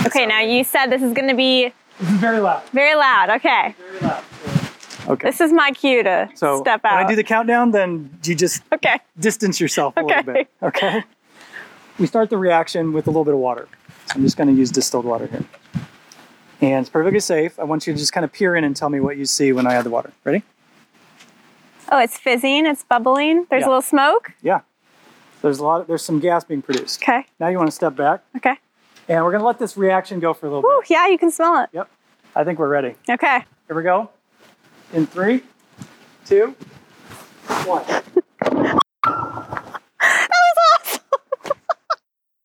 Okay, 0.06 0.26
now 0.26 0.40
you 0.40 0.64
said 0.64 0.86
this 0.86 1.02
is 1.02 1.12
going 1.12 1.28
to 1.28 1.34
be 1.34 1.72
This 1.98 2.10
is 2.10 2.16
very 2.16 2.40
loud. 2.40 2.62
very 2.72 2.94
loud. 2.94 3.30
Okay. 3.30 3.74
Very 3.78 4.00
loud. 4.00 4.24
Okay. 5.08 5.28
This 5.28 5.40
is 5.40 5.52
my 5.52 5.70
cue 5.72 6.02
to 6.02 6.28
step 6.34 6.36
out. 6.36 6.38
so 6.38 6.62
when. 6.62 6.84
I 6.84 7.08
do 7.08 7.16
the 7.16 7.24
countdown, 7.24 7.70
then 7.72 8.10
you 8.24 8.34
just 8.34 8.62
okay. 8.72 8.98
distance 9.18 9.60
yourself 9.60 9.94
a 9.96 10.02
little 10.02 10.18
Okay. 10.20 10.32
bit. 10.32 10.50
Okay. 10.62 11.02
We 11.98 12.06
start 12.06 12.30
the 12.30 12.38
reaction 12.38 12.92
with 12.92 13.06
a 13.06 13.10
little 13.10 13.24
bit 13.24 13.34
of 13.34 13.40
water. 13.40 13.68
So 14.06 14.14
I'm 14.16 14.22
just 14.22 14.36
going 14.36 14.48
to 14.48 14.54
use 14.54 14.70
distilled 14.70 15.04
water 15.04 15.26
here. 15.26 15.44
And 16.60 16.80
it's 16.80 16.88
perfectly 16.90 17.20
safe. 17.20 17.58
I 17.58 17.64
want 17.64 17.86
you 17.86 17.92
to 17.92 17.98
just 17.98 18.12
kind 18.12 18.24
of 18.24 18.32
peer 18.32 18.54
in 18.56 18.64
and 18.64 18.74
tell 18.76 18.88
me 18.88 19.00
what 19.00 19.16
you 19.16 19.24
see 19.26 19.52
when 19.52 19.66
I 19.66 19.74
add 19.74 19.84
the 19.84 19.90
water. 19.90 20.12
Ready? 20.24 20.42
Oh, 21.90 21.98
it's 21.98 22.16
fizzing. 22.16 22.64
It's 22.66 22.84
bubbling. 22.84 23.46
There's 23.50 23.62
Yeah. 23.62 23.66
a 23.66 23.68
little 23.68 23.82
smoke. 23.82 24.32
Yeah. 24.42 24.60
There's 25.42 25.58
a 25.58 25.64
lot. 25.64 25.82
Of, 25.82 25.86
there's 25.88 26.02
some 26.02 26.20
gas 26.20 26.44
being 26.44 26.62
produced. 26.62 27.02
Okay. 27.02 27.26
Now 27.40 27.48
you 27.48 27.58
want 27.58 27.68
to 27.68 27.74
step 27.74 27.96
back, 27.96 28.22
Okay. 28.36 28.54
and 29.08 29.24
we're 29.24 29.30
going 29.32 29.40
to 29.42 29.46
let 29.46 29.58
this 29.58 29.76
reaction 29.76 30.20
go 30.20 30.32
for 30.32 30.46
a 30.46 30.48
little 30.48 30.62
Woo, 30.62 30.80
bit. 30.80 30.90
yeah, 30.90 31.08
you 31.08 31.18
can 31.18 31.30
smell 31.30 31.62
it. 31.62 31.70
Yep. 31.72 31.88
I 32.34 32.44
think 32.44 32.58
we're 32.58 32.68
ready. 32.68 32.94
Okay. 33.10 33.44
Here 33.66 33.76
we 33.76 33.82
go. 33.82 34.08
In 34.92 35.06
three, 35.06 35.42
two, 36.24 36.54
one. 37.66 37.84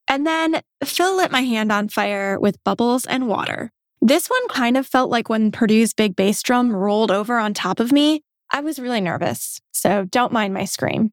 And 0.09 0.25
then 0.25 0.61
Phil 0.85 1.17
lit 1.17 1.31
my 1.31 1.41
hand 1.41 1.69
on 1.71 1.89
fire 1.89 2.39
with 2.39 2.63
bubbles 2.63 3.05
and 3.05 3.27
water. 3.27 3.71
This 4.01 4.27
one 4.29 4.47
kind 4.47 4.77
of 4.77 4.87
felt 4.87 5.09
like 5.09 5.27
when 5.27 5.51
Purdue's 5.51 5.93
big 5.93 6.15
bass 6.15 6.41
drum 6.41 6.73
rolled 6.73 7.11
over 7.11 7.37
on 7.37 7.53
top 7.53 7.79
of 7.81 7.91
me. 7.91 8.21
I 8.51 8.61
was 8.61 8.79
really 8.79 9.01
nervous, 9.01 9.59
so 9.73 10.05
don't 10.05 10.31
mind 10.31 10.53
my 10.53 10.63
scream. 10.63 11.11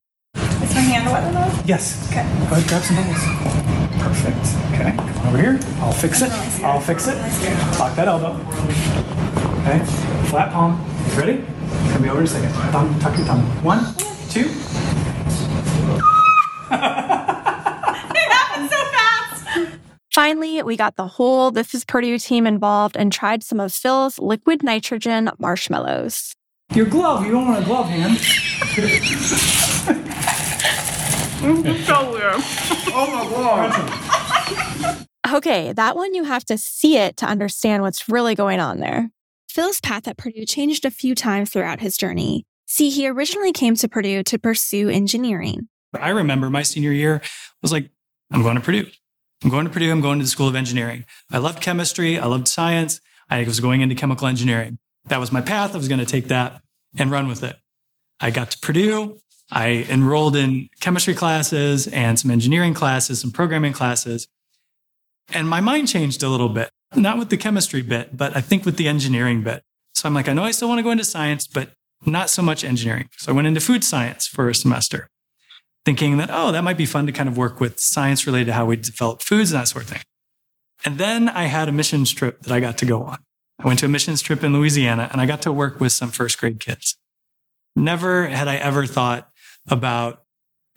Is 0.75 0.81
my 0.81 0.87
hand 0.91 1.07
wet 1.09 1.23
enough? 1.31 1.63
Yes. 1.65 2.05
Okay. 2.11 2.25
Go 2.51 2.57
ahead, 2.57 2.67
grab 2.67 2.83
some 2.83 2.97
bubbles. 2.97 3.23
Perfect. 4.03 4.45
Okay. 4.75 4.91
Come 4.97 5.29
over 5.29 5.39
here. 5.39 5.61
I'll 5.79 5.93
fix 5.93 6.21
it. 6.21 6.33
I'll 6.65 6.81
fix 6.81 7.07
it. 7.07 7.15
Lock 7.79 7.95
that 7.95 8.09
elbow. 8.09 8.33
Okay. 9.61 9.79
Flat 10.31 10.51
palm. 10.53 10.85
Ready? 11.17 11.45
Come 11.93 12.03
me 12.03 12.09
over 12.09 12.19
in 12.19 12.25
a 12.25 12.27
second. 12.27 12.51
Thumb, 12.73 12.99
tuck 12.99 13.17
your 13.17 13.25
thumb. 13.25 13.39
One, 13.63 13.95
two. 14.31 14.49
Finally, 20.13 20.61
we 20.65 20.77
got 20.77 20.97
the 20.97 21.07
whole 21.07 21.53
This 21.53 21.73
is 21.73 21.85
Purdue 21.85 22.19
team 22.19 22.49
involved 22.49 22.97
and 22.97 23.13
tried 23.13 23.45
some 23.45 23.61
of 23.61 23.73
Phil's 23.73 24.19
liquid 24.19 24.65
nitrogen 24.65 25.31
marshmallows. 25.39 26.35
Your 26.75 26.87
glove. 26.87 27.25
You 27.25 27.31
don't 27.31 27.47
want 27.47 27.63
a 27.63 27.65
glove 27.65 27.87
hand. 27.87 28.19
Oh 31.47 31.75
okay, 35.35 35.73
that 35.73 35.95
one 35.95 36.15
you 36.15 36.25
have 36.25 36.45
to 36.47 36.57
see 36.57 36.97
it 36.97 37.19
to 37.19 37.27
understand 37.27 37.83
what's 37.83 38.09
really 38.09 38.35
going 38.35 38.61
on 38.61 38.81
there. 38.81 39.11
Phil's 39.49 39.81
path 39.81 40.09
at 40.09 40.17
Purdue 40.17 40.47
changed 40.47 40.87
a 40.87 40.91
few 40.91 41.15
times 41.15 41.51
throughout 41.51 41.81
his 41.81 41.99
journey. 41.99 42.47
See, 42.67 42.89
he 42.89 43.07
originally 43.07 43.53
came 43.53 43.75
to 43.77 43.89
Purdue 43.89 44.23
to 44.23 44.39
pursue 44.39 44.89
engineering. 44.89 45.69
I 45.93 46.09
remember 46.11 46.49
my 46.49 46.63
senior 46.63 46.93
year 46.93 47.21
was 47.61 47.73
like, 47.73 47.91
I'm 48.33 48.43
going 48.43 48.57
to 48.57 48.63
Purdue. 48.63 48.87
I'm 49.43 49.51
going 49.51 49.67
to 49.67 49.71
Purdue. 49.71 49.93
I'm 49.93 50.01
going 50.01 50.19
to 50.19 50.25
the 50.25 50.31
School 50.31 50.49
of 50.49 50.57
Engineering. 50.57 51.05
I 51.31 51.39
loved 51.39 51.61
chemistry. 51.61 52.19
I 52.19 52.25
loved 52.25 52.49
science. 52.49 53.01
I 53.29 53.45
was 53.45 53.61
going 53.61 53.83
into 53.83 53.95
chemical 53.95 54.27
engineering. 54.27 54.79
That 55.05 55.21
was 55.21 55.31
my 55.31 55.43
path. 55.43 55.75
I 55.75 55.77
was 55.77 55.89
going 55.89 56.01
to 56.01 56.07
take 56.07 56.29
that 56.29 56.63
and 56.97 57.11
run 57.11 57.29
with 57.29 57.43
it. 57.45 57.57
I 58.19 58.31
got 58.31 58.51
to 58.53 58.59
Purdue. 58.59 59.19
I 59.51 59.87
enrolled 59.89 60.37
in 60.37 60.69
chemistry 60.81 61.15
classes 61.15 61.87
and 61.89 62.19
some 62.19 62.31
engineering 62.31 62.75
classes, 62.75 63.21
some 63.21 63.31
programming 63.31 63.73
classes. 63.73 64.27
And 65.33 65.49
my 65.49 65.61
mind 65.61 65.89
changed 65.89 66.23
a 66.23 66.29
little 66.29 66.49
bit, 66.49 66.71
not 66.95 67.19
with 67.19 67.31
the 67.31 67.37
chemistry 67.37 67.83
bit, 67.83 68.17
but 68.17 68.37
I 68.37 68.41
think 68.41 68.65
with 68.65 68.77
the 68.77 68.89
engineering 68.89 69.43
bit. 69.43 69.63
So 69.95 70.09
I'm 70.09 70.15
like, 70.15 70.29
I 70.29 70.33
know 70.33 70.45
I 70.45 70.51
still 70.51 70.69
want 70.69 70.79
to 70.79 70.83
go 70.83 70.91
into 70.91 71.05
science, 71.05 71.47
but 71.47 71.71
not 72.05 72.31
so 72.31 72.43
much 72.43 72.65
engineering. 72.65 73.09
So 73.17 73.33
I 73.33 73.35
went 73.35 73.47
into 73.47 73.61
food 73.61 73.85
science 73.85 74.27
for 74.27 74.49
a 74.49 74.55
semester 74.55 75.09
thinking 75.85 76.17
that, 76.17 76.31
oh, 76.33 76.51
that 76.53 76.65
might 76.65 76.79
be 76.79 76.87
fun 76.87 77.07
to 77.07 77.13
kind 77.13 77.29
of 77.29 77.37
work 77.37 77.61
with 77.61 77.79
science 77.79 78.27
related 78.27 78.47
to 78.47 78.53
how 78.55 78.67
we 78.67 78.77
develop 78.77 79.23
foods 79.23 79.53
and 79.53 79.61
that 79.61 79.69
sort 79.69 79.85
of 79.85 79.91
thing. 79.91 80.03
And 80.85 80.99
then 80.99 81.29
I 81.29 81.45
had 81.45 81.69
a 81.69 81.73
missions 81.73 82.13
trip 82.13 82.43
that 82.43 82.53
I 82.53 82.61
got 82.61 82.79
to 82.79 82.87
go 82.87 83.03
on. 83.03 83.19
I 83.59 83.67
went 83.67 83.79
to 83.81 83.87
a 83.87 83.89
missions 83.89 84.23
trip 84.23 84.43
in 84.43 84.53
Louisiana 84.53 85.09
and 85.13 85.21
I 85.21 85.27
got 85.27 85.43
to 85.43 85.53
work 85.53 85.81
with 85.81 85.93
some 85.93 86.11
first 86.11 86.39
grade 86.39 86.61
kids. 86.61 86.97
Never 87.77 88.27
had 88.29 88.49
I 88.49 88.57
ever 88.57 88.87
thought 88.87 89.31
about 89.69 90.23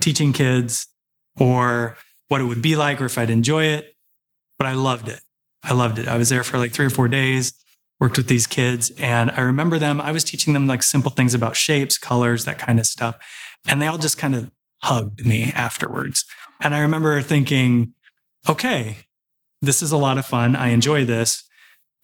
teaching 0.01 0.33
kids 0.33 0.87
or 1.39 1.97
what 2.27 2.41
it 2.41 2.45
would 2.45 2.61
be 2.61 2.75
like 2.75 3.01
or 3.01 3.05
if 3.05 3.17
I'd 3.17 3.29
enjoy 3.29 3.65
it, 3.65 3.95
but 4.57 4.67
I 4.67 4.73
loved 4.73 5.07
it. 5.07 5.21
I 5.63 5.73
loved 5.73 5.99
it. 5.99 6.07
I 6.07 6.17
was 6.17 6.29
there 6.29 6.43
for 6.43 6.57
like 6.57 6.71
three 6.71 6.85
or 6.85 6.89
four 6.89 7.07
days, 7.07 7.53
worked 7.99 8.17
with 8.17 8.27
these 8.27 8.47
kids, 8.47 8.91
and 8.99 9.31
I 9.31 9.41
remember 9.41 9.79
them. 9.79 9.99
I 9.99 10.11
was 10.11 10.23
teaching 10.23 10.53
them 10.53 10.67
like 10.67 10.83
simple 10.83 11.11
things 11.11 11.33
about 11.33 11.55
shapes, 11.55 11.97
colors, 11.97 12.45
that 12.45 12.59
kind 12.59 12.79
of 12.79 12.85
stuff. 12.85 13.17
And 13.67 13.81
they 13.81 13.87
all 13.87 13.97
just 13.97 14.17
kind 14.17 14.35
of 14.35 14.51
hugged 14.83 15.25
me 15.25 15.51
afterwards. 15.55 16.25
And 16.61 16.75
I 16.75 16.79
remember 16.79 17.21
thinking, 17.21 17.93
okay, 18.47 18.97
this 19.61 19.81
is 19.81 19.91
a 19.91 19.97
lot 19.97 20.17
of 20.17 20.25
fun. 20.25 20.55
I 20.55 20.69
enjoy 20.69 21.05
this. 21.05 21.43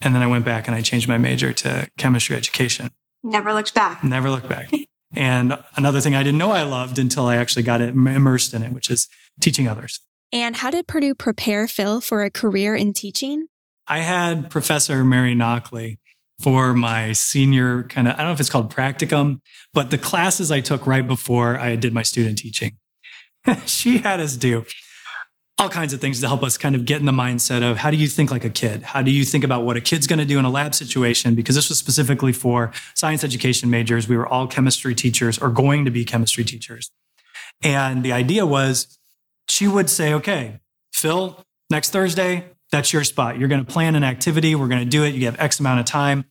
And 0.01 0.13
then 0.13 0.21
I 0.21 0.27
went 0.27 0.43
back 0.43 0.67
and 0.67 0.75
I 0.75 0.81
changed 0.81 1.07
my 1.07 1.17
major 1.17 1.53
to 1.53 1.89
chemistry 1.97 2.35
education. 2.35 2.91
Never 3.23 3.53
looked 3.53 3.73
back. 3.73 4.03
Never 4.03 4.29
looked 4.29 4.49
back. 4.49 4.69
And 5.15 5.57
another 5.75 6.01
thing 6.01 6.15
I 6.15 6.23
didn't 6.23 6.39
know 6.39 6.51
I 6.51 6.63
loved 6.63 6.97
until 6.97 7.25
I 7.25 7.37
actually 7.37 7.63
got 7.63 7.81
immersed 7.81 8.53
in 8.53 8.63
it, 8.63 8.71
which 8.71 8.89
is 8.89 9.07
teaching 9.39 9.67
others. 9.67 9.99
And 10.31 10.55
how 10.55 10.71
did 10.71 10.87
Purdue 10.87 11.13
prepare 11.13 11.67
Phil 11.67 12.01
for 12.01 12.23
a 12.23 12.31
career 12.31 12.75
in 12.75 12.93
teaching? 12.93 13.47
I 13.87 13.99
had 13.99 14.49
Professor 14.49 15.03
Mary 15.03 15.35
Knockley 15.35 15.99
for 16.41 16.73
my 16.73 17.11
senior 17.13 17.83
kind 17.83 18.07
of, 18.07 18.15
I 18.15 18.17
don't 18.17 18.27
know 18.27 18.33
if 18.33 18.39
it's 18.39 18.49
called 18.49 18.73
practicum, 18.73 19.39
but 19.73 19.91
the 19.91 19.97
classes 19.97 20.51
I 20.51 20.61
took 20.61 20.87
right 20.87 21.07
before 21.07 21.57
I 21.57 21.75
did 21.75 21.93
my 21.93 22.03
student 22.03 22.39
teaching. 22.39 22.77
she 23.65 23.99
had 23.99 24.19
us 24.19 24.35
do 24.35 24.65
all 25.59 25.69
kinds 25.69 25.93
of 25.93 26.01
things 26.01 26.19
to 26.21 26.27
help 26.27 26.43
us 26.43 26.57
kind 26.57 26.75
of 26.75 26.85
get 26.85 26.99
in 26.99 27.05
the 27.05 27.11
mindset 27.11 27.61
of 27.61 27.77
how 27.77 27.91
do 27.91 27.97
you 27.97 28.07
think 28.07 28.31
like 28.31 28.43
a 28.43 28.49
kid? 28.49 28.81
How 28.83 29.01
do 29.01 29.11
you 29.11 29.23
think 29.23 29.43
about 29.43 29.63
what 29.63 29.77
a 29.77 29.81
kid's 29.81 30.07
going 30.07 30.19
to 30.19 30.25
do 30.25 30.39
in 30.39 30.45
a 30.45 30.49
lab 30.49 30.73
situation? 30.73 31.35
Because 31.35 31.55
this 31.55 31.69
was 31.69 31.77
specifically 31.77 32.33
for 32.33 32.71
science 32.95 33.23
education 33.23 33.69
majors. 33.69 34.07
We 34.07 34.17
were 34.17 34.27
all 34.27 34.47
chemistry 34.47 34.95
teachers 34.95 35.37
or 35.37 35.49
going 35.49 35.85
to 35.85 35.91
be 35.91 36.05
chemistry 36.05 36.43
teachers. 36.43 36.91
And 37.61 38.03
the 38.03 38.11
idea 38.11 38.45
was 38.45 38.99
she 39.47 39.67
would 39.67 39.89
say, 39.89 40.13
okay, 40.13 40.59
Phil, 40.91 41.43
next 41.69 41.91
Thursday, 41.91 42.45
that's 42.71 42.91
your 42.91 43.03
spot. 43.03 43.37
You're 43.37 43.49
going 43.49 43.63
to 43.63 43.71
plan 43.71 43.95
an 43.95 44.03
activity. 44.03 44.55
We're 44.55 44.67
going 44.67 44.83
to 44.83 44.89
do 44.89 45.03
it. 45.03 45.13
You 45.13 45.25
have 45.25 45.39
X 45.39 45.59
amount 45.59 45.79
of 45.79 45.85
time. 45.85 46.25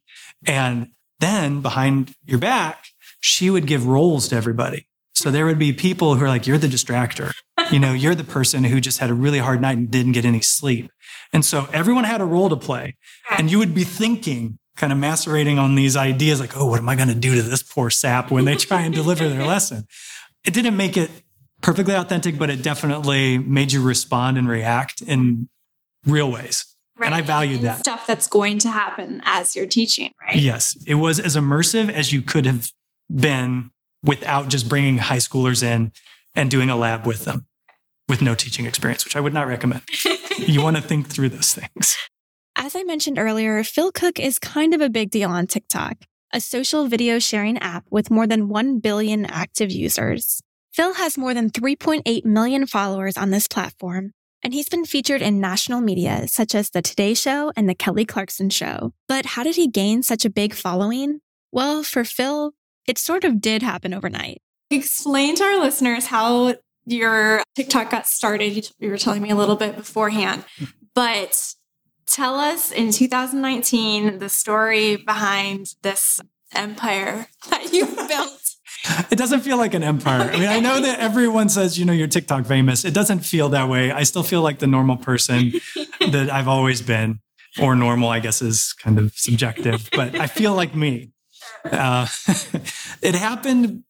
And 0.47 0.89
then 1.20 1.62
behind 1.62 2.14
your 2.25 2.39
back, 2.39 2.87
she 3.20 3.49
would 3.49 3.66
give 3.66 3.87
roles 3.87 4.29
to 4.29 4.37
everybody. 4.37 4.89
So 5.15 5.31
there 5.31 5.47
would 5.47 5.59
be 5.59 5.73
people 5.73 6.15
who 6.15 6.25
are 6.25 6.29
like, 6.29 6.47
you're 6.47 6.59
the 6.59 6.67
distractor. 6.67 7.33
You 7.71 7.79
know, 7.79 7.93
you're 7.93 8.15
the 8.15 8.25
person 8.25 8.65
who 8.65 8.81
just 8.81 8.99
had 8.99 9.11
a 9.11 9.15
really 9.15 9.39
hard 9.39 9.61
night 9.61 9.77
and 9.77 9.91
didn't 9.91 10.13
get 10.13 10.25
any 10.25 10.41
sleep. 10.41 10.91
And 11.33 11.45
so 11.45 11.69
everyone 11.73 12.05
had 12.05 12.21
a 12.21 12.25
role 12.25 12.49
to 12.49 12.57
play. 12.57 12.97
And 13.31 13.51
you 13.51 13.59
would 13.59 13.75
be 13.75 13.85
thinking, 13.85 14.59
kind 14.77 14.93
of 14.93 14.99
macerating 14.99 15.59
on 15.59 15.75
these 15.75 15.97
ideas 15.97 16.41
like, 16.41 16.57
oh, 16.57 16.67
what 16.67 16.79
am 16.79 16.89
I 16.89 16.97
going 16.97 17.09
to 17.09 17.15
do 17.15 17.35
to 17.35 17.43
this 17.43 17.63
poor 17.63 17.91
sap 17.91 18.31
when 18.31 18.45
they 18.45 18.57
try 18.57 18.83
and 18.83 18.95
deliver 18.95 19.29
their 19.29 19.47
lesson? 19.47 19.87
It 20.45 20.55
didn't 20.55 20.77
make 20.77 20.97
it 20.97 21.11
perfectly 21.61 21.95
authentic, 21.95 22.39
but 22.39 22.51
it 22.51 22.63
definitely 22.63 23.39
made 23.39 23.73
you 23.73 23.83
respond 23.83 24.39
and 24.39 24.49
react 24.49 25.03
in 25.03 25.49
real 26.07 26.31
ways. 26.31 26.67
And 27.01 27.15
I 27.15 27.21
valued 27.21 27.59
And 27.59 27.69
that. 27.69 27.79
Stuff 27.81 28.07
that's 28.07 28.29
going 28.29 28.59
to 28.61 28.71
happen 28.71 29.23
as 29.25 29.57
you're 29.57 29.67
teaching, 29.67 30.13
right? 30.21 30.37
Yes, 30.37 30.77
it 30.87 30.95
was 30.97 31.19
as 31.21 31.37
immersive 31.37 31.91
as 31.91 32.13
you 32.13 32.23
could 32.23 32.47
have 32.47 32.71
been 33.15 33.71
without 34.03 34.48
just 34.48 34.68
bringing 34.68 34.98
high 34.98 35.18
schoolers 35.18 35.62
in 35.62 35.92
and 36.34 36.50
doing 36.50 36.70
a 36.70 36.76
lab 36.76 37.07
with 37.07 37.24
them 37.24 37.46
with 38.09 38.22
no 38.22 38.34
teaching 38.34 38.66
experience, 38.66 39.05
which 39.05 39.16
I 39.16 39.20
would 39.20 39.32
not 39.32 39.46
recommend. 39.46 39.82
you 40.38 40.62
want 40.62 40.76
to 40.76 40.82
think 40.88 41.09
through 41.09 41.30
those 41.30 41.53
things. 41.53 41.96
As 42.57 42.76
I 42.76 42.82
mentioned 42.82 43.18
earlier, 43.18 43.62
Phil 43.64 43.92
Cook 43.92 44.20
is 44.20 44.38
kind 44.38 44.74
of 44.74 44.80
a 44.80 44.90
big 44.90 45.11
deal 45.11 45.30
on 45.30 45.46
TikTok, 45.46 45.96
a 46.32 46.40
social 46.40 46.86
video 46.86 47.18
sharing 47.18 47.59
app 47.59 47.84
with 47.90 48.11
more 48.11 48.26
than 48.26 48.48
1 48.48 48.80
billion 48.80 49.24
active 49.26 49.70
users. 49.70 50.42
Phil 50.72 50.94
has 50.94 51.16
more 51.18 51.34
than 51.34 51.50
3.8 51.50 52.24
million 52.24 52.66
followers 52.66 53.16
on 53.16 53.30
this 53.30 53.48
platform, 53.48 54.12
and 54.42 54.53
he's 54.53 54.68
been 54.68 54.84
featured 54.84 55.22
in 55.22 55.40
national 55.40 55.80
media 55.80 56.28
such 56.28 56.55
as 56.55 56.70
The 56.70 56.82
Today 56.82 57.14
Show 57.14 57.53
and 57.57 57.68
The 57.68 57.74
Kelly 57.74 58.05
Clarkson 58.05 58.50
Show. 58.50 58.92
But 59.09 59.24
how 59.26 59.42
did 59.42 59.57
he 59.57 59.68
gain 59.68 60.03
such 60.03 60.24
a 60.24 60.30
big 60.30 60.55
following? 60.55 61.20
Well, 61.53 61.82
for 61.82 62.05
Phil, 62.05 62.53
it 62.87 62.99
sort 62.99 63.24
of 63.24 63.41
did 63.41 63.62
happen 63.62 63.95
overnight. 63.95 64.41
Explain 64.70 65.37
to 65.37 65.45
our 65.45 65.61
listeners 65.61 66.07
how 66.07 66.55
your 66.87 67.43
TikTok 67.55 67.91
got 67.91 68.07
started. 68.07 68.70
You 68.78 68.91
were 68.91 68.99
telling 68.99 69.22
me 69.22 69.30
a 69.30 69.37
little 69.37 69.57
bit 69.57 69.76
beforehand, 69.76 70.45
but 70.95 71.55
tell 72.07 72.37
us 72.37 72.72
in 72.72 72.91
2019 72.91 74.18
the 74.18 74.28
story 74.28 74.97
behind 74.97 75.74
this 75.83 76.20
empire 76.55 77.26
that 77.51 77.72
you 77.72 77.87
built. 78.09 78.39
It 79.11 79.16
doesn't 79.16 79.41
feel 79.41 79.59
like 79.59 79.74
an 79.74 79.85
empire. 79.85 80.28
I 80.30 80.39
mean, 80.39 80.49
I 80.49 80.59
know 80.59 80.80
that 80.80 80.99
everyone 80.99 81.49
says, 81.49 81.78
you 81.78 81.85
know, 81.85 81.93
you're 81.93 82.09
TikTok 82.09 82.47
famous. 82.47 82.85
It 82.85 82.93
doesn't 82.93 83.20
feel 83.20 83.49
that 83.51 83.68
way. 83.68 83.93
I 83.93 84.03
still 84.03 84.24
feel 84.24 84.43
like 84.43 84.59
the 84.59 84.66
normal 84.66 84.97
person 84.97 85.53
that 86.01 86.30
I've 86.30 86.49
always 86.49 86.83
been, 86.83 87.20
or 87.61 87.76
normal, 87.76 88.09
I 88.09 88.18
guess, 88.18 88.43
is 88.43 88.72
kind 88.72 88.99
of 88.99 89.12
subjective, 89.14 89.89
but 89.93 90.18
I 90.18 90.26
feel 90.26 90.55
like 90.55 90.74
me. 90.74 91.12
Uh, 91.65 92.07
it 93.03 93.15
happened. 93.15 93.85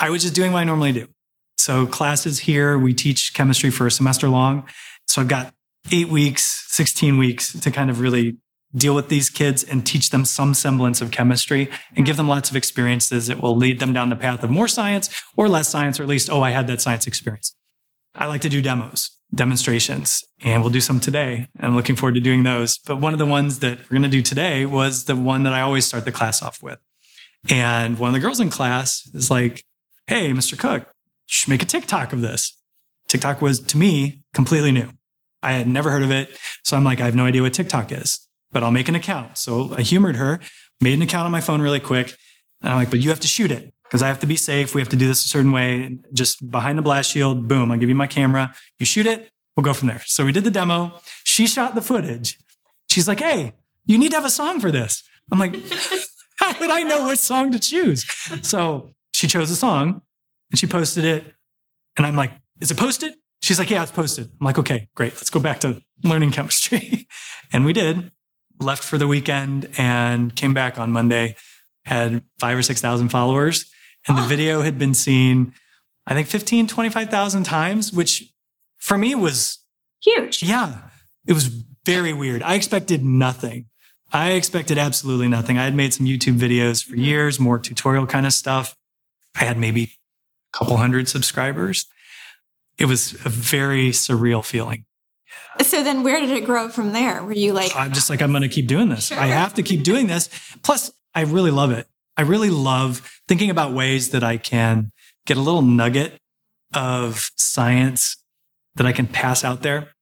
I 0.00 0.10
was 0.10 0.22
just 0.22 0.34
doing 0.34 0.52
what 0.52 0.60
I 0.60 0.64
normally 0.64 0.92
do. 0.92 1.08
So, 1.56 1.86
classes 1.86 2.40
here, 2.40 2.78
we 2.78 2.94
teach 2.94 3.34
chemistry 3.34 3.70
for 3.70 3.86
a 3.86 3.90
semester 3.90 4.28
long. 4.28 4.68
So, 5.06 5.20
I've 5.20 5.28
got 5.28 5.54
eight 5.90 6.08
weeks, 6.08 6.64
16 6.68 7.18
weeks 7.18 7.58
to 7.58 7.70
kind 7.70 7.90
of 7.90 8.00
really 8.00 8.36
deal 8.74 8.94
with 8.94 9.08
these 9.08 9.30
kids 9.30 9.64
and 9.64 9.86
teach 9.86 10.10
them 10.10 10.24
some 10.24 10.54
semblance 10.54 11.00
of 11.00 11.10
chemistry 11.10 11.70
and 11.96 12.04
give 12.04 12.16
them 12.16 12.28
lots 12.28 12.50
of 12.50 12.56
experiences 12.56 13.26
that 13.26 13.40
will 13.40 13.56
lead 13.56 13.80
them 13.80 13.92
down 13.92 14.10
the 14.10 14.16
path 14.16 14.42
of 14.42 14.50
more 14.50 14.68
science 14.68 15.08
or 15.36 15.48
less 15.48 15.68
science, 15.68 15.98
or 15.98 16.02
at 16.02 16.08
least, 16.08 16.30
oh, 16.30 16.42
I 16.42 16.50
had 16.50 16.66
that 16.66 16.80
science 16.80 17.06
experience. 17.06 17.54
I 18.14 18.26
like 18.26 18.40
to 18.42 18.48
do 18.48 18.60
demos, 18.60 19.10
demonstrations, 19.34 20.24
and 20.42 20.62
we'll 20.62 20.72
do 20.72 20.80
some 20.80 21.00
today. 21.00 21.48
I'm 21.60 21.76
looking 21.76 21.96
forward 21.96 22.14
to 22.14 22.20
doing 22.20 22.42
those. 22.42 22.78
But 22.78 22.96
one 22.96 23.12
of 23.12 23.18
the 23.18 23.26
ones 23.26 23.60
that 23.60 23.78
we're 23.78 23.98
going 23.98 24.02
to 24.02 24.08
do 24.08 24.22
today 24.22 24.66
was 24.66 25.04
the 25.04 25.16
one 25.16 25.44
that 25.44 25.52
I 25.52 25.60
always 25.60 25.86
start 25.86 26.04
the 26.04 26.12
class 26.12 26.42
off 26.42 26.62
with. 26.62 26.78
And 27.50 27.98
one 27.98 28.08
of 28.08 28.14
the 28.14 28.20
girls 28.20 28.40
in 28.40 28.50
class 28.50 29.08
is 29.14 29.30
like, 29.30 29.64
Hey, 30.06 30.30
Mr. 30.32 30.58
Cook, 30.58 30.90
should 31.26 31.50
make 31.50 31.62
a 31.62 31.66
TikTok 31.66 32.12
of 32.12 32.20
this. 32.20 32.56
TikTok 33.08 33.42
was 33.42 33.60
to 33.60 33.76
me 33.76 34.22
completely 34.34 34.72
new. 34.72 34.90
I 35.42 35.52
had 35.52 35.68
never 35.68 35.90
heard 35.90 36.02
of 36.02 36.10
it. 36.10 36.36
So 36.64 36.76
I'm 36.76 36.84
like, 36.84 37.00
I 37.00 37.04
have 37.04 37.14
no 37.14 37.26
idea 37.26 37.42
what 37.42 37.54
TikTok 37.54 37.92
is 37.92 38.28
but 38.52 38.62
I'll 38.62 38.70
make 38.70 38.88
an 38.88 38.94
account. 38.94 39.38
So 39.38 39.74
I 39.76 39.82
humored 39.82 40.16
her, 40.16 40.40
made 40.80 40.94
an 40.94 41.02
account 41.02 41.26
on 41.26 41.32
my 41.32 41.40
phone 41.40 41.60
really 41.60 41.80
quick. 41.80 42.14
And 42.62 42.72
I'm 42.72 42.78
like, 42.78 42.90
but 42.90 43.00
you 43.00 43.10
have 43.10 43.20
to 43.20 43.28
shoot 43.28 43.50
it 43.50 43.72
because 43.84 44.02
I 44.02 44.08
have 44.08 44.20
to 44.20 44.26
be 44.26 44.36
safe. 44.36 44.74
We 44.74 44.80
have 44.80 44.88
to 44.90 44.96
do 44.96 45.06
this 45.06 45.24
a 45.24 45.28
certain 45.28 45.52
way. 45.52 45.98
Just 46.12 46.50
behind 46.50 46.78
the 46.78 46.82
blast 46.82 47.10
shield, 47.10 47.48
boom, 47.48 47.70
I'll 47.70 47.78
give 47.78 47.88
you 47.88 47.94
my 47.94 48.06
camera. 48.06 48.54
You 48.78 48.86
shoot 48.86 49.06
it, 49.06 49.30
we'll 49.56 49.64
go 49.64 49.72
from 49.72 49.88
there. 49.88 50.02
So 50.06 50.24
we 50.24 50.32
did 50.32 50.44
the 50.44 50.50
demo. 50.50 50.98
She 51.24 51.46
shot 51.46 51.74
the 51.74 51.82
footage. 51.82 52.38
She's 52.88 53.06
like, 53.06 53.20
hey, 53.20 53.52
you 53.86 53.98
need 53.98 54.10
to 54.10 54.16
have 54.16 54.24
a 54.24 54.30
song 54.30 54.60
for 54.60 54.70
this. 54.70 55.02
I'm 55.30 55.38
like, 55.38 55.54
how 56.40 56.58
would 56.60 56.70
I 56.70 56.82
know 56.82 57.02
what 57.02 57.18
song 57.18 57.52
to 57.52 57.58
choose? 57.58 58.04
So 58.42 58.90
she 59.12 59.26
chose 59.26 59.50
a 59.50 59.56
song 59.56 60.02
and 60.50 60.58
she 60.58 60.66
posted 60.66 61.04
it. 61.04 61.34
And 61.96 62.06
I'm 62.06 62.16
like, 62.16 62.32
is 62.60 62.70
it 62.70 62.76
posted? 62.76 63.14
She's 63.40 63.58
like, 63.58 63.70
yeah, 63.70 63.82
it's 63.82 63.92
posted. 63.92 64.30
I'm 64.40 64.44
like, 64.44 64.58
okay, 64.58 64.88
great. 64.94 65.14
Let's 65.14 65.30
go 65.30 65.40
back 65.40 65.60
to 65.60 65.82
learning 66.04 66.32
chemistry. 66.32 67.08
and 67.52 67.64
we 67.64 67.72
did 67.72 68.10
left 68.60 68.82
for 68.82 68.98
the 68.98 69.06
weekend 69.06 69.68
and 69.78 70.34
came 70.34 70.54
back 70.54 70.78
on 70.78 70.90
Monday, 70.90 71.36
had 71.84 72.22
five 72.38 72.56
or 72.56 72.62
6,000 72.62 73.08
followers. 73.08 73.70
And 74.06 74.18
the 74.18 74.22
video 74.28 74.62
had 74.62 74.78
been 74.78 74.94
seen, 74.94 75.52
I 76.06 76.14
think 76.14 76.28
15, 76.28 76.66
25,000 76.66 77.44
times, 77.44 77.92
which 77.92 78.32
for 78.76 78.98
me 78.98 79.14
was 79.14 79.58
huge. 80.02 80.42
Yeah. 80.42 80.78
It 81.26 81.32
was 81.32 81.46
very 81.84 82.12
weird. 82.12 82.42
I 82.42 82.54
expected 82.54 83.04
nothing. 83.04 83.66
I 84.12 84.32
expected 84.32 84.78
absolutely 84.78 85.28
nothing. 85.28 85.58
I 85.58 85.64
had 85.64 85.74
made 85.74 85.92
some 85.92 86.06
YouTube 86.06 86.38
videos 86.38 86.84
for 86.84 86.96
years, 86.96 87.38
more 87.38 87.58
tutorial 87.58 88.06
kind 88.06 88.26
of 88.26 88.32
stuff. 88.32 88.74
I 89.38 89.44
had 89.44 89.58
maybe 89.58 89.82
a 89.82 90.58
couple 90.58 90.76
hundred 90.76 91.08
subscribers. 91.08 91.86
It 92.78 92.86
was 92.86 93.12
a 93.24 93.28
very 93.28 93.90
surreal 93.90 94.44
feeling. 94.44 94.84
So 95.60 95.82
then 95.82 96.04
where 96.04 96.20
did 96.20 96.30
it 96.30 96.46
grow 96.46 96.68
from 96.68 96.92
there? 96.92 97.22
Were 97.22 97.32
you 97.32 97.52
like, 97.52 97.72
I'm 97.76 97.92
just 97.92 98.08
like, 98.08 98.22
I'm 98.22 98.30
going 98.30 98.42
to 98.42 98.48
keep 98.48 98.66
doing 98.66 98.88
this. 98.88 99.08
Sure. 99.08 99.18
I 99.18 99.26
have 99.26 99.54
to 99.54 99.62
keep 99.62 99.82
doing 99.82 100.06
this. 100.06 100.30
Plus, 100.62 100.90
I 101.14 101.22
really 101.22 101.50
love 101.50 101.70
it. 101.72 101.86
I 102.16 102.22
really 102.22 102.50
love 102.50 103.20
thinking 103.26 103.50
about 103.50 103.72
ways 103.72 104.10
that 104.10 104.24
I 104.24 104.38
can 104.38 104.90
get 105.26 105.36
a 105.36 105.40
little 105.40 105.62
nugget 105.62 106.18
of 106.72 107.30
science 107.36 108.16
that 108.76 108.86
I 108.86 108.92
can 108.92 109.06
pass 109.06 109.44
out 109.44 109.62
there 109.62 109.92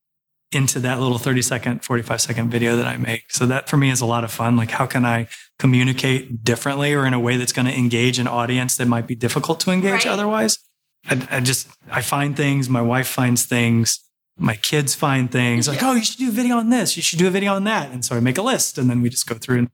into 0.57 0.81
that 0.81 0.99
little 0.99 1.19
30 1.19 1.43
second, 1.43 1.85
45 1.85 2.21
second 2.21 2.51
video 2.51 2.77
that 2.77 2.87
I 2.87 2.97
make. 2.97 3.25
So 3.29 3.47
that 3.47 3.69
for 3.69 3.77
me 3.77 3.91
is 3.91 4.01
a 4.01 4.07
lot 4.07 4.25
of 4.25 4.33
fun. 4.33 4.57
Like, 4.57 4.73
how 4.73 4.87
can 4.87 5.05
I 5.05 5.29
communicate 5.59 6.43
differently 6.43 6.93
or 6.93 7.07
in 7.07 7.15
a 7.15 7.21
way 7.21 7.37
that's 7.37 7.53
going 7.53 7.67
to 7.67 7.77
engage 7.77 8.19
an 8.19 8.27
audience 8.27 8.77
that 8.79 8.87
might 8.87 9.07
be 9.07 9.15
difficult 9.15 9.61
to 9.61 9.71
engage 9.71 10.05
right. 10.05 10.07
otherwise? 10.07 10.59
I, 11.09 11.29
I 11.31 11.41
just, 11.41 11.69
I 11.89 12.03
find 12.03 12.37
things, 12.37 12.69
my 12.69 12.83
wife 12.83 13.07
finds 13.07 13.45
things 13.45 14.01
my 14.39 14.57
kids 14.57 14.95
find 14.95 15.31
things 15.31 15.67
like, 15.67 15.83
oh, 15.83 15.95
you 15.95 16.05
should 16.05 16.19
do 16.19 16.29
a 16.29 16.33
video 16.33 16.57
on 16.57 16.71
this, 16.71 16.97
you 16.97 17.03
should 17.03 17.19
do 17.19 17.27
a 17.27 17.31
video 17.31 17.55
on 17.55 17.65
that. 17.65 17.91
And 17.91 18.05
so 18.05 18.17
I 18.17 18.21
make 18.21 18.39
a 18.39 18.43
list 18.43 18.79
and 18.79 18.91
then 18.91 19.01
we 19.01 19.09
just 19.09 19.27
go 19.27 19.35
through 19.37 19.59
and 19.59 19.71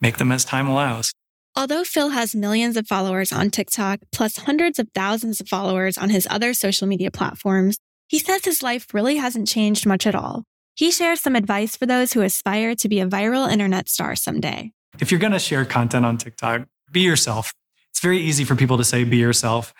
make 0.00 0.16
them 0.16 0.32
as 0.32 0.44
time 0.44 0.66
allows. 0.66 1.12
Although 1.56 1.84
Phil 1.84 2.10
has 2.10 2.34
millions 2.34 2.76
of 2.76 2.88
followers 2.88 3.32
on 3.32 3.50
TikTok, 3.50 4.00
plus 4.10 4.38
hundreds 4.38 4.80
of 4.80 4.88
thousands 4.92 5.40
of 5.40 5.48
followers 5.48 5.96
on 5.96 6.10
his 6.10 6.26
other 6.28 6.52
social 6.52 6.88
media 6.88 7.12
platforms, 7.12 7.78
he 8.14 8.20
says 8.20 8.44
his 8.44 8.62
life 8.62 8.94
really 8.94 9.16
hasn't 9.16 9.48
changed 9.48 9.86
much 9.86 10.06
at 10.06 10.14
all. 10.14 10.44
He 10.74 10.90
shares 10.90 11.20
some 11.20 11.36
advice 11.36 11.76
for 11.76 11.86
those 11.86 12.12
who 12.12 12.22
aspire 12.22 12.74
to 12.76 12.88
be 12.88 13.00
a 13.00 13.06
viral 13.06 13.50
internet 13.50 13.88
star 13.88 14.14
someday. 14.14 14.72
If 15.00 15.10
you're 15.10 15.20
going 15.20 15.32
to 15.32 15.38
share 15.38 15.64
content 15.64 16.06
on 16.06 16.18
TikTok, 16.18 16.66
be 16.92 17.00
yourself. 17.00 17.52
It's 17.90 18.00
very 18.00 18.20
easy 18.20 18.44
for 18.44 18.54
people 18.54 18.78
to 18.78 18.84
say 18.84 19.04
be 19.04 19.16
yourself 19.16 19.74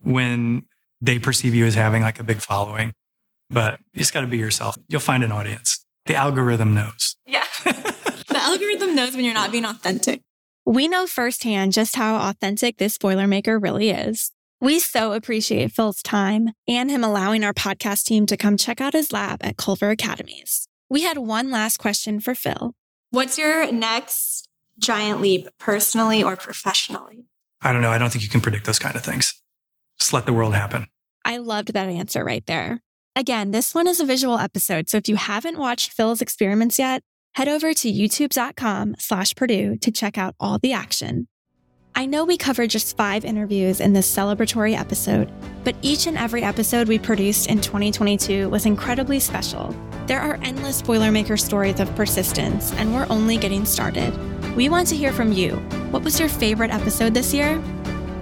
when 0.00 0.64
they 1.00 1.18
perceive 1.18 1.54
you 1.54 1.66
as 1.66 1.74
having 1.74 2.02
like 2.02 2.20
a 2.20 2.24
big 2.24 2.38
following 2.38 2.92
but 3.50 3.80
you 3.92 3.98
just 3.98 4.14
got 4.14 4.20
to 4.20 4.26
be 4.26 4.38
yourself. 4.38 4.78
You'll 4.88 5.00
find 5.00 5.24
an 5.24 5.32
audience. 5.32 5.84
The 6.06 6.14
algorithm 6.14 6.74
knows. 6.74 7.16
Yeah. 7.26 7.44
the 7.64 8.38
algorithm 8.38 8.94
knows 8.94 9.14
when 9.14 9.24
you're 9.24 9.34
not 9.34 9.52
being 9.52 9.64
authentic. 9.64 10.22
We 10.64 10.88
know 10.88 11.06
firsthand 11.06 11.72
just 11.72 11.96
how 11.96 12.30
authentic 12.30 12.78
this 12.78 12.96
Boilermaker 12.96 13.60
really 13.60 13.90
is. 13.90 14.30
We 14.62 14.78
so 14.78 15.14
appreciate 15.14 15.72
Phil's 15.72 16.02
time 16.02 16.50
and 16.68 16.90
him 16.90 17.02
allowing 17.02 17.44
our 17.44 17.54
podcast 17.54 18.04
team 18.04 18.26
to 18.26 18.36
come 18.36 18.58
check 18.58 18.78
out 18.78 18.92
his 18.92 19.10
lab 19.10 19.40
at 19.42 19.56
Culver 19.56 19.88
Academies. 19.88 20.68
We 20.90 21.00
had 21.00 21.16
one 21.16 21.50
last 21.50 21.78
question 21.78 22.20
for 22.20 22.34
Phil. 22.34 22.74
What's 23.10 23.38
your 23.38 23.72
next 23.72 24.50
giant 24.78 25.22
leap, 25.22 25.48
personally 25.58 26.22
or 26.22 26.36
professionally? 26.36 27.24
I 27.62 27.72
don't 27.72 27.80
know. 27.80 27.88
I 27.88 27.96
don't 27.96 28.10
think 28.10 28.22
you 28.22 28.28
can 28.28 28.42
predict 28.42 28.66
those 28.66 28.78
kind 28.78 28.96
of 28.96 29.02
things. 29.02 29.32
Just 29.98 30.12
let 30.12 30.26
the 30.26 30.32
world 30.34 30.54
happen. 30.54 30.88
I 31.24 31.38
loved 31.38 31.72
that 31.72 31.88
answer 31.88 32.22
right 32.22 32.44
there. 32.44 32.82
Again, 33.16 33.52
this 33.52 33.74
one 33.74 33.86
is 33.86 33.98
a 33.98 34.04
visual 34.04 34.38
episode, 34.38 34.90
so 34.90 34.98
if 34.98 35.08
you 35.08 35.16
haven't 35.16 35.58
watched 35.58 35.92
Phil's 35.92 36.20
experiments 36.20 36.78
yet, 36.78 37.02
head 37.34 37.48
over 37.48 37.72
to 37.72 37.90
youtube.com 37.90 38.96
slash 38.98 39.34
Purdue 39.34 39.76
to 39.78 39.90
check 39.90 40.18
out 40.18 40.34
all 40.38 40.58
the 40.58 40.74
action. 40.74 41.28
I 41.94 42.06
know 42.06 42.24
we 42.24 42.36
covered 42.36 42.70
just 42.70 42.96
five 42.96 43.24
interviews 43.24 43.80
in 43.80 43.92
this 43.92 44.14
celebratory 44.14 44.78
episode, 44.78 45.30
but 45.64 45.74
each 45.82 46.06
and 46.06 46.16
every 46.16 46.42
episode 46.42 46.88
we 46.88 46.98
produced 46.98 47.48
in 47.48 47.60
2022 47.60 48.48
was 48.48 48.64
incredibly 48.64 49.20
special. 49.20 49.74
There 50.06 50.20
are 50.20 50.38
endless 50.42 50.82
Boilermaker 50.82 51.38
stories 51.38 51.80
of 51.80 51.94
persistence, 51.96 52.72
and 52.74 52.94
we're 52.94 53.06
only 53.10 53.36
getting 53.36 53.64
started. 53.64 54.14
We 54.56 54.68
want 54.68 54.88
to 54.88 54.96
hear 54.96 55.12
from 55.12 55.32
you. 55.32 55.56
What 55.90 56.02
was 56.02 56.18
your 56.18 56.28
favorite 56.28 56.72
episode 56.72 57.12
this 57.12 57.34
year? 57.34 57.62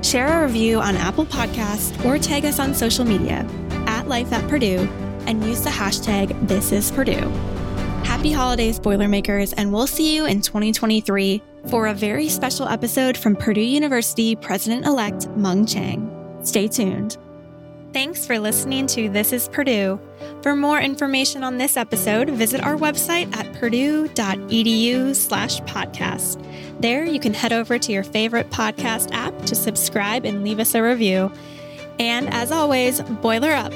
Share 0.03 0.43
a 0.43 0.47
review 0.47 0.81
on 0.81 0.97
Apple 0.97 1.27
Podcasts 1.27 2.05
or 2.05 2.19
tag 2.19 2.45
us 2.47 2.59
on 2.59 2.75
social 2.75 3.05
media 3.05 3.47
at 3.87 4.09
Life 4.09 4.33
at 4.33 4.49
Purdue 4.49 4.89
and 5.27 5.45
use 5.45 5.63
the 5.63 5.71
hashtag 5.71 6.49
This 6.49 6.73
is 6.73 6.91
Purdue. 6.91 7.31
Happy 8.19 8.33
holidays, 8.33 8.81
Boilermakers, 8.81 9.53
and 9.53 9.73
we'll 9.73 9.87
see 9.87 10.17
you 10.17 10.27
in 10.27 10.43
2023 10.43 11.41
for 11.69 11.87
a 11.87 11.95
very 11.95 12.29
special 12.29 12.67
episode 12.67 13.17
from 13.17 13.37
Purdue 13.37 13.61
University 13.61 14.35
President 14.35 14.85
elect 14.87 15.29
Mung 15.37 15.65
Chiang. 15.65 16.41
Stay 16.43 16.67
tuned. 16.67 17.17
Thanks 17.93 18.27
for 18.27 18.41
listening 18.41 18.89
to 18.89 19.09
This 19.09 19.33
is 19.33 19.49
Purdue. 19.49 20.01
For 20.43 20.57
more 20.57 20.81
information 20.81 21.45
on 21.45 21.59
this 21.59 21.77
episode, 21.77 22.31
visit 22.31 22.61
our 22.61 22.75
website 22.75 23.33
at 23.37 23.53
purdue.edu 23.53 25.15
slash 25.15 25.61
podcast. 25.61 26.45
There 26.81 27.05
you 27.05 27.21
can 27.21 27.35
head 27.35 27.53
over 27.53 27.79
to 27.79 27.93
your 27.93 28.03
favorite 28.03 28.51
podcast 28.51 29.13
app 29.13 29.39
to 29.43 29.55
subscribe 29.55 30.25
and 30.25 30.43
leave 30.43 30.59
us 30.59 30.75
a 30.75 30.83
review. 30.83 31.31
And 32.01 32.29
as 32.35 32.51
always, 32.51 33.01
boiler 33.01 33.53
up 33.53 33.73